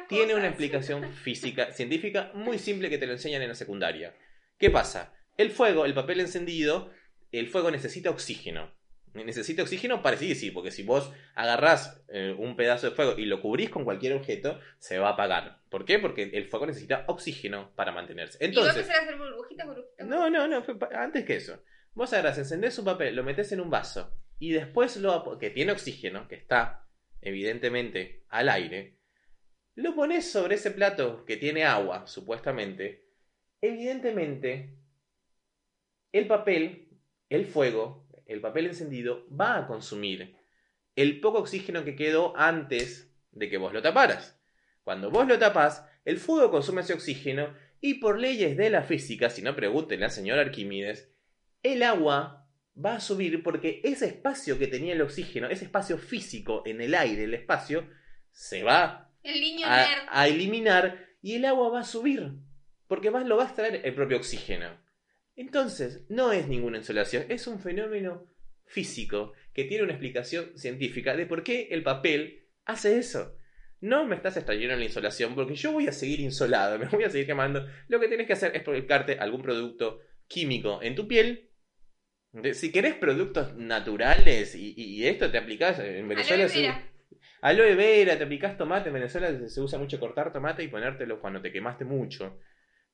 tiene 0.07 0.35
una 0.35 0.49
explicación 0.49 1.11
física, 1.15 1.73
científica 1.73 2.31
muy 2.35 2.59
simple 2.59 2.91
que 2.91 2.99
te 2.99 3.07
lo 3.07 3.13
enseñan 3.13 3.41
en 3.41 3.49
la 3.49 3.55
secundaria. 3.55 4.15
¿Qué 4.59 4.69
pasa? 4.69 5.15
El 5.43 5.51
fuego, 5.51 5.85
el 5.85 5.93
papel 5.93 6.21
encendido, 6.21 6.93
el 7.33 7.49
fuego 7.49 7.73
necesita 7.73 8.11
oxígeno. 8.11 8.73
Necesita 9.13 9.63
oxígeno 9.63 10.01
para 10.01 10.17
sí, 10.17 10.37
sí, 10.37 10.53
porque 10.53 10.71
si 10.71 10.85
vos 10.85 11.13
agarrás 11.35 12.03
eh, 12.09 12.35
un 12.39 12.55
pedazo 12.55 12.89
de 12.89 12.95
fuego 12.95 13.19
y 13.19 13.27
lo 13.27 13.43
cubrís 13.43 13.69
con 13.69 13.85
cualquier 13.85 14.15
objeto, 14.15 14.61
se 14.79 14.99
va 14.99 15.09
a 15.09 15.13
apagar. 15.13 15.61
¿Por 15.69 15.85
qué? 15.85 15.99
Porque 15.99 16.31
el 16.33 16.49
fuego 16.49 16.67
necesita 16.67 17.05
oxígeno 17.09 17.73
para 17.75 17.91
mantenerse. 17.91 18.39
y 18.41 18.47
Entonces, 18.47 18.77
empezar 18.77 19.01
a 19.01 19.03
hacer 19.03 19.19
burbujitas, 19.19 19.67
burbujitas. 19.67 20.07
no, 20.07 20.31
no, 20.31 20.47
no, 20.47 20.65
antes 20.95 21.25
que 21.25 21.37
eso. 21.37 21.61
Vos 21.93 22.13
agarrás, 22.13 22.39
encendés 22.39 22.79
un 22.79 22.85
papel, 22.85 23.17
lo 23.17 23.25
metés 23.25 23.51
en 23.51 23.61
un 23.61 23.69
vaso 23.69 24.17
y 24.39 24.53
después 24.53 24.97
lo 24.97 25.39
que 25.41 25.51
tiene 25.51 25.73
oxígeno, 25.73 26.29
que 26.29 26.37
está 26.37 26.87
evidentemente 27.21 28.25
al 28.29 28.49
aire, 28.49 28.97
lo 29.75 29.95
pones 29.95 30.31
sobre 30.31 30.55
ese 30.55 30.71
plato 30.71 31.25
que 31.25 31.37
tiene 31.37 31.65
agua, 31.65 32.07
supuestamente. 32.07 33.09
Evidentemente, 33.61 34.82
el 36.13 36.27
papel, 36.27 36.89
el 37.29 37.47
fuego, 37.47 38.07
el 38.27 38.41
papel 38.41 38.67
encendido 38.67 39.27
va 39.29 39.59
a 39.59 39.67
consumir 39.67 40.37
el 40.95 41.21
poco 41.21 41.39
oxígeno 41.39 41.85
que 41.85 41.97
quedó 41.97 42.37
antes 42.37 43.11
de 43.33 43.49
que 43.49 43.59
vos 43.59 43.73
lo 43.73 43.83
taparas. 43.83 44.39
Cuando 44.85 45.11
vos 45.11 45.27
lo 45.27 45.39
tapás, 45.39 45.85
el 46.05 46.19
fuego 46.19 46.51
consume 46.51 46.83
ese 46.83 46.95
oxígeno 46.95 47.55
y 47.81 47.95
por 47.95 48.19
leyes 48.19 48.57
de 48.57 48.71
la 48.71 48.83
física, 48.83 49.31
si 49.31 49.43
no 49.43 49.57
pregúntenle 49.57 50.05
al 50.05 50.11
señor 50.11 50.39
Arquímedes, 50.39 51.11
el 51.63 51.83
agua 51.83 52.49
va 52.75 52.97
a 52.97 53.01
subir 53.01 53.43
porque 53.43 53.81
ese 53.85 54.07
espacio 54.07 54.59
que 54.59 54.67
tenía 54.67 54.95
el 54.95 55.03
oxígeno, 55.03 55.49
ese 55.49 55.65
espacio 55.65 55.99
físico 55.99 56.63
en 56.67 56.81
el 56.81 56.95
aire, 56.95 57.25
el 57.25 57.35
espacio, 57.35 57.89
se 58.31 58.63
va 58.63 59.11
El 59.23 59.63
a, 59.65 59.87
a 60.11 60.29
eliminar 60.29 61.07
y 61.21 61.35
el 61.35 61.45
agua 61.45 61.69
va 61.69 61.81
a 61.81 61.85
subir 61.85 62.33
porque 62.87 63.11
más 63.11 63.27
lo 63.27 63.37
va 63.37 63.45
a 63.45 63.47
extraer 63.47 63.81
el 63.85 63.95
propio 63.95 64.19
oxígeno. 64.19 64.82
Entonces, 65.43 66.05
no 66.09 66.31
es 66.31 66.47
ninguna 66.47 66.79
insolación, 66.79 67.25
es 67.29 67.49
un 67.49 67.59
fenómeno 67.59 68.29
físico 68.65 69.33
que 69.53 69.65
tiene 69.65 69.83
una 69.83 69.93
explicación 69.93 70.57
científica 70.57 71.17
de 71.17 71.27
por 71.27 71.43
qué 71.43 71.67
el 71.73 71.83
papel 71.83 72.47
hace 72.65 72.97
eso. 72.97 73.37
No 73.81 74.07
me 74.07 74.15
estás 74.15 74.37
extrayendo 74.37 74.77
la 74.77 74.85
insolación 74.85 75.35
porque 75.35 75.57
yo 75.57 75.73
voy 75.73 75.89
a 75.89 75.93
seguir 75.93 76.21
insolado, 76.21 76.79
me 76.79 76.87
voy 76.87 77.03
a 77.03 77.11
seguir 77.11 77.27
quemando. 77.27 77.67
Lo 77.89 77.99
que 77.99 78.07
tienes 78.07 78.29
que 78.29 78.35
hacer 78.35 78.55
es 78.55 78.63
aplicarte 78.63 79.19
algún 79.19 79.43
producto 79.43 79.99
químico 80.29 80.81
en 80.81 80.95
tu 80.95 81.09
piel. 81.09 81.51
Si 82.53 82.71
querés 82.71 82.95
productos 82.95 83.57
naturales 83.57 84.55
y, 84.55 85.05
esto 85.09 85.29
te 85.33 85.39
aplicás 85.39 85.81
en 85.81 86.07
Venezuela. 86.07 86.45
Aloe 86.45 86.55
se- 86.55 86.61
vera. 86.61 86.89
Aloe 87.41 87.75
vera, 87.75 88.17
te 88.17 88.23
aplicás 88.23 88.57
tomate. 88.57 88.91
En 88.91 88.95
Venezuela 88.95 89.49
se 89.49 89.61
usa 89.61 89.77
mucho 89.77 89.99
cortar 89.99 90.33
tomate 90.33 90.63
y 90.63 90.69
ponértelo 90.69 91.21
cuando 91.21 91.43
te 91.43 91.51
quemaste 91.51 91.85
mucho. 91.85 92.39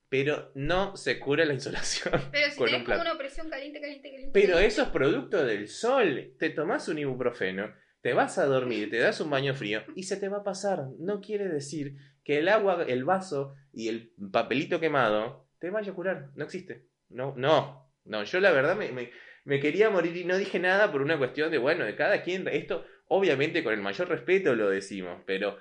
Pero 0.08 0.50
no 0.54 0.96
se 0.96 1.18
cura 1.18 1.44
la 1.44 1.52
insolación. 1.54 2.14
Pero 2.32 2.50
si 2.50 2.56
con 2.58 2.66
tenés 2.66 2.80
un 2.80 2.84
como 2.86 3.00
una 3.02 3.12
opresión 3.12 3.50
caliente, 3.50 3.80
caliente, 3.80 4.10
caliente. 4.10 4.30
Pero 4.32 4.54
caliente. 4.54 4.66
eso 4.74 4.82
es 4.82 4.88
producto 4.88 5.44
del 5.44 5.68
sol. 5.68 6.32
Te 6.38 6.50
tomás 6.50 6.88
un 6.88 6.98
ibuprofeno, 6.98 7.72
te 8.00 8.12
vas 8.14 8.38
a 8.38 8.46
dormir, 8.46 8.90
te 8.90 8.98
das 8.98 9.20
un 9.20 9.30
baño 9.30 9.54
frío 9.54 9.82
y 9.94 10.04
se 10.04 10.16
te 10.16 10.28
va 10.28 10.38
a 10.38 10.44
pasar. 10.44 10.86
No 10.98 11.20
quiere 11.20 11.48
decir 11.48 11.96
que 12.24 12.38
el 12.38 12.48
agua, 12.48 12.84
el 12.88 13.04
vaso 13.04 13.54
y 13.72 13.88
el 13.88 14.12
papelito 14.32 14.80
quemado 14.80 15.46
te 15.58 15.70
vaya 15.70 15.92
a 15.92 15.94
curar. 15.94 16.30
No 16.36 16.44
existe. 16.44 16.86
No, 17.08 17.34
no. 17.36 17.86
No, 18.04 18.24
yo 18.24 18.40
la 18.40 18.52
verdad 18.52 18.76
me, 18.76 18.90
me- 18.92 19.10
me 19.44 19.60
quería 19.60 19.90
morir 19.90 20.16
y 20.16 20.24
no 20.24 20.36
dije 20.38 20.58
nada 20.58 20.90
por 20.92 21.02
una 21.02 21.18
cuestión 21.18 21.50
de, 21.50 21.58
bueno, 21.58 21.84
de 21.84 21.96
cada 21.96 22.22
quien. 22.22 22.46
Esto, 22.48 22.84
obviamente, 23.08 23.62
con 23.64 23.72
el 23.74 23.80
mayor 23.80 24.08
respeto 24.08 24.54
lo 24.54 24.70
decimos, 24.70 25.22
pero 25.26 25.58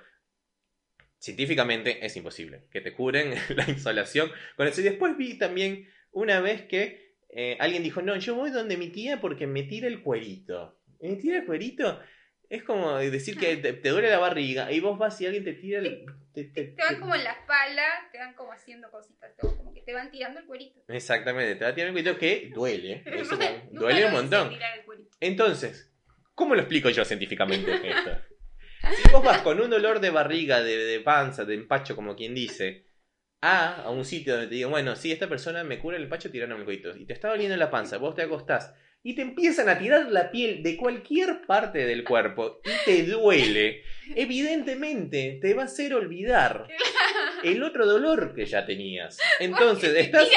científicamente 1.18 2.04
es 2.04 2.16
imposible 2.16 2.64
que 2.70 2.80
te 2.80 2.92
curen 2.94 3.34
la 3.56 3.68
insolación 3.68 4.30
con 4.56 4.66
eso. 4.66 4.80
Y 4.80 4.84
después 4.84 5.16
vi 5.16 5.38
también 5.38 5.88
una 6.12 6.40
vez 6.40 6.62
que 6.62 7.16
eh, 7.30 7.56
alguien 7.60 7.82
dijo, 7.82 8.02
no, 8.02 8.16
yo 8.16 8.34
voy 8.34 8.50
donde 8.50 8.76
mi 8.76 8.88
tía 8.90 9.20
porque 9.20 9.46
me 9.46 9.62
tira 9.64 9.86
el 9.88 10.02
cuerito. 10.02 10.80
¿Me 11.00 11.16
tira 11.16 11.38
el 11.38 11.44
cuerito? 11.46 12.00
Es 12.48 12.62
como 12.62 12.96
decir 12.96 13.38
que 13.38 13.58
te, 13.58 13.74
te 13.74 13.88
duele 13.90 14.08
la 14.08 14.18
barriga 14.18 14.72
y 14.72 14.80
vos 14.80 14.98
vas 14.98 15.20
y 15.20 15.26
alguien 15.26 15.44
te 15.44 15.52
tira 15.52 15.80
el... 15.80 16.06
te- 16.32 16.44
te- 16.44 16.64
Te 16.68 16.82
van 16.82 16.98
como 16.98 17.14
en 17.14 17.22
la 17.24 17.32
espalda, 17.32 17.82
te 18.10 18.16
van 18.18 18.32
como 18.34 18.52
haciendo 18.52 18.90
cositas, 18.90 19.36
te 19.36 19.46
van 19.46 19.56
como 19.58 19.74
que 19.74 19.82
te 19.82 19.92
van 19.92 20.10
tirando 20.10 20.40
el 20.40 20.46
cuerito. 20.46 20.80
Exactamente, 20.88 21.56
te 21.56 21.64
va 21.64 21.70
a 21.70 21.74
tirar 21.74 21.88
el 21.88 21.92
cuerito 21.92 22.18
que 22.18 22.50
duele. 22.54 23.02
Eso 23.06 23.36
duele 23.70 24.06
un 24.06 24.12
montón. 24.12 24.50
Entonces, 25.20 25.92
¿cómo 26.34 26.54
lo 26.54 26.60
explico 26.62 26.88
yo 26.88 27.04
científicamente 27.04 27.70
esto? 27.86 28.18
Si 28.96 29.12
vos 29.12 29.24
vas 29.24 29.42
con 29.42 29.60
un 29.60 29.70
dolor 29.70 30.00
de 30.00 30.10
barriga, 30.10 30.62
de, 30.62 30.76
de 30.76 31.00
panza, 31.00 31.44
de 31.44 31.54
empacho, 31.54 31.94
como 31.94 32.16
quien 32.16 32.34
dice, 32.34 32.86
a, 33.40 33.82
a 33.82 33.90
un 33.90 34.04
sitio 34.04 34.34
donde 34.34 34.48
te 34.48 34.54
digan, 34.56 34.70
bueno, 34.70 34.96
sí, 34.96 35.12
esta 35.12 35.28
persona 35.28 35.64
me 35.64 35.78
cura 35.78 35.96
el 35.96 36.04
empacho 36.04 36.30
tirándome 36.30 36.60
el 36.60 36.64
cuerito, 36.64 36.96
y 36.96 37.06
te 37.06 37.12
está 37.12 37.28
doliendo 37.28 37.56
la 37.56 37.70
panza, 37.70 37.98
vos 37.98 38.14
te 38.14 38.22
acostás, 38.22 38.74
y 39.02 39.14
te 39.14 39.22
empiezan 39.22 39.68
a 39.68 39.78
tirar 39.78 40.10
la 40.10 40.30
piel 40.30 40.62
de 40.62 40.76
cualquier 40.76 41.42
parte 41.46 41.84
del 41.84 42.04
cuerpo, 42.04 42.60
y 42.64 42.84
te 42.84 43.02
duele, 43.04 43.82
evidentemente 44.16 45.38
te 45.40 45.54
va 45.54 45.62
a 45.62 45.66
hacer 45.66 45.94
olvidar 45.94 46.66
el 47.44 47.62
otro 47.62 47.86
dolor 47.86 48.34
que 48.34 48.46
ya 48.46 48.66
tenías. 48.66 49.18
Entonces, 49.38 49.94
estás... 49.94 50.28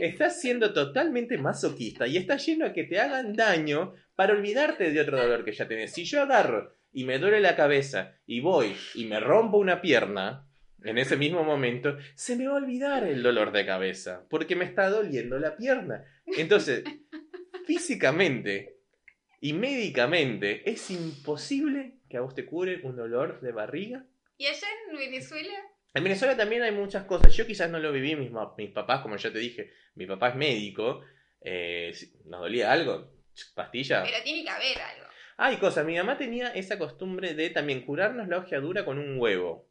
Estás 0.00 0.40
siendo 0.40 0.72
totalmente 0.72 1.38
masoquista 1.38 2.06
y 2.06 2.16
estás 2.16 2.44
lleno 2.44 2.66
a 2.66 2.72
que 2.72 2.82
te 2.84 2.98
hagan 2.98 3.34
daño 3.34 3.94
para 4.16 4.32
olvidarte 4.32 4.90
de 4.90 5.00
otro 5.00 5.16
dolor 5.16 5.44
que 5.44 5.52
ya 5.52 5.68
tenés. 5.68 5.92
Si 5.92 6.04
yo 6.04 6.22
agarro 6.22 6.74
y 6.94 7.04
me 7.04 7.18
duele 7.18 7.40
la 7.40 7.56
cabeza 7.56 8.16
y 8.26 8.40
voy 8.40 8.74
y 8.94 9.04
me 9.04 9.20
rompo 9.20 9.58
una 9.58 9.80
pierna, 9.82 10.48
en 10.82 10.98
ese 10.98 11.16
mismo 11.16 11.42
momento, 11.42 11.96
se 12.14 12.36
me 12.36 12.46
va 12.46 12.54
a 12.54 12.56
olvidar 12.56 13.04
el 13.04 13.22
dolor 13.22 13.52
de 13.52 13.66
cabeza, 13.66 14.26
porque 14.28 14.54
me 14.54 14.64
está 14.64 14.88
doliendo 14.90 15.38
la 15.38 15.56
pierna. 15.56 16.04
Entonces, 16.26 16.84
físicamente 17.66 18.76
y 19.40 19.54
médicamente, 19.54 20.68
es 20.70 20.90
imposible 20.90 21.94
que 22.08 22.18
a 22.18 22.20
vos 22.20 22.34
te 22.34 22.46
cure 22.46 22.80
un 22.84 22.96
dolor 22.96 23.40
de 23.40 23.52
barriga. 23.52 24.06
¿Y 24.36 24.46
allá 24.46 24.68
en 24.90 24.96
Venezuela? 24.96 25.54
En 25.94 26.04
Venezuela 26.04 26.36
también 26.36 26.62
hay 26.62 26.72
muchas 26.72 27.04
cosas. 27.04 27.34
Yo 27.34 27.46
quizás 27.46 27.70
no 27.70 27.78
lo 27.78 27.92
viví, 27.92 28.14
mis, 28.16 28.30
mis 28.56 28.70
papás, 28.70 29.00
como 29.00 29.16
ya 29.16 29.32
te 29.32 29.38
dije, 29.38 29.72
mi 29.94 30.06
papá 30.06 30.30
es 30.30 30.36
médico. 30.36 31.02
eh, 31.40 31.92
nos 32.26 32.40
dolía 32.40 32.72
algo, 32.72 33.10
pastilla. 33.54 34.02
Pero 34.02 34.22
tiene 34.22 34.42
que 34.44 34.50
haber 34.50 34.80
algo. 34.80 35.04
Hay 35.36 35.56
cosas. 35.56 35.84
Mi 35.84 35.96
mamá 35.96 36.16
tenía 36.16 36.48
esa 36.48 36.78
costumbre 36.78 37.34
de 37.34 37.50
también 37.50 37.84
curarnos 37.84 38.28
la 38.28 38.38
hojeadura 38.38 38.84
con 38.84 38.98
un 38.98 39.18
huevo. 39.18 39.68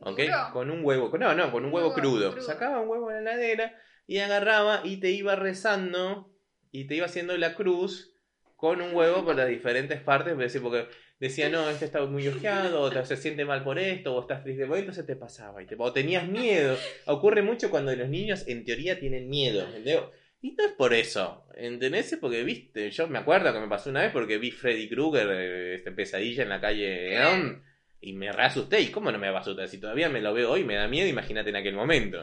¿Ok? 0.00 0.18
¿Duro? 0.20 0.32
Con 0.52 0.70
un 0.70 0.84
huevo. 0.84 1.16
No, 1.18 1.34
no, 1.34 1.50
con 1.52 1.64
un 1.64 1.72
huevo 1.72 1.88
huevo 1.88 2.00
crudo. 2.00 2.32
crudo. 2.32 2.44
Sacaba 2.46 2.80
un 2.80 2.88
huevo 2.88 3.10
en 3.10 3.24
la 3.24 3.32
heladera 3.32 3.74
y 4.06 4.18
agarraba 4.18 4.80
y 4.84 4.98
te 4.98 5.10
iba 5.10 5.36
rezando 5.36 6.30
y 6.70 6.86
te 6.86 6.96
iba 6.96 7.06
haciendo 7.06 7.36
la 7.38 7.54
cruz 7.54 8.16
con 8.56 8.80
un 8.80 8.94
huevo 8.94 9.24
por 9.24 9.36
las 9.36 9.48
diferentes 9.48 10.00
partes. 10.00 10.34
Porque 10.60 10.88
decía, 11.20 11.48
no, 11.48 11.68
este 11.70 11.84
está 11.86 12.04
muy 12.04 12.26
ojeado, 12.28 12.82
o 12.82 12.90
te- 12.90 13.04
se 13.04 13.16
siente 13.16 13.44
mal 13.44 13.62
por 13.64 13.78
esto, 13.78 14.14
o 14.14 14.20
estás 14.20 14.42
triste 14.42 14.66
por 14.66 14.76
esto, 14.76 14.90
entonces 14.90 15.06
te 15.06 15.16
pasaba. 15.16 15.62
Y 15.62 15.66
te, 15.66 15.76
o 15.78 15.92
tenías 15.92 16.28
miedo. 16.28 16.76
Ocurre 17.06 17.42
mucho 17.42 17.70
cuando 17.70 17.94
los 17.94 18.08
niños 18.08 18.46
en 18.48 18.64
teoría 18.64 18.98
tienen 18.98 19.28
miedo. 19.28 19.64
¿entendés? 19.66 20.00
Y 20.44 20.52
no 20.52 20.66
es 20.66 20.72
por 20.72 20.92
eso, 20.92 21.46
¿entendés? 21.56 22.18
Porque 22.20 22.44
viste, 22.44 22.90
yo 22.90 23.08
me 23.08 23.18
acuerdo 23.18 23.50
que 23.50 23.60
me 23.60 23.66
pasó 23.66 23.88
una 23.88 24.02
vez 24.02 24.12
porque 24.12 24.36
vi 24.36 24.50
Freddy 24.50 24.90
Krueger, 24.90 25.26
eh, 25.30 25.74
este 25.76 25.90
pesadilla 25.90 26.42
en 26.42 26.50
la 26.50 26.60
calle 26.60 27.16
Elm, 27.16 27.62
y 28.02 28.12
me 28.12 28.30
reasusté. 28.30 28.82
¿Y 28.82 28.88
cómo 28.88 29.10
no 29.10 29.18
me 29.18 29.30
va 29.30 29.38
a 29.38 29.40
asustar? 29.40 29.68
Si 29.68 29.78
todavía 29.78 30.10
me 30.10 30.20
lo 30.20 30.34
veo 30.34 30.50
hoy, 30.50 30.62
me 30.62 30.74
da 30.74 30.86
miedo, 30.86 31.08
imagínate 31.08 31.48
en 31.48 31.56
aquel 31.56 31.74
momento. 31.74 32.22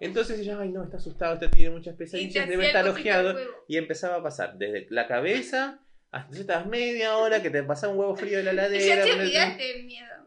Entonces 0.00 0.44
yo, 0.44 0.58
ay 0.58 0.70
no, 0.70 0.82
está 0.82 0.96
asustado, 0.96 1.34
este 1.34 1.46
tiene 1.46 1.70
muchas 1.70 1.94
pesadillas, 1.94 2.48
debe 2.48 2.66
estar 2.66 2.88
ojeado. 2.88 3.38
Y 3.68 3.76
empezaba 3.76 4.16
a 4.16 4.22
pasar 4.24 4.58
desde 4.58 4.88
la 4.90 5.06
cabeza 5.06 5.78
hasta 6.10 6.40
estabas 6.40 6.66
media 6.66 7.18
hora 7.18 7.40
que 7.40 7.50
te 7.50 7.62
pasaba 7.62 7.92
un 7.92 8.00
huevo 8.00 8.16
frío 8.16 8.38
de 8.38 8.42
la 8.42 8.52
ladera. 8.64 8.84
ya 8.84 9.04
te 9.04 9.12
olvidaste 9.12 9.82
miedo. 9.84 10.19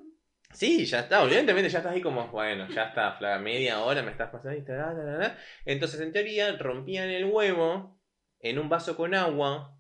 Sí, 0.54 0.86
ya 0.86 1.00
está, 1.02 1.24
evidentemente 1.24 1.70
ya 1.70 1.80
estás 1.80 1.94
ahí 1.94 2.02
como, 2.02 2.28
bueno, 2.30 2.68
ya 2.70 2.86
está, 2.86 3.13
flaca, 3.13 3.39
media 3.39 3.82
hora 3.82 4.02
me 4.04 4.12
estás 4.12 4.30
pasando 4.30 4.58
y 4.58 4.62
ta, 4.63 4.78
ta, 4.78 4.96
ta, 4.96 5.20
ta. 5.20 5.38
Entonces, 5.66 6.00
en 6.02 6.12
teoría, 6.12 6.56
rompían 6.58 7.10
el 7.10 7.26
huevo 7.26 8.00
en 8.39 8.60
un 8.60 8.70
vaso 8.70 8.96
con 8.96 9.13
agua, 9.16 9.78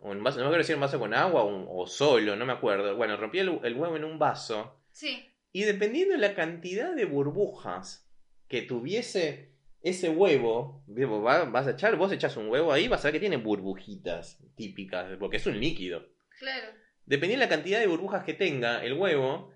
o 0.00 0.12
en 0.12 0.22
vaso, 0.22 0.38
no 0.38 0.44
me 0.44 0.48
acuerdo 0.48 0.64
si 0.64 0.72
era 0.72 0.76
un 0.76 0.82
vaso 0.82 0.98
con 0.98 1.14
agua 1.14 1.42
o, 1.42 1.82
o 1.82 1.86
solo, 1.86 2.36
no 2.36 2.46
me 2.46 2.52
acuerdo. 2.52 2.96
Bueno, 2.96 3.16
rompía 3.16 3.42
el, 3.42 3.60
el 3.62 3.74
huevo 3.74 3.96
en 3.96 4.04
un 4.04 4.18
vaso, 4.18 4.80
Sí. 4.90 5.28
y 5.52 5.62
dependiendo 5.64 6.14
de 6.14 6.20
la 6.20 6.34
cantidad 6.34 6.94
de 6.94 7.04
burbujas 7.04 8.08
que 8.48 8.62
tuviese 8.62 9.52
ese 9.82 10.08
huevo, 10.08 10.82
vas 10.86 11.66
a 11.66 11.70
echar, 11.70 11.94
vos 11.96 12.10
echás 12.10 12.36
un 12.36 12.48
huevo 12.48 12.72
ahí, 12.72 12.88
vas 12.88 13.04
a 13.04 13.08
ver 13.08 13.12
que 13.14 13.20
tiene 13.20 13.36
burbujitas 13.36 14.38
típicas, 14.56 15.06
porque 15.20 15.36
es 15.36 15.46
un 15.46 15.60
líquido 15.60 16.04
Claro. 16.38 16.66
dependiendo 17.06 17.42
de 17.44 17.48
la 17.50 17.54
cantidad 17.56 17.78
de 17.78 17.86
burbujas 17.86 18.24
que 18.24 18.34
tenga 18.34 18.82
el 18.84 18.94
huevo, 18.94 19.52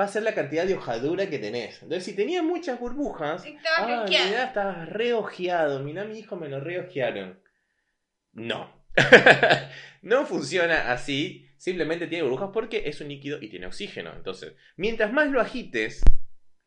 va 0.00 0.04
a 0.04 0.08
ser 0.08 0.22
la 0.22 0.34
cantidad 0.34 0.64
de 0.66 0.74
hojadura 0.74 1.28
que 1.28 1.38
tenés. 1.38 1.82
Entonces, 1.82 2.04
si 2.04 2.16
tenía 2.16 2.42
muchas 2.42 2.80
burbujas, 2.80 3.44
Estaba 3.44 4.02
ah, 4.02 4.06
mirá, 4.08 4.44
estabas 4.44 4.88
reojeado. 4.88 5.80
Mirá, 5.80 6.04
mi 6.04 6.18
hijo 6.18 6.36
me 6.36 6.48
lo 6.48 6.58
reojearon. 6.58 7.38
No. 8.32 8.72
no 10.02 10.24
funciona 10.24 10.90
así. 10.90 11.46
Simplemente 11.58 12.06
tiene 12.06 12.22
burbujas 12.22 12.48
porque 12.54 12.84
es 12.86 13.02
un 13.02 13.08
líquido 13.08 13.38
y 13.42 13.48
tiene 13.50 13.66
oxígeno. 13.66 14.14
Entonces, 14.16 14.54
mientras 14.76 15.12
más 15.12 15.30
lo 15.30 15.38
agites, 15.38 16.00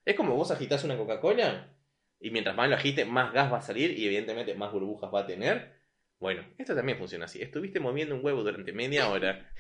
es 0.05 0.15
como 0.15 0.35
vos 0.35 0.51
agitas 0.51 0.83
una 0.83 0.95
Coca-Cola. 0.95 1.75
Y 2.19 2.29
mientras 2.29 2.55
más 2.55 2.69
lo 2.69 2.75
agites, 2.75 3.07
más 3.07 3.33
gas 3.33 3.51
va 3.51 3.57
a 3.57 3.61
salir 3.61 3.97
y 3.97 4.05
evidentemente 4.05 4.53
más 4.53 4.71
burbujas 4.71 5.11
va 5.11 5.21
a 5.21 5.25
tener. 5.25 5.73
Bueno, 6.19 6.45
esto 6.59 6.75
también 6.75 6.99
funciona 6.99 7.25
así. 7.25 7.41
Estuviste 7.41 7.79
moviendo 7.79 8.13
un 8.13 8.23
huevo 8.23 8.43
durante 8.43 8.71
media 8.73 9.09
hora. 9.09 9.51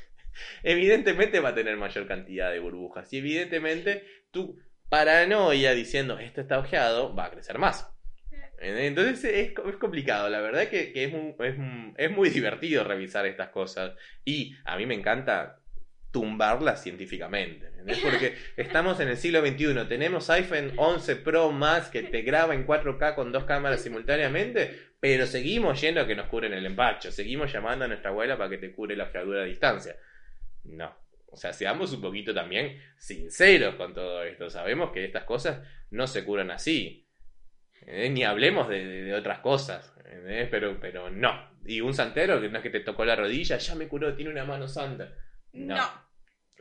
Evidentemente 0.63 1.39
va 1.39 1.49
a 1.49 1.55
tener 1.55 1.77
mayor 1.77 2.07
cantidad 2.07 2.51
de 2.51 2.59
burbujas. 2.59 3.11
Y 3.13 3.17
evidentemente 3.17 4.05
tu 4.31 4.59
paranoia 4.89 5.73
diciendo 5.73 6.19
esto 6.19 6.41
está 6.41 6.59
ojeado 6.59 7.15
va 7.15 7.25
a 7.25 7.31
crecer 7.31 7.57
más. 7.57 7.89
Entonces 8.59 9.23
es, 9.25 9.53
es 9.57 9.75
complicado, 9.77 10.29
la 10.29 10.39
verdad 10.39 10.69
que, 10.69 10.93
que 10.93 11.03
es, 11.03 11.11
muy, 11.11 11.35
es, 11.39 11.55
es 11.97 12.11
muy 12.11 12.29
divertido 12.29 12.83
revisar 12.83 13.25
estas 13.25 13.49
cosas. 13.49 13.93
Y 14.23 14.55
a 14.63 14.77
mí 14.77 14.85
me 14.85 14.93
encanta 14.93 15.59
tumbarlas 16.13 16.81
científicamente. 16.81 17.67
¿entendés? 17.67 17.99
Porque 17.99 18.35
estamos 18.55 18.99
en 19.01 19.09
el 19.09 19.17
siglo 19.17 19.45
XXI, 19.45 19.85
tenemos 19.89 20.29
iPhone 20.29 20.71
11 20.77 21.15
Pro 21.17 21.51
más 21.51 21.89
que 21.89 22.03
te 22.03 22.21
graba 22.21 22.53
en 22.53 22.65
4K 22.65 23.15
con 23.15 23.33
dos 23.33 23.43
cámaras 23.43 23.81
simultáneamente, 23.81 24.79
pero 24.99 25.25
seguimos 25.25 25.81
yendo 25.81 25.99
a 25.99 26.07
que 26.07 26.15
nos 26.15 26.27
curen 26.27 26.53
el 26.53 26.65
empacho, 26.65 27.11
seguimos 27.11 27.51
llamando 27.51 27.83
a 27.83 27.87
nuestra 27.89 28.11
abuela 28.11 28.37
para 28.37 28.49
que 28.49 28.59
te 28.59 28.71
cure 28.71 28.95
la 28.95 29.05
ojeadura 29.05 29.41
a 29.41 29.45
distancia. 29.45 29.97
No. 30.63 30.95
O 31.27 31.35
sea, 31.35 31.51
seamos 31.51 31.91
un 31.93 32.01
poquito 32.01 32.33
también 32.33 32.79
sinceros 32.97 33.75
con 33.75 33.93
todo 33.93 34.23
esto. 34.23 34.49
Sabemos 34.49 34.91
que 34.91 35.03
estas 35.03 35.23
cosas 35.23 35.67
no 35.89 36.05
se 36.07 36.23
curan 36.23 36.51
así. 36.51 37.09
¿eh? 37.87 38.09
Ni 38.09 38.23
hablemos 38.23 38.69
de, 38.69 38.85
de- 38.85 39.03
de 39.03 39.13
otras 39.15 39.39
cosas. 39.39 39.93
¿eh? 40.05 40.47
Pero, 40.51 40.79
pero 40.79 41.09
no. 41.09 41.51
Y 41.65 41.81
un 41.81 41.93
santero 41.93 42.39
que 42.39 42.49
no 42.49 42.57
es 42.57 42.63
que 42.63 42.69
te 42.69 42.81
tocó 42.81 43.03
la 43.05 43.15
rodilla, 43.15 43.57
ya 43.57 43.73
me 43.75 43.87
curó, 43.87 44.13
tiene 44.15 44.31
una 44.31 44.45
mano 44.45 44.67
santa. 44.67 45.11
No. 45.53 45.75
No. 45.75 46.02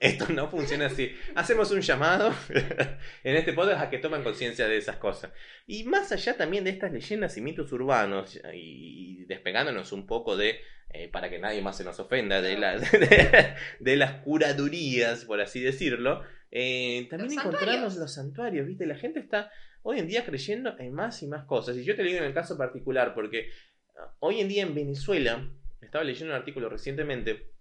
Esto 0.02 0.32
no 0.32 0.48
funciona 0.50 0.86
así. 0.86 1.14
Hacemos 1.36 1.70
un 1.70 1.80
llamado 1.80 2.34
en 3.24 3.36
este 3.36 3.52
podcast 3.52 3.82
a 3.82 3.88
que 3.90 3.98
tomen 3.98 4.22
conciencia 4.24 4.66
de 4.66 4.76
esas 4.76 4.96
cosas. 4.96 5.32
Y 5.66 5.84
más 5.84 6.10
allá 6.12 6.36
también 6.36 6.64
de 6.64 6.70
estas 6.70 6.92
leyendas 6.92 7.36
y 7.36 7.40
mitos 7.40 7.70
urbanos, 7.72 8.40
y, 8.52 9.24
despegándonos 9.26 9.92
un 9.92 10.06
poco 10.06 10.36
de, 10.36 10.58
eh, 10.90 11.08
para 11.08 11.30
que 11.30 11.38
nadie 11.38 11.62
más 11.62 11.76
se 11.76 11.84
nos 11.84 12.00
ofenda, 12.00 12.42
de, 12.42 12.58
la- 12.58 12.78
de, 12.80 13.54
de 13.78 13.96
las 13.96 14.14
curadurías, 14.22 15.24
por 15.24 15.40
así 15.40 15.60
decirlo, 15.60 16.22
eh, 16.50 17.06
también 17.08 17.34
Los 17.34 17.44
encontramos 17.44 17.68
santuarios. 17.70 17.96
los 17.96 18.14
santuarios, 18.14 18.66
¿viste? 18.66 18.86
La 18.86 18.96
gente 18.96 19.20
está 19.20 19.50
hoy 19.82 20.00
en 20.00 20.08
día 20.08 20.24
creyendo 20.24 20.76
en 20.78 20.92
más 20.92 21.22
y 21.22 21.28
más 21.28 21.44
cosas. 21.44 21.76
Y 21.76 21.84
yo 21.84 21.94
te 21.96 22.02
lo 22.02 22.08
digo 22.08 22.18
en 22.20 22.26
el 22.26 22.34
caso 22.34 22.58
particular, 22.58 23.14
porque 23.14 23.50
ah, 23.96 24.14
hoy 24.18 24.40
en 24.40 24.48
día 24.48 24.62
en 24.64 24.74
Venezuela, 24.74 25.48
estaba 25.80 26.02
leyendo 26.04 26.34
un 26.34 26.38
artículo 26.40 26.68
recientemente, 26.68 27.51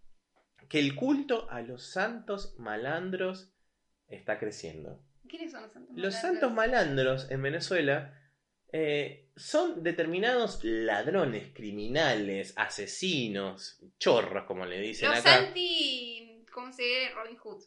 que 0.71 0.79
el 0.79 0.95
culto 0.95 1.51
a 1.51 1.61
los 1.61 1.91
santos 1.91 2.55
malandros 2.57 3.51
está 4.07 4.39
creciendo. 4.39 5.03
¿Quiénes 5.27 5.51
son 5.51 5.63
los 5.63 5.73
santos 5.73 5.89
Los 5.97 6.13
malandros? 6.13 6.21
santos 6.21 6.53
malandros 6.53 7.31
en 7.31 7.41
Venezuela 7.41 8.17
eh, 8.71 9.27
son 9.35 9.83
determinados 9.83 10.63
ladrones, 10.63 11.49
criminales, 11.53 12.53
asesinos, 12.55 13.81
chorros, 13.99 14.45
como 14.45 14.65
le 14.65 14.79
dicen 14.79 15.09
Los 15.09 15.19
acá. 15.19 15.39
anti... 15.39 16.45
¿Cómo 16.53 16.71
se 16.71 16.83
dice? 16.83 17.09
Robin 17.15 17.35
Hood. 17.37 17.63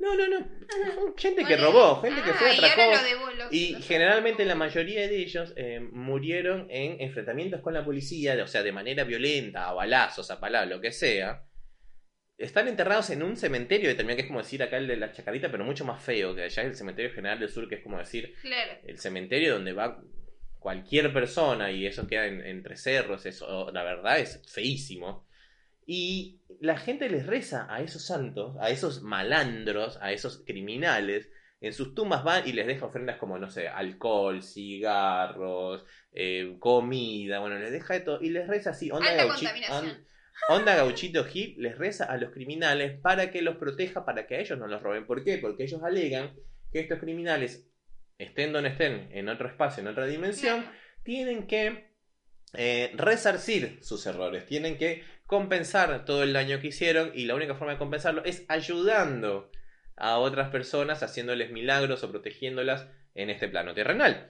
No, 0.00 0.16
no, 0.16 0.26
no. 0.26 1.14
Gente 1.16 1.44
que 1.44 1.56
robó, 1.56 2.00
gente 2.02 2.22
que 2.22 2.30
ah, 2.30 2.34
fue 2.36 2.54
y 2.54 2.58
atracó. 2.58 2.90
lo 2.90 3.02
de 3.30 3.36
los- 3.36 3.52
Y 3.52 3.72
los- 3.74 3.86
generalmente 3.86 4.44
la 4.44 4.56
mayoría 4.56 5.02
de 5.06 5.16
ellos 5.16 5.52
eh, 5.56 5.78
murieron 5.92 6.66
en 6.70 7.00
enfrentamientos 7.00 7.60
con 7.60 7.72
la 7.74 7.84
policía, 7.84 8.36
o 8.42 8.48
sea, 8.48 8.64
de 8.64 8.72
manera 8.72 9.04
violenta, 9.04 9.68
a 9.68 9.72
balazos, 9.74 10.28
a 10.32 10.40
palas, 10.40 10.68
lo 10.68 10.80
que 10.80 10.90
sea. 10.90 11.44
Están 12.42 12.66
enterrados 12.68 13.10
en 13.10 13.22
un 13.22 13.36
cementerio 13.36 13.88
determinado, 13.88 14.16
que 14.16 14.22
es 14.22 14.26
como 14.28 14.40
decir 14.40 14.62
acá 14.62 14.76
el 14.76 14.86
de 14.88 14.96
la 14.96 15.12
Chacarita, 15.12 15.50
pero 15.50 15.64
mucho 15.64 15.84
más 15.84 16.02
feo, 16.02 16.34
que 16.34 16.42
allá 16.42 16.62
es 16.62 16.68
el 16.68 16.74
cementerio 16.76 17.12
general 17.12 17.38
del 17.38 17.48
sur, 17.48 17.68
que 17.68 17.76
es 17.76 17.82
como 17.82 17.98
decir 17.98 18.34
Claro. 18.42 18.72
el 18.84 18.98
cementerio 18.98 19.54
donde 19.54 19.72
va 19.72 20.02
cualquier 20.58 21.12
persona 21.12 21.70
y 21.72 21.86
eso 21.86 22.06
queda 22.06 22.26
en- 22.26 22.40
entre 22.44 22.76
cerros, 22.76 23.26
eso 23.26 23.70
la 23.72 23.82
verdad 23.82 24.18
es 24.18 24.40
feísimo. 24.48 25.26
Y 25.86 26.40
la 26.60 26.76
gente 26.78 27.08
les 27.08 27.26
reza 27.26 27.66
a 27.68 27.80
esos 27.82 28.04
santos, 28.06 28.56
a 28.60 28.70
esos 28.70 29.02
malandros, 29.02 29.98
a 30.00 30.12
esos 30.12 30.42
criminales. 30.46 31.28
En 31.60 31.72
sus 31.72 31.94
tumbas 31.94 32.22
van 32.24 32.46
y 32.48 32.52
les 32.52 32.66
deja 32.66 32.86
ofrendas 32.86 33.18
como, 33.18 33.38
no 33.38 33.50
sé, 33.50 33.68
alcohol, 33.68 34.42
cigarros, 34.42 35.84
eh, 36.12 36.56
comida, 36.58 37.38
bueno, 37.40 37.58
les 37.58 37.72
deja 37.72 37.94
de 37.94 38.00
todo. 38.00 38.20
Y 38.20 38.30
les 38.30 38.46
reza 38.48 38.70
así, 38.70 38.90
onda, 38.90 39.10
Alta 39.10 39.24
onda 40.48 40.74
gauchito 40.74 41.24
Gil, 41.24 41.56
les 41.58 41.76
reza 41.76 42.04
a 42.04 42.16
los 42.16 42.30
criminales 42.30 42.98
para 43.00 43.30
que 43.30 43.42
los 43.42 43.56
proteja, 43.56 44.04
para 44.04 44.26
que 44.26 44.36
a 44.36 44.40
ellos 44.40 44.58
no 44.58 44.66
los 44.66 44.82
roben. 44.82 45.06
¿Por 45.06 45.24
qué? 45.24 45.38
Porque 45.38 45.64
ellos 45.64 45.82
alegan 45.82 46.34
que 46.72 46.80
estos 46.80 46.98
criminales, 46.98 47.68
estén 48.18 48.52
donde 48.52 48.70
estén, 48.70 49.08
en 49.12 49.28
otro 49.28 49.48
espacio, 49.48 49.82
en 49.82 49.88
otra 49.88 50.06
dimensión, 50.06 50.64
tienen 51.02 51.46
que 51.46 51.92
eh, 52.54 52.92
resarcir 52.94 53.78
sus 53.82 54.06
errores, 54.06 54.46
tienen 54.46 54.76
que 54.76 55.04
compensar 55.26 56.04
todo 56.04 56.22
el 56.22 56.32
daño 56.32 56.60
que 56.60 56.68
hicieron 56.68 57.12
y 57.14 57.24
la 57.24 57.34
única 57.34 57.54
forma 57.54 57.72
de 57.72 57.78
compensarlo 57.78 58.24
es 58.24 58.44
ayudando 58.48 59.50
a 59.96 60.18
otras 60.18 60.50
personas, 60.50 61.02
haciéndoles 61.02 61.50
milagros 61.50 62.02
o 62.02 62.10
protegiéndolas 62.10 62.88
en 63.14 63.30
este 63.30 63.48
plano 63.48 63.74
terrenal. 63.74 64.28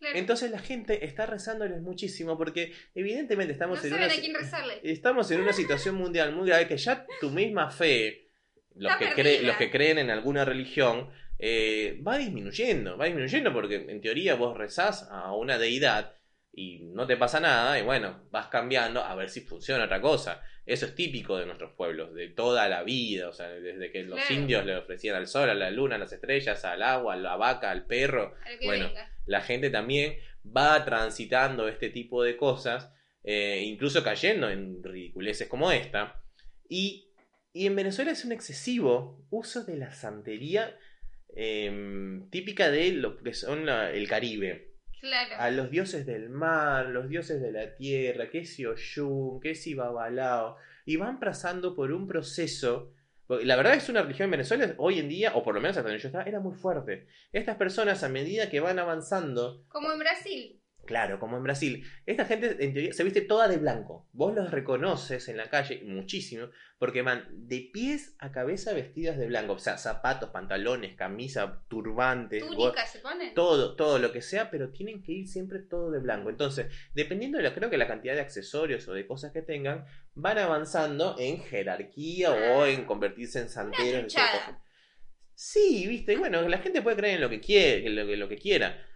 Claro. 0.00 0.18
Entonces 0.18 0.50
la 0.50 0.58
gente 0.58 1.04
está 1.04 1.26
rezándoles 1.26 1.80
muchísimo 1.82 2.36
porque 2.38 2.72
evidentemente 2.94 3.52
no 3.52 3.52
estamos 3.52 3.84
en 3.84 3.92
una, 3.94 4.06
a 4.06 4.08
quién 4.08 4.34
rezarle. 4.34 4.80
estamos 4.82 5.30
en 5.30 5.40
una 5.42 5.52
situación 5.52 5.94
mundial 5.94 6.32
muy 6.34 6.48
grave 6.48 6.66
que 6.66 6.78
ya 6.78 7.06
tu 7.20 7.30
misma 7.30 7.70
fe 7.70 8.26
los, 8.74 8.96
que 8.96 9.06
perdida. 9.06 9.22
cre- 9.24 9.42
los 9.42 9.56
que 9.56 9.70
creen 9.70 9.98
en 9.98 10.10
alguna 10.10 10.44
religión, 10.46 11.10
eh, 11.38 12.00
va 12.06 12.16
disminuyendo, 12.16 12.96
va 12.96 13.04
disminuyendo 13.06 13.52
porque 13.52 13.74
en 13.88 14.00
teoría 14.00 14.34
vos 14.36 14.56
rezás 14.56 15.06
a 15.10 15.34
una 15.34 15.58
deidad 15.58 16.14
y 16.52 16.80
no 16.80 17.06
te 17.06 17.16
pasa 17.16 17.38
nada 17.38 17.78
y 17.78 17.82
bueno, 17.82 18.26
vas 18.30 18.46
cambiando 18.48 19.04
a 19.04 19.14
ver 19.14 19.28
si 19.28 19.42
funciona 19.42 19.84
otra 19.84 20.00
cosa. 20.00 20.42
Eso 20.66 20.86
es 20.86 20.94
típico 20.94 21.36
de 21.36 21.46
nuestros 21.46 21.72
pueblos, 21.72 22.14
de 22.14 22.28
toda 22.28 22.68
la 22.68 22.82
vida, 22.84 23.28
o 23.28 23.32
sea, 23.32 23.48
desde 23.48 23.90
que 23.90 24.02
los 24.04 24.18
Claro. 24.18 24.34
indios 24.34 24.64
le 24.64 24.76
ofrecían 24.76 25.16
al 25.16 25.26
sol, 25.26 25.50
a 25.50 25.54
la 25.54 25.70
luna, 25.70 25.96
a 25.96 25.98
las 25.98 26.12
estrellas, 26.12 26.64
al 26.64 26.82
agua, 26.82 27.14
a 27.14 27.16
la 27.16 27.36
vaca, 27.36 27.70
al 27.70 27.86
perro, 27.86 28.34
A 28.46 28.50
lo 28.52 28.58
que 28.58 28.66
Bueno. 28.66 28.86
venga. 28.88 29.10
La 29.30 29.40
gente 29.40 29.70
también 29.70 30.16
va 30.44 30.84
transitando 30.84 31.68
este 31.68 31.88
tipo 31.90 32.22
de 32.22 32.36
cosas, 32.36 32.92
eh, 33.22 33.62
incluso 33.64 34.02
cayendo 34.02 34.50
en 34.50 34.82
ridiculeces 34.82 35.46
como 35.48 35.70
esta. 35.70 36.22
Y, 36.68 37.12
y 37.52 37.66
en 37.66 37.76
Venezuela 37.76 38.10
es 38.10 38.24
un 38.24 38.32
excesivo 38.32 39.24
uso 39.30 39.64
de 39.64 39.76
la 39.76 39.92
santería 39.92 40.76
eh, 41.36 42.20
típica 42.30 42.70
de 42.70 42.90
lo 42.92 43.16
que 43.22 43.34
son 43.34 43.66
la- 43.66 43.92
el 43.92 44.08
Caribe. 44.08 44.74
Claro. 45.00 45.34
A 45.38 45.50
los 45.50 45.70
dioses 45.70 46.04
del 46.04 46.28
mar, 46.28 46.86
los 46.86 47.08
dioses 47.08 47.40
de 47.40 47.52
la 47.52 47.74
tierra, 47.76 48.28
que 48.30 48.44
si 48.44 48.66
Oyun, 48.66 49.40
que 49.40 49.54
si 49.54 49.74
Babalao, 49.74 50.56
y 50.84 50.96
van 50.96 51.20
pasando 51.20 51.74
por 51.76 51.92
un 51.92 52.06
proceso. 52.08 52.92
La 53.42 53.56
verdad 53.56 53.74
es 53.74 53.84
que 53.84 53.92
una 53.92 54.02
religión 54.02 54.26
en 54.26 54.30
Venezuela 54.32 54.74
hoy 54.78 54.98
en 54.98 55.08
día, 55.08 55.32
o 55.36 55.42
por 55.42 55.54
lo 55.54 55.60
menos 55.60 55.76
hasta 55.76 55.88
donde 55.88 56.02
yo 56.02 56.08
estaba, 56.08 56.24
era 56.24 56.40
muy 56.40 56.54
fuerte. 56.56 57.06
Estas 57.32 57.56
personas, 57.56 58.02
a 58.02 58.08
medida 58.08 58.50
que 58.50 58.60
van 58.60 58.78
avanzando, 58.78 59.64
Como 59.68 59.92
en 59.92 59.98
Brasil. 59.98 60.56
Claro, 60.86 61.20
como 61.20 61.36
en 61.36 61.44
Brasil. 61.44 61.84
Esta 62.06 62.24
gente 62.24 62.56
en 62.64 62.72
teoría 62.72 62.92
se 62.92 63.04
viste 63.04 63.20
toda 63.20 63.46
de 63.46 63.58
blanco. 63.58 64.08
Vos 64.12 64.34
los 64.34 64.50
reconoces 64.50 65.28
en 65.28 65.36
la 65.36 65.48
calle 65.48 65.82
muchísimo 65.84 66.48
porque 66.78 67.02
van 67.02 67.26
de 67.46 67.68
pies 67.72 68.16
a 68.18 68.32
cabeza 68.32 68.72
vestidas 68.72 69.16
de 69.18 69.26
blanco. 69.26 69.52
O 69.52 69.58
sea, 69.58 69.76
zapatos, 69.78 70.30
pantalones, 70.30 70.96
camisa, 70.96 71.62
turbantes, 71.68 72.42
go- 72.42 72.56
Túnica 72.72 72.86
se 72.86 72.98
pone. 73.00 73.30
todo, 73.32 73.76
todo 73.76 73.98
lo 73.98 74.10
que 74.10 74.22
sea, 74.22 74.50
pero 74.50 74.70
tienen 74.70 75.02
que 75.02 75.12
ir 75.12 75.28
siempre 75.28 75.60
todo 75.60 75.90
de 75.92 76.00
blanco. 76.00 76.30
Entonces, 76.30 76.66
dependiendo 76.94 77.36
de 77.38 77.44
la, 77.44 77.54
creo 77.54 77.70
que 77.70 77.76
la 77.78 77.86
cantidad 77.86 78.14
de 78.14 78.22
accesorios 78.22 78.88
o 78.88 78.94
de 78.94 79.06
cosas 79.06 79.32
que 79.32 79.42
tengan, 79.42 79.84
van 80.14 80.38
avanzando 80.38 81.16
en 81.18 81.40
jerarquía 81.42 82.30
o 82.32 82.66
en 82.66 82.84
convertirse 82.84 83.40
en 83.40 83.48
santeros. 83.48 84.12
Sí, 85.34 85.86
viste, 85.88 86.12
y 86.12 86.16
bueno, 86.16 86.42
la 86.42 86.58
gente 86.58 86.82
puede 86.82 86.96
creer 86.96 87.14
en 87.16 87.20
lo 87.22 87.30
que 87.30 87.40
quiere, 87.40 87.86
en 87.86 87.96
lo 87.96 88.06
que, 88.06 88.16
lo 88.16 88.28
que 88.28 88.36
quiera. 88.36 88.86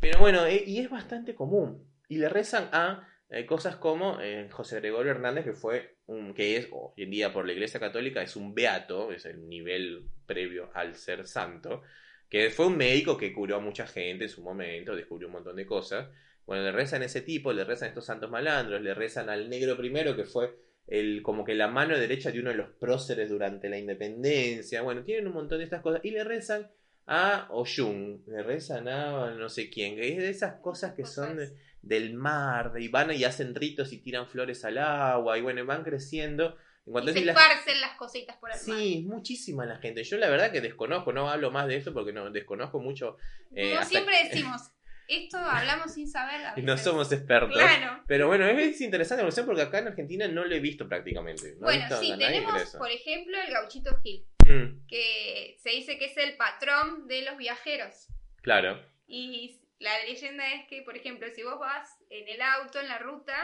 Pero 0.00 0.18
bueno, 0.18 0.44
e- 0.44 0.64
y 0.66 0.80
es 0.80 0.90
bastante 0.90 1.34
común. 1.34 1.88
Y 2.08 2.18
le 2.18 2.28
rezan 2.28 2.68
a 2.72 3.08
eh, 3.30 3.46
cosas 3.46 3.76
como 3.76 4.20
eh, 4.20 4.48
José 4.50 4.80
Gregorio 4.80 5.12
Hernández, 5.12 5.44
que 5.44 5.54
fue 5.54 5.96
un, 6.06 6.34
que 6.34 6.58
es 6.58 6.68
hoy 6.70 6.92
en 7.04 7.10
día 7.10 7.32
por 7.32 7.46
la 7.46 7.52
Iglesia 7.54 7.80
Católica, 7.80 8.20
es 8.20 8.36
un 8.36 8.54
beato, 8.54 9.12
es 9.12 9.24
el 9.24 9.48
nivel 9.48 10.10
previo 10.26 10.70
al 10.74 10.94
ser 10.94 11.26
santo, 11.26 11.82
que 12.28 12.50
fue 12.50 12.66
un 12.66 12.76
médico 12.76 13.16
que 13.16 13.32
curó 13.32 13.56
a 13.56 13.60
mucha 13.60 13.86
gente 13.86 14.24
en 14.24 14.30
su 14.30 14.42
momento, 14.42 14.94
descubrió 14.94 15.28
un 15.28 15.34
montón 15.34 15.56
de 15.56 15.64
cosas. 15.64 16.08
Bueno, 16.46 16.62
le 16.64 16.72
rezan 16.72 17.02
a 17.02 17.06
ese 17.06 17.22
tipo, 17.22 17.52
le 17.52 17.64
rezan 17.64 17.86
a 17.86 17.88
estos 17.88 18.06
santos 18.06 18.30
malandros, 18.30 18.80
le 18.82 18.92
rezan 18.94 19.30
al 19.30 19.48
negro 19.48 19.76
primero, 19.76 20.14
que 20.16 20.24
fue 20.24 20.54
el, 20.86 21.22
como 21.22 21.44
que 21.44 21.54
la 21.54 21.68
mano 21.68 21.98
derecha 21.98 22.30
de 22.30 22.40
uno 22.40 22.50
de 22.50 22.56
los 22.56 22.68
próceres 22.70 23.30
durante 23.30 23.68
la 23.68 23.78
independencia. 23.78 24.82
Bueno, 24.82 25.02
tienen 25.02 25.26
un 25.26 25.32
montón 25.34 25.58
de 25.58 25.64
estas 25.64 25.80
cosas. 25.82 26.00
Y 26.04 26.10
le 26.10 26.22
rezan 26.24 26.70
a 27.06 27.46
Oyun, 27.50 28.22
le 28.26 28.42
rezan 28.42 28.88
a 28.88 29.30
no 29.34 29.48
sé 29.48 29.70
quién, 29.70 29.96
que 29.96 30.08
es 30.12 30.18
de 30.18 30.30
esas 30.30 30.54
cosas 30.60 30.94
que 30.94 31.04
son 31.04 31.36
de- 31.36 31.52
del 31.82 32.14
mar, 32.14 32.72
y 32.78 32.88
van 32.88 33.12
y 33.12 33.24
hacen 33.24 33.54
ritos 33.54 33.92
y 33.92 33.98
tiran 33.98 34.26
flores 34.26 34.64
al 34.64 34.78
agua, 34.78 35.36
y 35.38 35.42
bueno, 35.42 35.64
van 35.66 35.82
creciendo. 35.84 36.56
En 36.86 37.02
Y 37.08 37.12
se 37.12 37.18
es 37.20 37.24
la- 37.26 37.32
esparcen 37.32 37.80
las 37.80 37.96
cositas 37.96 38.36
por 38.36 38.50
el. 38.50 38.56
Sí, 38.58 39.04
muchísima 39.08 39.64
la 39.66 39.76
gente. 39.78 40.02
Yo 40.04 40.18
la 40.18 40.28
verdad 40.28 40.50
que 40.52 40.60
desconozco, 40.60 41.12
no 41.14 41.30
hablo 41.30 41.50
más 41.50 41.66
de 41.66 41.76
esto 41.76 41.92
porque 41.94 42.12
no 42.12 42.30
desconozco 42.30 42.78
mucho. 42.80 43.16
eh, 43.54 43.74
hasta- 43.74 43.88
siempre 43.88 44.14
decimos, 44.24 44.60
esto 45.08 45.38
hablamos 45.38 45.92
sin 45.94 46.08
saber. 46.08 46.44
a 46.44 46.54
no 46.56 46.76
somos 46.78 47.10
expertos. 47.12 47.52
Claro. 47.56 48.02
Pero 48.06 48.26
bueno, 48.26 48.46
es, 48.46 48.58
es 48.58 48.80
interesante 48.80 49.22
la 49.22 49.26
cuestión 49.26 49.46
porque 49.46 49.62
acá 49.62 49.78
en 49.78 49.88
Argentina 49.88 50.28
no 50.28 50.44
lo 50.44 50.54
he 50.54 50.60
visto 50.60 50.88
prácticamente. 50.88 51.54
No 51.54 51.66
Bueno, 51.66 51.80
visto 51.84 52.00
sí, 52.00 52.14
tenemos, 52.18 52.76
por 52.76 52.90
ejemplo, 52.90 53.36
el 53.40 53.52
gauchito 53.52 53.98
Gil, 54.02 54.26
Mm, 54.46 54.86
que 54.86 55.56
se 55.62 55.70
dice 55.70 55.96
que 55.98 56.04
es 56.04 56.16
el 56.18 56.36
patrón 56.36 57.06
de 57.08 57.22
los 57.22 57.36
viajeros. 57.38 58.08
claro. 58.42 58.78
Y 59.06 59.60
la 59.78 60.02
leyenda 60.04 60.50
es 60.54 60.66
que, 60.68 60.82
por 60.82 60.96
ejemplo, 60.96 61.26
si 61.34 61.42
vos 61.42 61.58
vas 61.58 61.88
en 62.10 62.26
el 62.28 62.40
auto, 62.40 62.80
en 62.80 62.88
la 62.88 62.98
ruta, 62.98 63.34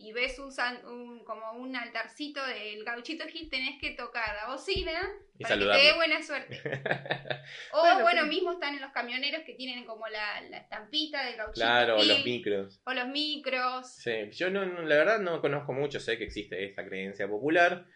y 0.00 0.12
ves 0.12 0.38
un, 0.38 0.52
san- 0.52 0.86
un- 0.86 1.24
como 1.24 1.52
un 1.52 1.74
altarcito 1.74 2.40
del 2.46 2.84
gauchito 2.84 3.24
Gil, 3.26 3.50
tenés 3.50 3.80
que 3.80 3.90
tocar 3.90 4.32
la 4.36 4.52
bocina 4.52 4.92
Y 5.36 5.42
para 5.42 5.56
que 5.58 5.64
te 5.64 5.70
dé 5.86 5.94
buena 5.96 6.22
suerte. 6.22 6.60
O 7.72 7.80
Bueno, 7.80 8.02
bueno, 8.02 8.20
pero- 8.22 8.26
mismo 8.26 8.52
están 8.52 8.74
en 8.74 8.80
los 8.82 8.92
camioneros 8.92 9.42
que 9.44 9.54
tienen 9.54 9.84
como 9.84 10.06
la, 10.08 10.40
la 10.50 10.58
estampita 10.58 11.24
del 11.26 11.36
gauchito 11.36 11.54
claro, 11.66 11.96
o 11.96 12.04
los 12.04 12.24
micros. 12.24 12.80
o 12.84 12.92
los 12.92 13.08
micros. 13.08 13.92
Sí, 13.96 14.30
yo 14.32 14.50
no, 14.50 14.64
no- 14.66 14.82
la 14.82 14.96
verdad 14.96 15.18
no 15.18 15.40
conozco 15.40 15.72
mucho, 15.72 15.98
sé 15.98 16.16
que 16.16 16.24
existe 16.24 16.64
esta 16.64 16.84
creencia 16.86 17.26
popular. 17.28 17.86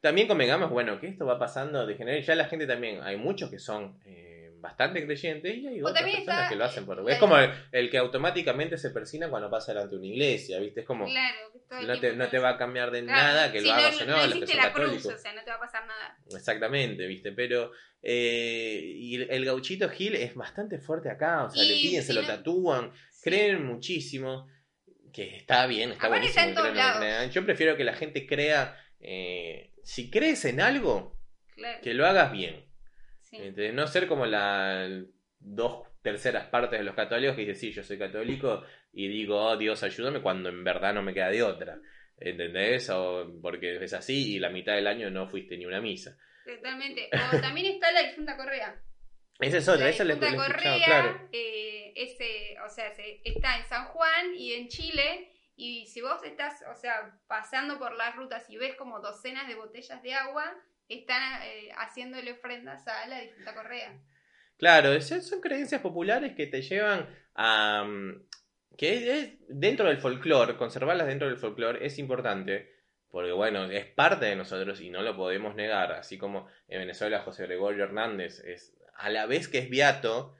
También 0.00 0.28
convengamos, 0.28 0.70
bueno, 0.70 1.00
que 1.00 1.08
esto 1.08 1.26
va 1.26 1.40
pasando 1.40 1.84
de 1.86 1.96
general. 1.96 2.22
Ya 2.22 2.36
la 2.36 2.44
gente 2.44 2.68
también, 2.68 3.02
hay 3.02 3.16
muchos 3.16 3.50
que 3.50 3.58
son 3.58 3.98
eh, 4.06 4.37
bastante 4.60 5.04
creyentes 5.04 5.56
y 5.56 5.66
hay 5.66 5.82
O 5.82 5.86
otras 5.88 6.02
personas 6.04 6.20
está- 6.38 6.48
que 6.48 6.56
lo 6.56 6.64
hacen 6.64 6.84
por... 6.86 7.02
la- 7.02 7.12
Es 7.12 7.18
como 7.18 7.36
el, 7.38 7.50
el 7.72 7.90
que 7.90 7.98
automáticamente 7.98 8.76
se 8.78 8.90
persina 8.90 9.28
cuando 9.30 9.48
pasa 9.50 9.72
delante 9.72 9.94
de 9.94 9.98
una 9.98 10.06
iglesia, 10.08 10.58
¿viste? 10.60 10.80
Es 10.80 10.86
como... 10.86 11.06
Claro, 11.06 11.36
que 11.52 11.86
No 11.86 12.00
te, 12.00 12.16
no 12.16 12.28
te 12.28 12.38
va 12.38 12.50
a 12.50 12.58
cambiar 12.58 12.90
de 12.90 13.04
Claro, 13.04 13.16
nada 13.22 13.52
que 13.52 13.60
lo 13.60 13.72
hagas 13.72 14.00
o 14.00 14.04
no, 14.06 14.16
no, 14.16 14.24
existe 14.24 14.54
la 14.56 14.72
cruz, 14.72 15.06
o 15.06 15.18
sea, 15.18 15.32
no 15.34 15.42
te 15.44 15.50
va 15.50 15.56
a 15.56 15.60
pasar 15.60 15.86
nada. 15.86 16.16
Exactamente, 16.34 17.06
¿viste? 17.06 17.32
Pero. 17.32 17.72
eh, 18.02 18.80
y 18.84 19.22
el, 19.22 19.44
gauchito 19.44 19.88
Gil 19.90 20.14
es 20.14 20.34
bastante 20.34 20.78
fuerte 20.78 21.10
acá, 21.10 21.44
o 21.44 21.50
sea, 21.50 21.62
le 21.62 21.74
piden, 21.74 22.02
se 22.02 22.14
lo 22.14 22.26
tatúan, 22.26 22.92
creen 23.22 23.64
muchísimo, 23.66 24.48
que 25.12 25.36
está 25.36 25.66
bien, 25.66 25.92
está 25.92 26.06
Aparte 26.06 26.20
buenísimo. 26.28 26.46
está 26.46 26.48
en 26.48 26.54
todos 26.54 26.76
lados. 26.76 27.34
Yo 27.34 27.44
prefiero 27.44 27.76
que 27.76 27.84
la 27.84 27.94
gente 27.94 28.26
crea, 28.26 28.76
eh, 29.00 29.72
si 29.84 30.10
crees 30.10 30.44
en 30.44 30.60
algo, 30.60 31.18
Claro. 31.54 31.80
que 31.82 31.92
lo 31.92 32.06
hagas 32.06 32.30
bien. 32.32 32.64
Sí. 33.30 33.36
¿entendés? 33.36 33.74
No 33.74 33.86
ser 33.86 34.06
como 34.06 34.26
las 34.26 34.90
dos 35.40 35.86
terceras 36.02 36.46
partes 36.46 36.78
de 36.78 36.84
los 36.84 36.94
católicos 36.94 37.34
que 37.36 37.42
dicen, 37.42 37.56
sí, 37.56 37.72
yo 37.72 37.82
soy 37.82 37.98
católico 37.98 38.62
y 38.92 39.08
digo, 39.08 39.40
oh, 39.40 39.56
Dios, 39.56 39.82
ayúdame, 39.82 40.20
cuando 40.22 40.48
en 40.48 40.64
verdad 40.64 40.94
no 40.94 41.02
me 41.02 41.14
queda 41.14 41.30
de 41.30 41.42
otra. 41.42 41.78
¿Entendés? 42.16 42.90
O 42.90 43.38
porque 43.40 43.76
es 43.82 43.92
así 43.92 44.34
y 44.34 44.38
la 44.38 44.50
mitad 44.50 44.74
del 44.74 44.86
año 44.88 45.10
no 45.10 45.28
fuiste 45.28 45.56
ni 45.56 45.66
una 45.66 45.80
misa. 45.80 46.16
Totalmente. 46.44 47.08
O 47.32 47.40
también 47.40 47.74
está 47.74 47.92
la 47.92 48.02
difunta 48.02 48.36
Correa. 48.36 48.82
Esa 49.38 49.58
es 49.58 49.68
otra, 49.68 49.84
la 49.84 49.90
esa 49.90 50.04
la, 50.04 50.16
Correa, 50.18 50.84
claro. 50.84 51.28
eh, 51.30 51.92
ese, 51.94 52.56
o 52.64 52.68
sea, 52.68 52.90
se- 52.92 53.20
está 53.22 53.58
en 53.58 53.64
San 53.66 53.86
Juan 53.86 54.34
y 54.34 54.52
en 54.54 54.68
Chile. 54.68 55.30
Y 55.54 55.86
si 55.86 56.00
vos 56.00 56.22
estás, 56.24 56.64
o 56.70 56.74
sea, 56.74 57.18
pasando 57.28 57.78
por 57.78 57.94
las 57.96 58.16
rutas 58.16 58.48
y 58.50 58.56
ves 58.56 58.74
como 58.74 59.00
docenas 59.00 59.46
de 59.46 59.54
botellas 59.54 60.02
de 60.02 60.14
agua, 60.14 60.52
están 60.88 61.42
eh, 61.42 61.70
haciéndole 61.76 62.32
ofrendas 62.32 62.86
a 62.88 63.06
la 63.06 63.20
difunta 63.20 63.54
Correa. 63.54 64.00
Claro, 64.56 64.92
es- 64.92 65.08
son 65.28 65.40
creencias 65.40 65.80
populares 65.80 66.34
que 66.34 66.46
te 66.46 66.62
llevan 66.62 67.08
a... 67.34 67.84
mm, 67.84 68.26
que 68.76 68.94
es, 68.94 69.02
es 69.24 69.38
dentro 69.48 69.86
del 69.88 69.98
folclore, 69.98 70.56
conservarlas 70.56 71.06
dentro 71.06 71.28
del 71.28 71.36
folclore 71.36 71.84
es 71.84 71.98
importante, 71.98 72.70
porque 73.10 73.32
bueno, 73.32 73.64
es 73.70 73.86
parte 73.86 74.26
de 74.26 74.36
nosotros 74.36 74.80
y 74.80 74.90
no 74.90 75.02
lo 75.02 75.16
podemos 75.16 75.54
negar, 75.54 75.92
así 75.92 76.18
como 76.18 76.46
en 76.68 76.80
Venezuela 76.80 77.20
José 77.20 77.44
Gregorio 77.46 77.84
Hernández 77.84 78.40
es, 78.44 78.76
a 78.94 79.10
la 79.10 79.26
vez 79.26 79.48
que 79.48 79.58
es 79.58 79.70
beato, 79.70 80.36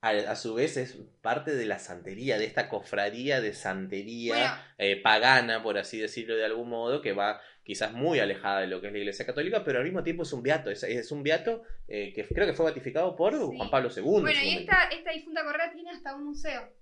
a, 0.00 0.10
a 0.10 0.36
su 0.36 0.54
vez 0.54 0.76
es 0.76 0.98
parte 1.22 1.54
de 1.56 1.66
la 1.66 1.78
santería, 1.78 2.38
de 2.38 2.44
esta 2.44 2.68
cofradía 2.68 3.40
de 3.40 3.52
santería 3.54 4.34
Bueno, 4.34 4.54
eh, 4.78 5.00
pagana, 5.02 5.62
por 5.62 5.78
así 5.78 5.98
decirlo 5.98 6.36
de 6.36 6.44
algún 6.44 6.68
modo, 6.68 7.00
que 7.02 7.12
va 7.12 7.40
quizás 7.66 7.92
muy 7.92 8.20
alejada 8.20 8.60
de 8.60 8.68
lo 8.68 8.80
que 8.80 8.86
es 8.86 8.92
la 8.92 8.98
Iglesia 9.00 9.26
Católica, 9.26 9.64
pero 9.64 9.78
al 9.78 9.84
mismo 9.84 10.04
tiempo 10.04 10.22
es 10.22 10.32
un 10.32 10.40
beato, 10.42 10.70
es, 10.70 10.84
es 10.84 11.10
un 11.10 11.24
beato 11.24 11.64
eh, 11.88 12.12
que 12.14 12.24
creo 12.26 12.46
que 12.46 12.52
fue 12.54 12.64
ratificado 12.68 13.16
por 13.16 13.34
Sí. 13.34 13.56
Juan 13.56 13.70
Pablo 13.70 13.88
II. 13.94 14.02
en 14.04 14.20
bueno, 14.22 14.40
y 14.40 14.54
esta, 14.58 14.84
esta 14.84 15.10
difunta 15.10 15.42
Correa 15.44 15.72
tiene 15.72 15.90
hasta 15.90 16.14
un 16.14 16.24
museo. 16.26 16.72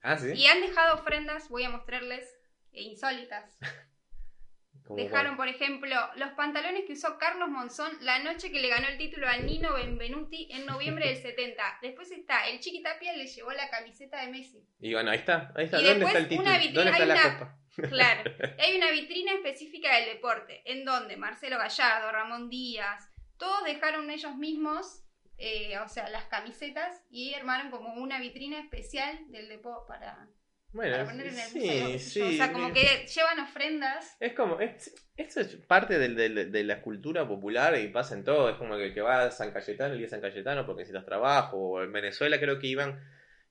Ah, 0.00 0.16
sí. 0.16 0.32
Y 0.34 0.46
han 0.46 0.60
dejado 0.60 0.94
ofrendas, 0.94 1.48
voy 1.48 1.64
a 1.64 1.70
mostrarles, 1.70 2.24
eh, 2.72 2.82
insólitas. 2.82 3.58
Dejaron, 4.96 5.36
por 5.36 5.48
ejemplo, 5.48 5.94
los 6.16 6.30
pantalones 6.32 6.84
que 6.86 6.92
usó 6.94 7.16
Carlos 7.16 7.48
Monzón 7.48 7.90
la 8.02 8.18
noche 8.22 8.50
que 8.50 8.60
le 8.60 8.68
ganó 8.68 8.88
el 8.88 8.98
título 8.98 9.26
a 9.26 9.36
Nino 9.38 9.74
Benvenuti 9.74 10.48
en 10.52 10.66
noviembre 10.66 11.06
del 11.08 11.16
70. 11.22 11.62
Después 11.82 12.10
está, 12.10 12.46
el 12.48 12.60
Chiqui 12.60 12.82
Tapia 12.82 13.16
le 13.16 13.26
llevó 13.26 13.52
la 13.52 13.70
camiseta 13.70 14.20
de 14.24 14.30
Messi. 14.30 14.62
Y 14.80 14.92
bueno, 14.92 15.10
ahí 15.10 15.18
está, 15.18 15.52
ahí 15.56 15.64
está. 15.66 15.80
Y 15.80 15.84
¿Dónde 15.84 16.04
después 16.04 16.08
está 16.14 16.18
el 16.18 16.28
título? 16.28 16.50
¿Dónde 16.74 16.90
está 16.90 17.06
la 17.06 17.14
una- 17.14 17.38
copa? 17.38 17.58
Claro. 17.76 18.30
Hay 18.58 18.76
una 18.76 18.90
vitrina 18.90 19.32
específica 19.32 19.96
del 19.96 20.06
deporte, 20.14 20.62
en 20.64 20.84
donde 20.84 21.16
Marcelo 21.16 21.58
Gallardo, 21.58 22.12
Ramón 22.12 22.48
Díaz, 22.50 23.08
todos 23.38 23.64
dejaron 23.64 24.10
ellos 24.10 24.36
mismos, 24.36 25.04
eh, 25.38 25.78
o 25.78 25.88
sea, 25.88 26.08
las 26.10 26.24
camisetas 26.26 27.02
y 27.10 27.34
armaron 27.34 27.70
como 27.70 27.94
una 27.94 28.20
vitrina 28.20 28.60
especial 28.60 29.18
del 29.30 29.48
deporte 29.48 29.86
para, 29.88 30.28
Bueno, 30.72 30.92
para 30.92 31.04
poner 31.06 31.26
en 31.28 31.38
el 31.38 31.40
sí, 31.46 31.58
museo. 31.58 31.98
sí. 31.98 32.22
o 32.22 32.32
sea, 32.32 32.52
como 32.52 32.72
que 32.72 33.06
llevan 33.06 33.40
ofrendas. 33.40 34.16
Es 34.20 34.34
como, 34.34 34.60
es, 34.60 34.94
esto 35.16 35.40
es 35.40 35.56
parte 35.66 35.98
del- 35.98 36.14
del- 36.14 36.52
de 36.52 36.64
la 36.64 36.80
cultura 36.82 37.26
popular 37.26 37.76
y 37.78 37.88
pasa 37.88 38.14
en 38.14 38.22
todo. 38.24 38.50
Es 38.50 38.56
como 38.56 38.76
que 38.76 38.92
que 38.94 39.00
va 39.00 39.24
a 39.24 39.30
San 39.30 39.50
Cayetano, 39.50 39.92
el 39.94 39.98
día 39.98 40.06
de 40.06 40.10
San 40.10 40.20
Cayetano 40.20 40.64
porque 40.66 40.82
necesitas 40.82 41.04
trabajo. 41.06 41.56
O 41.56 41.82
en 41.82 41.92
Venezuela 41.92 42.38
creo 42.38 42.58
que 42.60 42.66
iban. 42.68 43.02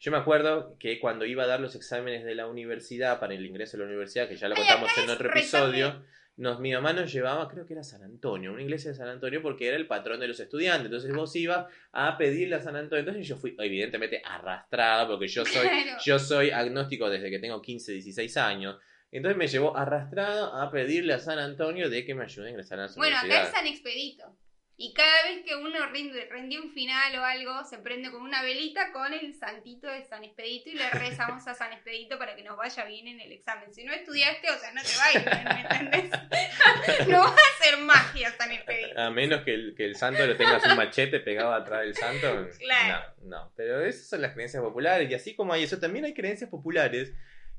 Yo 0.02 0.12
me 0.12 0.18
acuerdo 0.18 0.78
que 0.80 1.00
cuando 1.00 1.26
iba 1.26 1.44
a 1.44 1.48
dar 1.48 1.60
los 1.60 1.76
exámenes 1.76 2.26
de 2.26 2.34
la 2.34 2.48
universidad 2.48 3.20
para 3.20 3.36
el 3.36 3.46
ingreso 3.46 3.78
a 3.78 3.82
la 3.82 3.86
universidad, 3.86 4.28
que 4.28 4.36
ya 4.36 4.50
lo 4.50 4.56
contamos 4.56 4.90
en 4.98 5.08
otro 5.12 5.30
episodio, 5.30 6.04
nos, 6.38 6.60
mi 6.60 6.74
mamá 6.74 6.92
nos 6.92 7.14
llevaba, 7.14 7.48
creo 7.48 7.68
que 7.68 7.74
era 7.74 7.84
San 7.84 8.02
Antonio, 8.02 8.52
una 8.52 8.64
iglesia 8.64 8.90
de 8.90 8.98
San 8.98 9.10
Antonio, 9.10 9.44
porque 9.44 9.68
era 9.68 9.78
el 9.78 9.86
patrón 9.86 10.20
de 10.20 10.28
los 10.28 10.40
estudiantes. 10.40 10.86
Entonces 10.86 11.14
vos 11.14 11.36
ibas 11.36 11.68
a 11.92 12.18
pedirle 12.18 12.56
a 12.56 12.62
San 12.62 12.76
Antonio. 12.76 13.02
Entonces 13.02 13.28
yo 13.28 13.36
fui, 13.38 13.56
evidentemente, 13.60 14.24
arrastrada, 14.26 15.08
porque 15.08 15.28
yo 15.28 15.46
soy 15.46 15.68
Claro. 15.68 16.00
yo 16.04 16.18
soy 16.18 16.50
agnóstico 16.50 17.08
desde 17.08 17.30
que 17.30 17.38
tengo 17.38 17.62
15, 17.62 17.92
16 17.92 18.38
años. 18.38 18.80
Entonces 19.12 19.38
me 19.38 19.48
llevó 19.48 19.78
arrastrado 19.78 20.56
a 20.56 20.72
pedirle 20.72 21.14
a 21.14 21.20
San 21.20 21.38
Antonio 21.38 21.92
de 21.92 22.04
que 22.06 22.16
me 22.16 22.24
ayude 22.24 22.48
a 22.48 22.50
ingresar 22.50 22.80
a 22.80 22.88
la 22.88 22.94
Bueno, 22.96 23.18
acá 23.18 23.26
universidad. 23.26 23.50
es 23.50 23.56
San 23.56 23.68
Expedito. 23.68 24.38
Y 24.78 24.94
cada 24.94 25.24
vez 25.24 25.44
que 25.46 25.56
uno 25.56 25.86
rinde, 25.92 26.28
rinde 26.32 26.60
un 26.60 26.72
final 26.74 27.16
o 27.16 27.24
algo, 27.24 27.64
se 27.66 27.78
prende 27.78 28.10
con 28.10 28.22
una 28.22 28.42
velita 28.42 28.92
con 28.92 29.14
el 29.14 29.36
santito 29.36 29.88
de 29.88 30.04
San 30.06 30.24
Expedito 30.24 30.72
y 30.72 30.74
le 30.74 30.90
rezamos 30.90 31.48
a 31.48 31.54
San 31.54 31.72
Expedito 31.72 32.18
para 32.18 32.36
que 32.36 32.44
nos 32.44 32.58
vaya 32.58 32.86
bien 32.86 33.08
en 33.08 33.20
el 33.22 33.32
examen. 33.32 33.72
Si 33.74 33.84
no 33.84 33.94
estudiaste, 33.94 34.50
o 34.50 34.58
sea, 34.58 34.72
no 34.72 34.82
te 34.82 34.98
va 34.98 35.06
a 35.06 35.14
ir 35.14 35.30
bien, 35.30 35.56
¿me 35.56 35.62
entendés? 35.62 37.08
no 37.08 37.20
va 37.20 37.30
a 37.30 37.60
hacer 37.60 37.78
magia 37.80 38.32
San 38.32 38.52
Expedito. 38.52 39.00
A 39.00 39.12
menos 39.12 39.42
que 39.44 39.54
el, 39.54 39.76
que 39.76 39.86
el 39.86 39.96
santo 39.96 40.26
lo 40.26 40.36
tengas 40.36 40.66
un 40.66 40.76
machete 40.76 41.20
pegado 41.20 41.54
atrás 41.54 41.82
del 41.82 41.96
santo. 41.96 42.48
Claro. 42.58 43.14
No, 43.22 43.30
no. 43.30 43.54
Pero 43.56 43.86
esas 43.86 44.08
son 44.08 44.22
las 44.22 44.34
creencias 44.34 44.64
populares. 44.64 45.10
Y 45.12 45.14
así 45.14 45.36
como 45.36 45.54
hay 45.54 45.64
eso, 45.64 45.80
también 45.80 46.06
hay 46.06 46.16
creencias 46.16 46.50
populares 46.50 47.14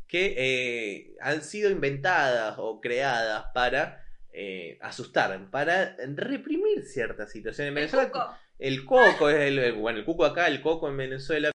que 0.09 0.35
eh, 0.37 1.17
han 1.21 1.43
sido 1.43 1.71
inventadas 1.71 2.57
o 2.59 2.81
creadas 2.81 3.47
para 3.55 4.05
eh, 4.33 4.79
asustar, 4.81 5.51
para 5.51 5.97
reprimir 6.15 6.83
ciertas 6.85 7.31
situaciones. 7.31 7.61
En 7.61 7.67
El 7.69 7.75
Venezuela, 7.75 8.11
cuco. 8.11 8.39
el 8.59 8.85
coco 8.85 9.29
es 9.31 9.37
el, 9.49 9.59
el- 9.59 9.73
bueno, 9.75 9.99
el 9.99 10.05
cuco 10.05 10.25
acá, 10.25 10.47
el 10.49 10.61
coco 10.61 10.89
en 10.89 10.97
Venezuela 10.97 11.51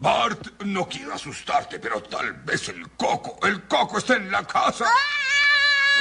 Bart, 0.00 0.62
no 0.64 0.88
quiero 0.88 1.12
asustarte, 1.12 1.80
pero 1.80 2.00
tal 2.02 2.32
vez 2.44 2.68
el 2.68 2.88
coco, 2.96 3.38
el 3.46 3.62
coco 3.64 3.98
está 3.98 4.16
en 4.16 4.30
la 4.30 4.44
casa. 4.46 4.86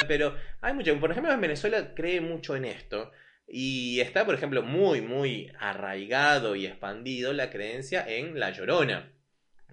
Pero 0.07 0.35
hay 0.61 0.73
mucho, 0.73 0.99
por 0.99 1.09
ejemplo, 1.11 1.31
en 1.33 1.41
Venezuela 1.41 1.93
cree 1.95 2.21
mucho 2.21 2.55
en 2.55 2.65
esto. 2.65 3.11
Y 3.47 3.99
está, 4.01 4.25
por 4.25 4.35
ejemplo, 4.35 4.61
muy, 4.61 5.01
muy 5.01 5.51
arraigado 5.59 6.55
y 6.55 6.65
expandido 6.65 7.33
la 7.33 7.49
creencia 7.49 8.05
en 8.07 8.39
la 8.39 8.51
llorona. 8.51 9.11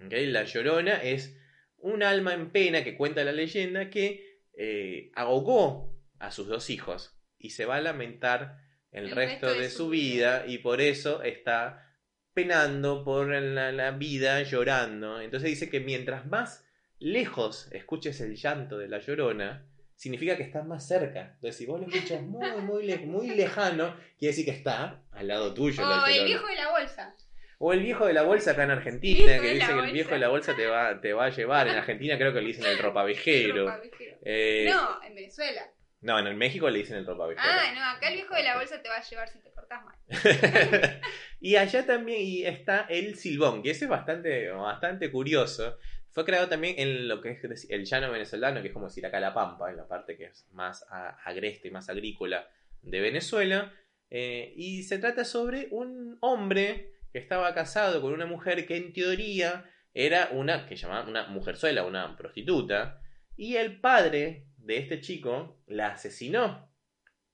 La 0.09 0.43
llorona 0.43 0.93
es 1.03 1.37
un 1.77 2.01
alma 2.01 2.33
en 2.33 2.49
pena 2.51 2.83
que 2.83 2.95
cuenta 2.97 3.23
la 3.23 3.31
leyenda 3.31 3.89
que 3.89 4.39
eh, 4.57 5.11
ahogó 5.15 5.94
a 6.19 6.31
sus 6.31 6.47
dos 6.47 6.69
hijos 6.69 7.17
y 7.37 7.51
se 7.51 7.65
va 7.65 7.75
a 7.77 7.81
lamentar 7.81 8.57
el, 8.91 9.11
resto, 9.11 9.53
de, 9.53 9.69
su 9.69 9.89
vida, 9.89 10.45
y 10.47 10.59
por 10.59 10.79
eso 10.81 11.21
está 11.21 11.85
penando 12.33 13.03
por 13.03 13.27
la, 13.27 13.71
la 13.71 13.91
vida, 13.91 14.41
llorando. 14.43 15.19
Entonces 15.21 15.49
dice 15.49 15.69
que 15.69 15.79
mientras 15.81 16.25
más 16.25 16.65
lejos 16.99 17.69
escuches 17.71 18.21
el 18.21 18.35
llanto 18.35 18.77
de 18.77 18.87
la 18.87 18.99
llorona, 18.99 19.65
significa 19.95 20.37
que 20.37 20.43
estás 20.43 20.65
más 20.65 20.87
cerca. 20.87 21.31
Entonces, 21.35 21.57
si 21.57 21.65
vos 21.65 21.79
lo 21.81 21.87
escuchas 21.87 22.21
muy, 22.23 22.49
muy, 22.61 22.85
le- 22.85 22.99
muy 22.99 23.29
lejano, 23.31 23.95
quiere 24.17 24.31
decir 24.31 24.45
que 24.45 24.51
está 24.51 25.01
al 25.11 25.27
lado 25.27 25.53
tuyo. 25.53 25.81
la 25.81 26.03
O 26.03 26.05
el 26.07 26.13
llorona. 26.13 26.25
viejo 26.25 26.47
de 26.47 26.55
la 26.55 26.71
bolsa. 26.71 27.15
O 27.57 27.71
el 27.73 27.79
viejo 27.81 28.05
de 28.05 28.13
la 28.13 28.23
bolsa 28.23 28.51
acá 28.51 28.63
en 28.63 28.71
Argentina, 28.71 29.39
que 29.39 29.53
dice 29.53 29.67
que 29.73 29.79
el 29.79 29.91
viejo 29.93 30.11
de 30.11 30.19
la 30.19 30.27
bolsa 30.27 30.55
te 30.55 30.67
va, 30.67 30.99
te 30.99 31.13
va 31.13 31.25
a 31.25 31.29
llevar. 31.29 31.67
En 31.69 31.75
Argentina 31.75 32.17
creo 32.17 32.33
que 32.33 32.41
le 32.41 32.47
dicen 32.47 32.65
el 32.65 32.77
ropavejero. 32.79 33.65
Ropavejero. 33.65 34.17
Eh, 34.23 34.67
No, 34.69 35.01
en 35.03 35.15
Venezuela. 35.15 35.61
No, 36.05 36.19
en 36.19 36.27
el 36.27 36.35
México 36.35 36.69
le 36.69 36.77
dicen 36.77 36.97
el 36.97 37.05
ropavejero. 37.07 37.47
Ah, 37.51 37.73
no, 37.73 37.83
acá 37.83 38.09
el 38.09 38.13
viejo 38.13 38.35
de 38.35 38.43
la 38.43 38.57
bolsa 38.57 38.79
te 38.79 38.89
va 38.89 38.97
a 38.97 39.01
llevar 39.01 39.27
si 39.27 39.39
te 39.39 39.49
portás 39.49 39.83
mal. 39.83 39.95
y 41.39 41.55
allá 41.55 41.83
también 41.83 42.21
y 42.21 42.45
está 42.45 42.85
el 42.87 43.15
silbón, 43.15 43.63
que 43.63 43.71
ese 43.71 43.85
es 43.85 43.89
bastante, 43.89 44.49
bastante 44.51 45.11
curioso. 45.11 45.79
Fue 46.11 46.23
creado 46.23 46.47
también 46.47 46.75
en 46.77 47.07
lo 47.07 47.21
que 47.21 47.31
es 47.31 47.67
el 47.71 47.85
llano 47.85 48.11
venezolano, 48.11 48.61
que 48.61 48.67
es 48.67 48.73
como 48.73 48.85
decir 48.85 49.03
acá 49.03 49.19
la 49.19 49.33
Pampa, 49.33 49.71
en 49.71 49.77
la 49.77 49.87
parte 49.87 50.15
que 50.15 50.25
es 50.25 50.47
más 50.51 50.85
agreste, 51.23 51.71
más 51.71 51.89
agrícola 51.89 52.47
de 52.83 53.01
Venezuela. 53.01 53.73
Eh, 54.11 54.53
y 54.55 54.83
se 54.83 54.99
trata 54.99 55.25
sobre 55.25 55.69
un 55.71 56.19
hombre 56.21 56.91
que 57.11 57.17
estaba 57.17 57.51
casado 57.55 57.99
con 57.99 58.13
una 58.13 58.27
mujer 58.27 58.67
que 58.67 58.77
en 58.77 58.93
teoría 58.93 59.67
era 59.95 60.29
una, 60.33 60.67
que 60.67 60.75
llamaban 60.75 61.09
una 61.09 61.25
mujerzuela, 61.29 61.83
una 61.83 62.15
prostituta. 62.15 63.01
Y 63.35 63.55
el 63.55 63.81
padre 63.81 64.45
de 64.65 64.77
este 64.77 65.01
chico 65.01 65.61
la 65.67 65.89
asesinó. 65.89 66.69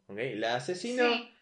¿Ok? 0.07 0.19
La 0.36 0.55
asesinó. 0.55 1.11
Sí. 1.11 1.34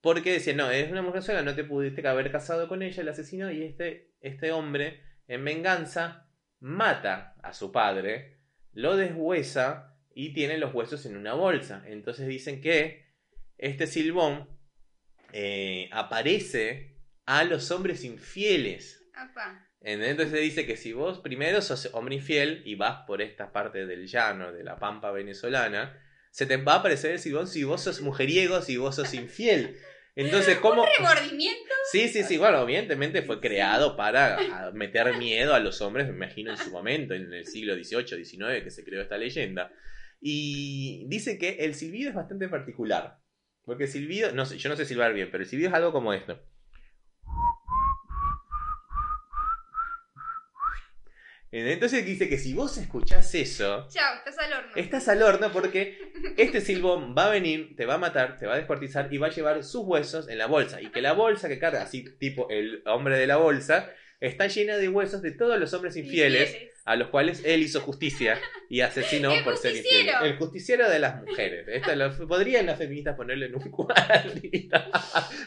Porque 0.00 0.32
decía, 0.32 0.54
no, 0.54 0.70
es 0.70 0.90
una 0.90 1.02
mujer 1.02 1.22
sola, 1.22 1.42
no 1.42 1.54
te 1.54 1.64
pudiste 1.64 2.06
haber 2.06 2.30
casado 2.32 2.68
con 2.68 2.82
ella, 2.82 3.02
el 3.02 3.08
asesino, 3.08 3.52
y 3.52 3.62
este, 3.62 4.12
este 4.20 4.50
hombre, 4.50 5.00
en 5.28 5.44
venganza, 5.44 6.28
mata 6.58 7.36
a 7.42 7.52
su 7.52 7.70
padre, 7.70 8.38
lo 8.72 8.96
deshuesa 8.96 9.96
y 10.12 10.34
tiene 10.34 10.58
los 10.58 10.74
huesos 10.74 11.06
en 11.06 11.16
una 11.16 11.34
bolsa. 11.34 11.84
Entonces 11.86 12.26
dicen 12.26 12.60
que 12.60 13.06
este 13.58 13.86
silbón 13.86 14.48
eh, 15.32 15.88
aparece 15.92 16.96
a 17.24 17.44
los 17.44 17.70
hombres 17.70 18.04
infieles. 18.04 19.08
Apa. 19.14 19.71
Entonces 19.84 20.40
dice 20.40 20.66
que 20.66 20.76
si 20.76 20.92
vos 20.92 21.18
primero 21.18 21.60
sos 21.60 21.90
hombre 21.92 22.14
infiel 22.14 22.62
y 22.64 22.76
vas 22.76 23.04
por 23.06 23.20
esta 23.20 23.52
parte 23.52 23.86
del 23.86 24.06
llano, 24.06 24.52
de 24.52 24.62
la 24.62 24.78
pampa 24.78 25.10
venezolana, 25.10 25.98
se 26.30 26.46
te 26.46 26.56
va 26.56 26.74
a 26.74 26.76
aparecer 26.76 27.12
el 27.12 27.18
silbón 27.18 27.48
si 27.48 27.64
vos 27.64 27.82
sos 27.82 28.00
mujeriego, 28.00 28.62
si 28.62 28.76
vos 28.76 28.96
sos 28.96 29.12
infiel. 29.12 29.76
Entonces, 30.14 30.58
¿cómo? 30.58 30.82
Un 30.82 30.88
remordimiento. 30.98 31.74
Sí, 31.90 32.08
sí, 32.08 32.22
sí, 32.22 32.38
bueno, 32.38 32.62
evidentemente 32.62 33.22
fue 33.22 33.40
creado 33.40 33.96
para 33.96 34.38
meter 34.74 35.16
miedo 35.16 35.54
a 35.54 35.60
los 35.60 35.80
hombres, 35.80 36.06
me 36.06 36.14
imagino 36.14 36.50
en 36.50 36.58
su 36.58 36.70
momento, 36.70 37.14
en 37.14 37.32
el 37.32 37.46
siglo 37.46 37.74
XVIII, 37.74 38.24
XIX, 38.24 38.62
que 38.62 38.70
se 38.70 38.84
creó 38.84 39.02
esta 39.02 39.18
leyenda. 39.18 39.72
Y 40.20 41.06
dice 41.08 41.38
que 41.38 41.64
el 41.64 41.74
silbido 41.74 42.10
es 42.10 42.14
bastante 42.14 42.48
particular. 42.48 43.18
Porque 43.64 43.84
el 43.84 43.90
silbido, 43.90 44.32
no 44.32 44.46
sé, 44.46 44.58
yo 44.58 44.68
no 44.68 44.76
sé 44.76 44.84
silbar 44.84 45.14
bien, 45.14 45.30
pero 45.30 45.42
el 45.42 45.48
silbido 45.48 45.70
es 45.70 45.74
algo 45.74 45.92
como 45.92 46.12
esto. 46.12 46.40
Entonces 51.52 52.06
dice 52.06 52.30
que 52.30 52.38
si 52.38 52.54
vos 52.54 52.78
escuchás 52.78 53.34
eso, 53.34 53.86
Chao, 53.90 54.16
estás 54.16 54.38
al 54.38 54.52
horno. 54.54 54.72
Estás 54.74 55.08
al 55.08 55.22
horno 55.22 55.52
porque 55.52 55.98
este 56.38 56.62
silbón 56.62 57.14
va 57.16 57.26
a 57.26 57.30
venir, 57.30 57.76
te 57.76 57.84
va 57.84 57.94
a 57.94 57.98
matar, 57.98 58.38
te 58.38 58.46
va 58.46 58.54
a 58.54 58.56
descuartizar 58.56 59.12
y 59.12 59.18
va 59.18 59.26
a 59.26 59.30
llevar 59.30 59.62
sus 59.62 59.84
huesos 59.84 60.30
en 60.30 60.38
la 60.38 60.46
bolsa. 60.46 60.80
Y 60.80 60.90
que 60.90 61.02
la 61.02 61.12
bolsa 61.12 61.48
que 61.48 61.58
carga, 61.58 61.82
así 61.82 62.04
tipo 62.18 62.48
el 62.48 62.82
hombre 62.86 63.18
de 63.18 63.26
la 63.26 63.36
bolsa, 63.36 63.92
está 64.18 64.46
llena 64.46 64.78
de 64.78 64.88
huesos 64.88 65.20
de 65.20 65.32
todos 65.32 65.60
los 65.60 65.74
hombres 65.74 65.94
infieles 65.96 66.56
a 66.86 66.96
los 66.96 67.08
cuales 67.08 67.42
él 67.44 67.60
hizo 67.60 67.80
justicia 67.80 68.40
y 68.70 68.80
asesinó 68.80 69.32
por 69.44 69.58
ser 69.58 69.76
infiel. 69.76 70.08
El 70.22 70.36
justiciero 70.38 70.88
de 70.88 70.98
las 71.00 71.20
mujeres. 71.20 71.66
Esto 71.68 71.94
lo, 71.94 72.26
podrían 72.26 72.64
las 72.64 72.78
feministas 72.78 73.14
ponerle 73.14 73.46
en 73.46 73.56
un 73.56 73.62
cuadrito. 73.70 74.78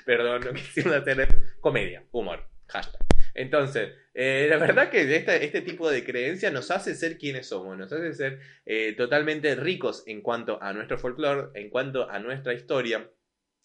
Perdón, 0.05 0.41
no 0.45 0.53
quisiera 0.53 0.97
hacer 0.97 1.27
comedia, 1.59 2.03
humor, 2.11 2.47
hashtag. 2.67 3.01
Entonces, 3.33 3.89
eh, 4.15 4.47
la 4.49 4.57
verdad 4.57 4.89
que 4.89 5.15
esta- 5.15 5.35
este 5.35 5.61
tipo 5.61 5.89
de 5.91 6.03
creencia 6.03 6.49
nos 6.49 6.71
hace 6.71 6.95
ser 6.95 7.17
quienes 7.17 7.47
somos, 7.49 7.77
nos 7.77 7.91
hace 7.91 8.13
ser 8.13 8.39
eh, 8.65 8.93
totalmente 8.93 9.53
ricos 9.55 10.03
en 10.07 10.21
cuanto 10.21 10.57
a 10.63 10.71
nuestro 10.73 10.97
folclore, 10.97 11.49
en 11.59 11.69
cuanto 11.69 12.09
a 12.09 12.17
nuestra 12.19 12.53
historia. 12.53 13.11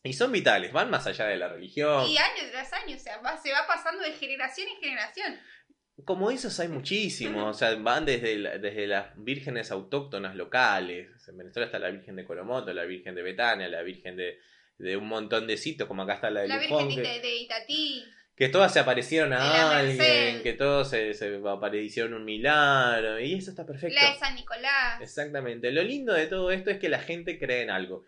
Y 0.03 0.13
son 0.15 0.33
vitales, 0.33 0.73
van 0.73 0.91
más 0.91 1.07
allá 1.07 1.27
de 1.27 1.37
la 1.37 1.49
religión. 1.49 2.07
Y 2.09 2.17
año 2.17 2.51
tras 2.51 2.73
año, 2.73 2.97
o 2.97 2.99
sea, 2.99 3.19
va- 3.21 3.37
se 3.37 3.53
va 3.53 3.67
pasando 3.67 4.03
de 4.03 4.13
generación 4.13 4.67
en 4.69 4.77
generación. 4.81 5.39
Como 6.07 6.31
esos 6.31 6.59
hay 6.59 6.69
muchísimos, 6.69 7.55
o 7.55 7.59
sea, 7.59 7.75
van 7.75 8.07
desde, 8.07 8.37
la- 8.37 8.57
desde 8.57 8.87
las 8.87 9.09
vírgenes 9.23 9.71
autóctonas 9.71 10.35
locales. 10.35 11.09
En 11.29 11.37
Venezuela 11.37 11.67
está 11.67 11.79
la 11.79 11.91
Virgen 11.91 12.17
de 12.17 12.25
Coromoto, 12.25 12.73
la 12.73 12.85
Virgen 12.85 13.15
de 13.15 13.23
Betania, 13.23 13.69
la 13.69 13.83
Virgen 13.83 14.17
de, 14.17 14.39
de 14.79 14.97
un 14.97 15.07
montón 15.07 15.47
de 15.47 15.59
sitios, 15.59 15.87
como 15.87 16.03
acá 16.03 16.15
está 16.15 16.31
la 16.31 16.41
de 16.41 16.49
La 16.49 16.63
Lujón, 16.63 16.89
Virgen 16.89 17.05
de, 17.05 17.21
de 17.21 17.37
Itatí. 17.37 18.05
Que 18.41 18.49
todas 18.49 18.73
se 18.73 18.79
aparecieron 18.81 19.35
a 19.35 19.77
alguien, 19.81 20.43
que 20.43 20.55
todos 20.55 20.89
se, 20.89 21.13
se 21.13 21.39
aparecieron 21.47 22.15
un 22.15 22.25
milagro, 22.25 23.21
y 23.21 23.35
eso 23.35 23.51
está 23.51 23.67
perfecto. 23.67 23.95
La 24.03 24.13
de 24.13 24.19
San 24.19 24.35
Nicolás. 24.35 24.99
Exactamente. 25.03 25.71
Lo 25.71 25.83
lindo 25.83 26.15
de 26.15 26.27
todo 26.27 26.51
esto 26.51 26.71
es 26.71 26.79
que 26.79 26.89
la 26.89 27.01
gente 27.01 27.39
cree 27.39 27.61
en 27.61 27.69
algo. 27.71 28.07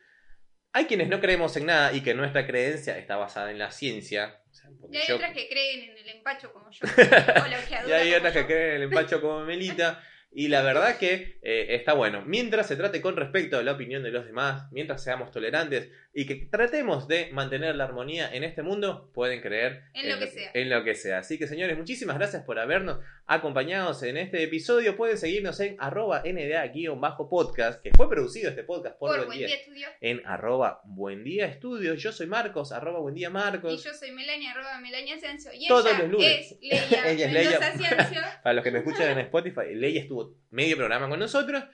Hay 0.73 0.87
quienes 0.87 1.09
no 1.09 1.21
creemos 1.21 1.55
en 1.59 1.67
nada 1.67 1.93
y 1.93 2.01
que 2.01 2.15
nuestra 2.15 2.47
creencia 2.47 2.97
está 2.97 3.17
basada 3.17 3.51
en 3.51 3.59
la 3.59 3.71
ciencia. 3.73 4.41
O 4.51 4.55
sea, 4.55 4.71
Y 4.91 4.97
hay 4.97 5.07
yo- 5.07 5.17
otras 5.17 5.35
que 5.35 5.47
creen 5.51 5.91
en 5.91 5.99
el 5.99 6.09
empacho 6.09 6.51
como 6.51 6.71
yo. 6.71 6.79
o 6.97 7.47
la 7.47 7.89
y 7.89 7.93
hay 7.93 8.15
otras 8.15 8.33
que 8.33 8.41
yo. 8.41 8.47
creen 8.47 8.69
en 8.71 8.77
el 8.77 8.83
empacho 8.85 9.21
como 9.21 9.41
Melita. 9.45 10.03
Y 10.35 10.49
la 10.49 10.63
verdad 10.63 10.97
que 10.97 11.39
eh, 11.43 11.67
está 11.75 11.93
bueno. 11.93 12.23
Mientras 12.25 12.67
se 12.67 12.77
trate 12.77 13.01
con 13.03 13.17
respecto 13.17 13.59
a 13.59 13.63
la 13.63 13.73
opinión 13.73 14.03
de 14.03 14.11
los 14.11 14.25
demás, 14.25 14.65
mientras 14.73 15.05
seamos 15.05 15.31
tolerantes 15.31 15.91
y 16.15 16.27
que 16.27 16.37
tratemos 16.51 17.07
de 17.09 17.31
mantener 17.33 17.75
la 17.77 17.85
armonía 17.85 18.35
en 18.35 18.43
este 18.45 18.63
mundo, 18.63 19.11
pueden 19.15 19.41
creer 19.41 19.83
En 19.95 20.09
lo 20.11 20.19
que 20.19 20.27
sea. 20.27 20.51
en 20.55 20.71
lo 20.71 20.85
que 20.85 20.95
sea. 20.95 21.19
Así 21.19 21.39
que 21.39 21.47
señores, 21.47 21.77
muchísimas 21.77 22.17
gracias 22.17 22.45
por 22.45 22.59
habernos 22.59 22.99
acompañado 23.27 23.93
en 24.05 24.17
este 24.17 24.43
episodio. 24.43 24.97
Pueden 24.97 25.19
seguirnos 25.19 25.59
en 25.61 25.77
arroba 25.79 26.23
nda-podcast, 26.25 27.83
que 27.83 27.91
fue 27.93 28.09
producido 28.09 28.51
este 28.51 28.65
podcast 28.65 28.99
por, 28.99 29.11
Por 29.11 29.19
Buen 29.19 29.29
Buen 29.29 29.39
Día 29.39 29.47
Día 29.49 29.57
Estudio. 29.57 29.89
en 30.01 30.23
arroba 30.27 30.81
buen 30.85 31.25
día 31.25 31.47
estudios. 31.47 32.03
Yo 32.03 32.13
soy 32.13 32.27
Marcos, 32.27 32.73
arroba 32.73 33.01
buen 33.01 33.15
día 33.15 33.29
Y 33.29 33.33
Marcos. 33.33 33.85
yo 33.85 33.93
soy 33.95 34.11
Melania, 34.13 34.53
arroba 34.53 34.79
Melania 34.81 35.19
Ciancio. 35.19 35.51
Y 35.55 35.69
Todos 35.69 35.87
ella 35.87 35.99
los 36.01 36.11
lunes. 36.11 36.53
es 36.53 36.59
Leia 36.61 37.07
Ella 37.11 37.27
es 37.27 37.33
Leia. 37.33 38.41
Para 38.43 38.55
los 38.55 38.65
que 38.65 38.71
nos 38.71 38.81
escuchan 38.85 39.11
en 39.13 39.19
Spotify, 39.21 39.75
Leia 39.75 40.01
estuvo 40.03 40.22
medio 40.51 40.77
programa 40.77 41.09
con 41.09 41.19
nosotros. 41.19 41.65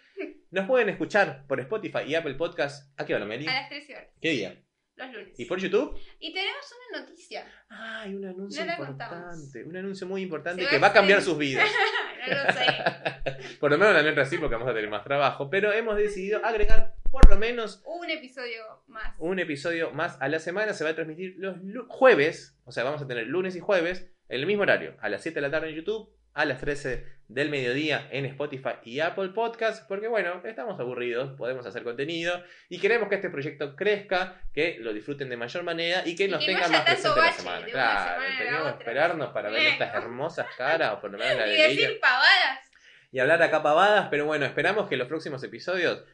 Nos 0.51 0.67
pueden 0.67 0.89
escuchar 0.89 1.47
por 1.47 1.61
Spotify 1.61 2.01
y 2.07 2.15
Apple 2.15 2.35
Podcast. 2.35 2.93
¿A 2.99 3.05
qué 3.05 3.15
hora, 3.15 3.25
Meli? 3.27 3.47
A 3.47 3.53
las 3.53 3.69
13 3.69 3.95
horas, 3.97 4.09
¿Qué 4.21 4.31
día? 4.31 4.63
los 4.97 5.13
lunes. 5.13 5.39
¿Y 5.39 5.45
por 5.45 5.61
YouTube? 5.61 5.97
Y 6.19 6.33
tenemos 6.33 6.67
una 6.91 7.01
noticia. 7.01 7.47
Ay, 7.69 8.15
un 8.15 8.25
anuncio 8.25 8.65
No 8.65 8.73
importante. 8.73 9.65
Un 9.65 9.77
anuncio 9.77 10.07
muy 10.09 10.23
importante 10.23 10.65
va 10.65 10.71
que 10.71 10.77
a 10.77 10.81
va 10.81 10.87
a 10.89 10.93
cambiar 10.93 11.23
sus 11.23 11.39
vidas. 11.39 11.69
no 12.29 12.35
lo 12.35 12.53
sé. 12.53 12.67
Por 13.61 13.71
lo 13.71 13.79
menos 13.79 13.95
la 13.95 14.03
nuestra 14.03 14.25
sí, 14.25 14.39
porque 14.39 14.55
vamos 14.57 14.69
a 14.69 14.75
tener 14.75 14.91
más 14.91 15.05
trabajo. 15.05 15.49
Pero 15.51 15.73
hemos 15.73 15.97
decidido 15.97 16.45
agregar 16.45 16.95
por 17.11 17.29
lo 17.31 17.37
menos 17.37 17.83
Un 17.87 18.11
episodio 18.11 18.83
más. 18.89 19.15
un 19.19 19.39
episodio 19.39 19.91
más 19.93 20.21
a 20.21 20.29
la 20.29 20.39
semana. 20.41 20.73
Se 20.73 20.83
va 20.85 20.91
a 20.91 20.95
transmitir 20.95 21.37
los 21.39 21.57
jueves, 21.89 22.59
o 22.65 22.73
sea, 22.73 22.85
vamos 22.85 23.01
a 23.03 23.07
tener 23.07 23.27
lunes 23.27 23.55
y 23.57 23.61
jueves, 23.61 24.11
en 24.29 24.41
el 24.41 24.47
mismo 24.47 24.63
horario, 24.63 24.97
a 25.01 25.09
las 25.09 25.23
7 25.23 25.37
de 25.37 25.41
la 25.43 25.51
tarde 25.51 25.71
en 25.71 25.77
YouTube, 25.77 26.13
a 26.39 26.45
las 26.45 26.61
13 26.61 27.19
del 27.29 27.51
mediodía 27.51 28.09
en 28.11 28.25
Spotify 28.27 28.75
y 28.85 29.01
Apple 29.01 29.31
Podcast, 29.31 29.87
porque 29.89 30.09
bueno, 30.09 30.41
estamos 30.45 30.79
aburridos, 30.81 31.37
podemos 31.37 31.67
hacer 31.67 31.83
contenido 31.83 32.43
y 32.69 32.79
queremos 32.79 33.09
que 33.09 33.17
este 33.17 33.29
proyecto 33.29 33.77
crezca, 33.77 34.41
que 34.55 34.79
lo 34.81 34.93
disfruten 34.93 35.29
de 35.29 35.37
mayor 35.37 35.63
manera 35.65 36.03
y 36.07 36.17
que 36.17 36.25
Y 36.25 36.29
nos 36.29 36.41
no 36.41 36.47
tengan 36.47 36.65
haya 36.65 36.73
más 36.73 36.83
presente 36.85 37.21
la 37.21 37.33
semana. 37.33 37.67
Claro, 37.67 38.21
semana 38.23 38.39
teníamos 38.39 38.73
que 38.73 38.79
esperarnos 38.79 39.29
para 39.33 39.51
ver 39.51 39.61
Bueno. 39.61 39.73
estas 39.73 39.95
hermosas 39.95 40.47
caras, 40.57 40.95
o 40.95 41.01
por 41.01 41.11
lo 41.11 41.19
menos 41.19 41.37
la 41.37 41.47
de 41.47 41.55
Y 41.55 41.77
decir 41.77 42.01
pavadas. 42.01 42.71
y 43.13 43.19
hablar 43.19 43.43
acá 43.43 43.63
pavadas, 43.63 44.09
pero 44.11 44.25
bueno, 44.25 44.47
esperamos 44.47 44.89
que 44.89 44.97
los 44.97 45.09
próximos 45.09 45.43
episodios 45.43 46.05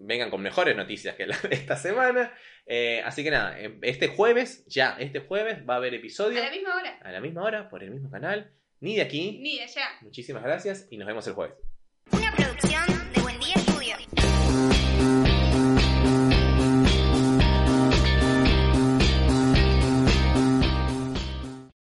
vengan 0.00 0.28
con 0.30 0.42
mejores 0.42 0.76
noticias 0.76 1.14
que 1.16 1.26
la 1.26 1.36
de 1.38 1.54
esta 1.54 1.76
semana. 1.76 2.32
Eh, 2.66 3.00
así 3.06 3.24
que 3.24 3.30
nada, 3.30 3.58
eh, 3.58 3.78
este 3.82 4.08
jueves, 4.08 4.66
ya, 4.66 4.96
este 4.98 5.20
jueves 5.20 5.66
va 5.68 5.74
a 5.74 5.76
haber 5.78 5.94
episodio 5.94 6.40
A 6.42 6.44
la 6.44 6.50
misma 6.50 6.74
hora. 6.76 6.98
a 7.02 7.10
la 7.12 7.20
misma 7.20 7.42
hora, 7.44 7.68
por 7.70 7.82
el 7.82 7.90
mismo 7.90 8.10
canal, 8.10 8.50
ni 8.80 8.96
de 8.96 9.02
aquí. 9.02 9.38
Ni 9.40 9.56
de 9.56 9.64
allá. 9.64 9.88
Muchísimas 10.02 10.42
gracias 10.42 10.86
y 10.90 10.96
nos 10.96 11.06
vemos 11.06 11.26
el 11.26 11.34
jueves. 11.34 11.56
Una 12.12 12.34
producción 12.34 12.82
de 13.14 13.20
Buen 13.20 13.38
Día 13.40 13.54
Estudio. 13.54 13.96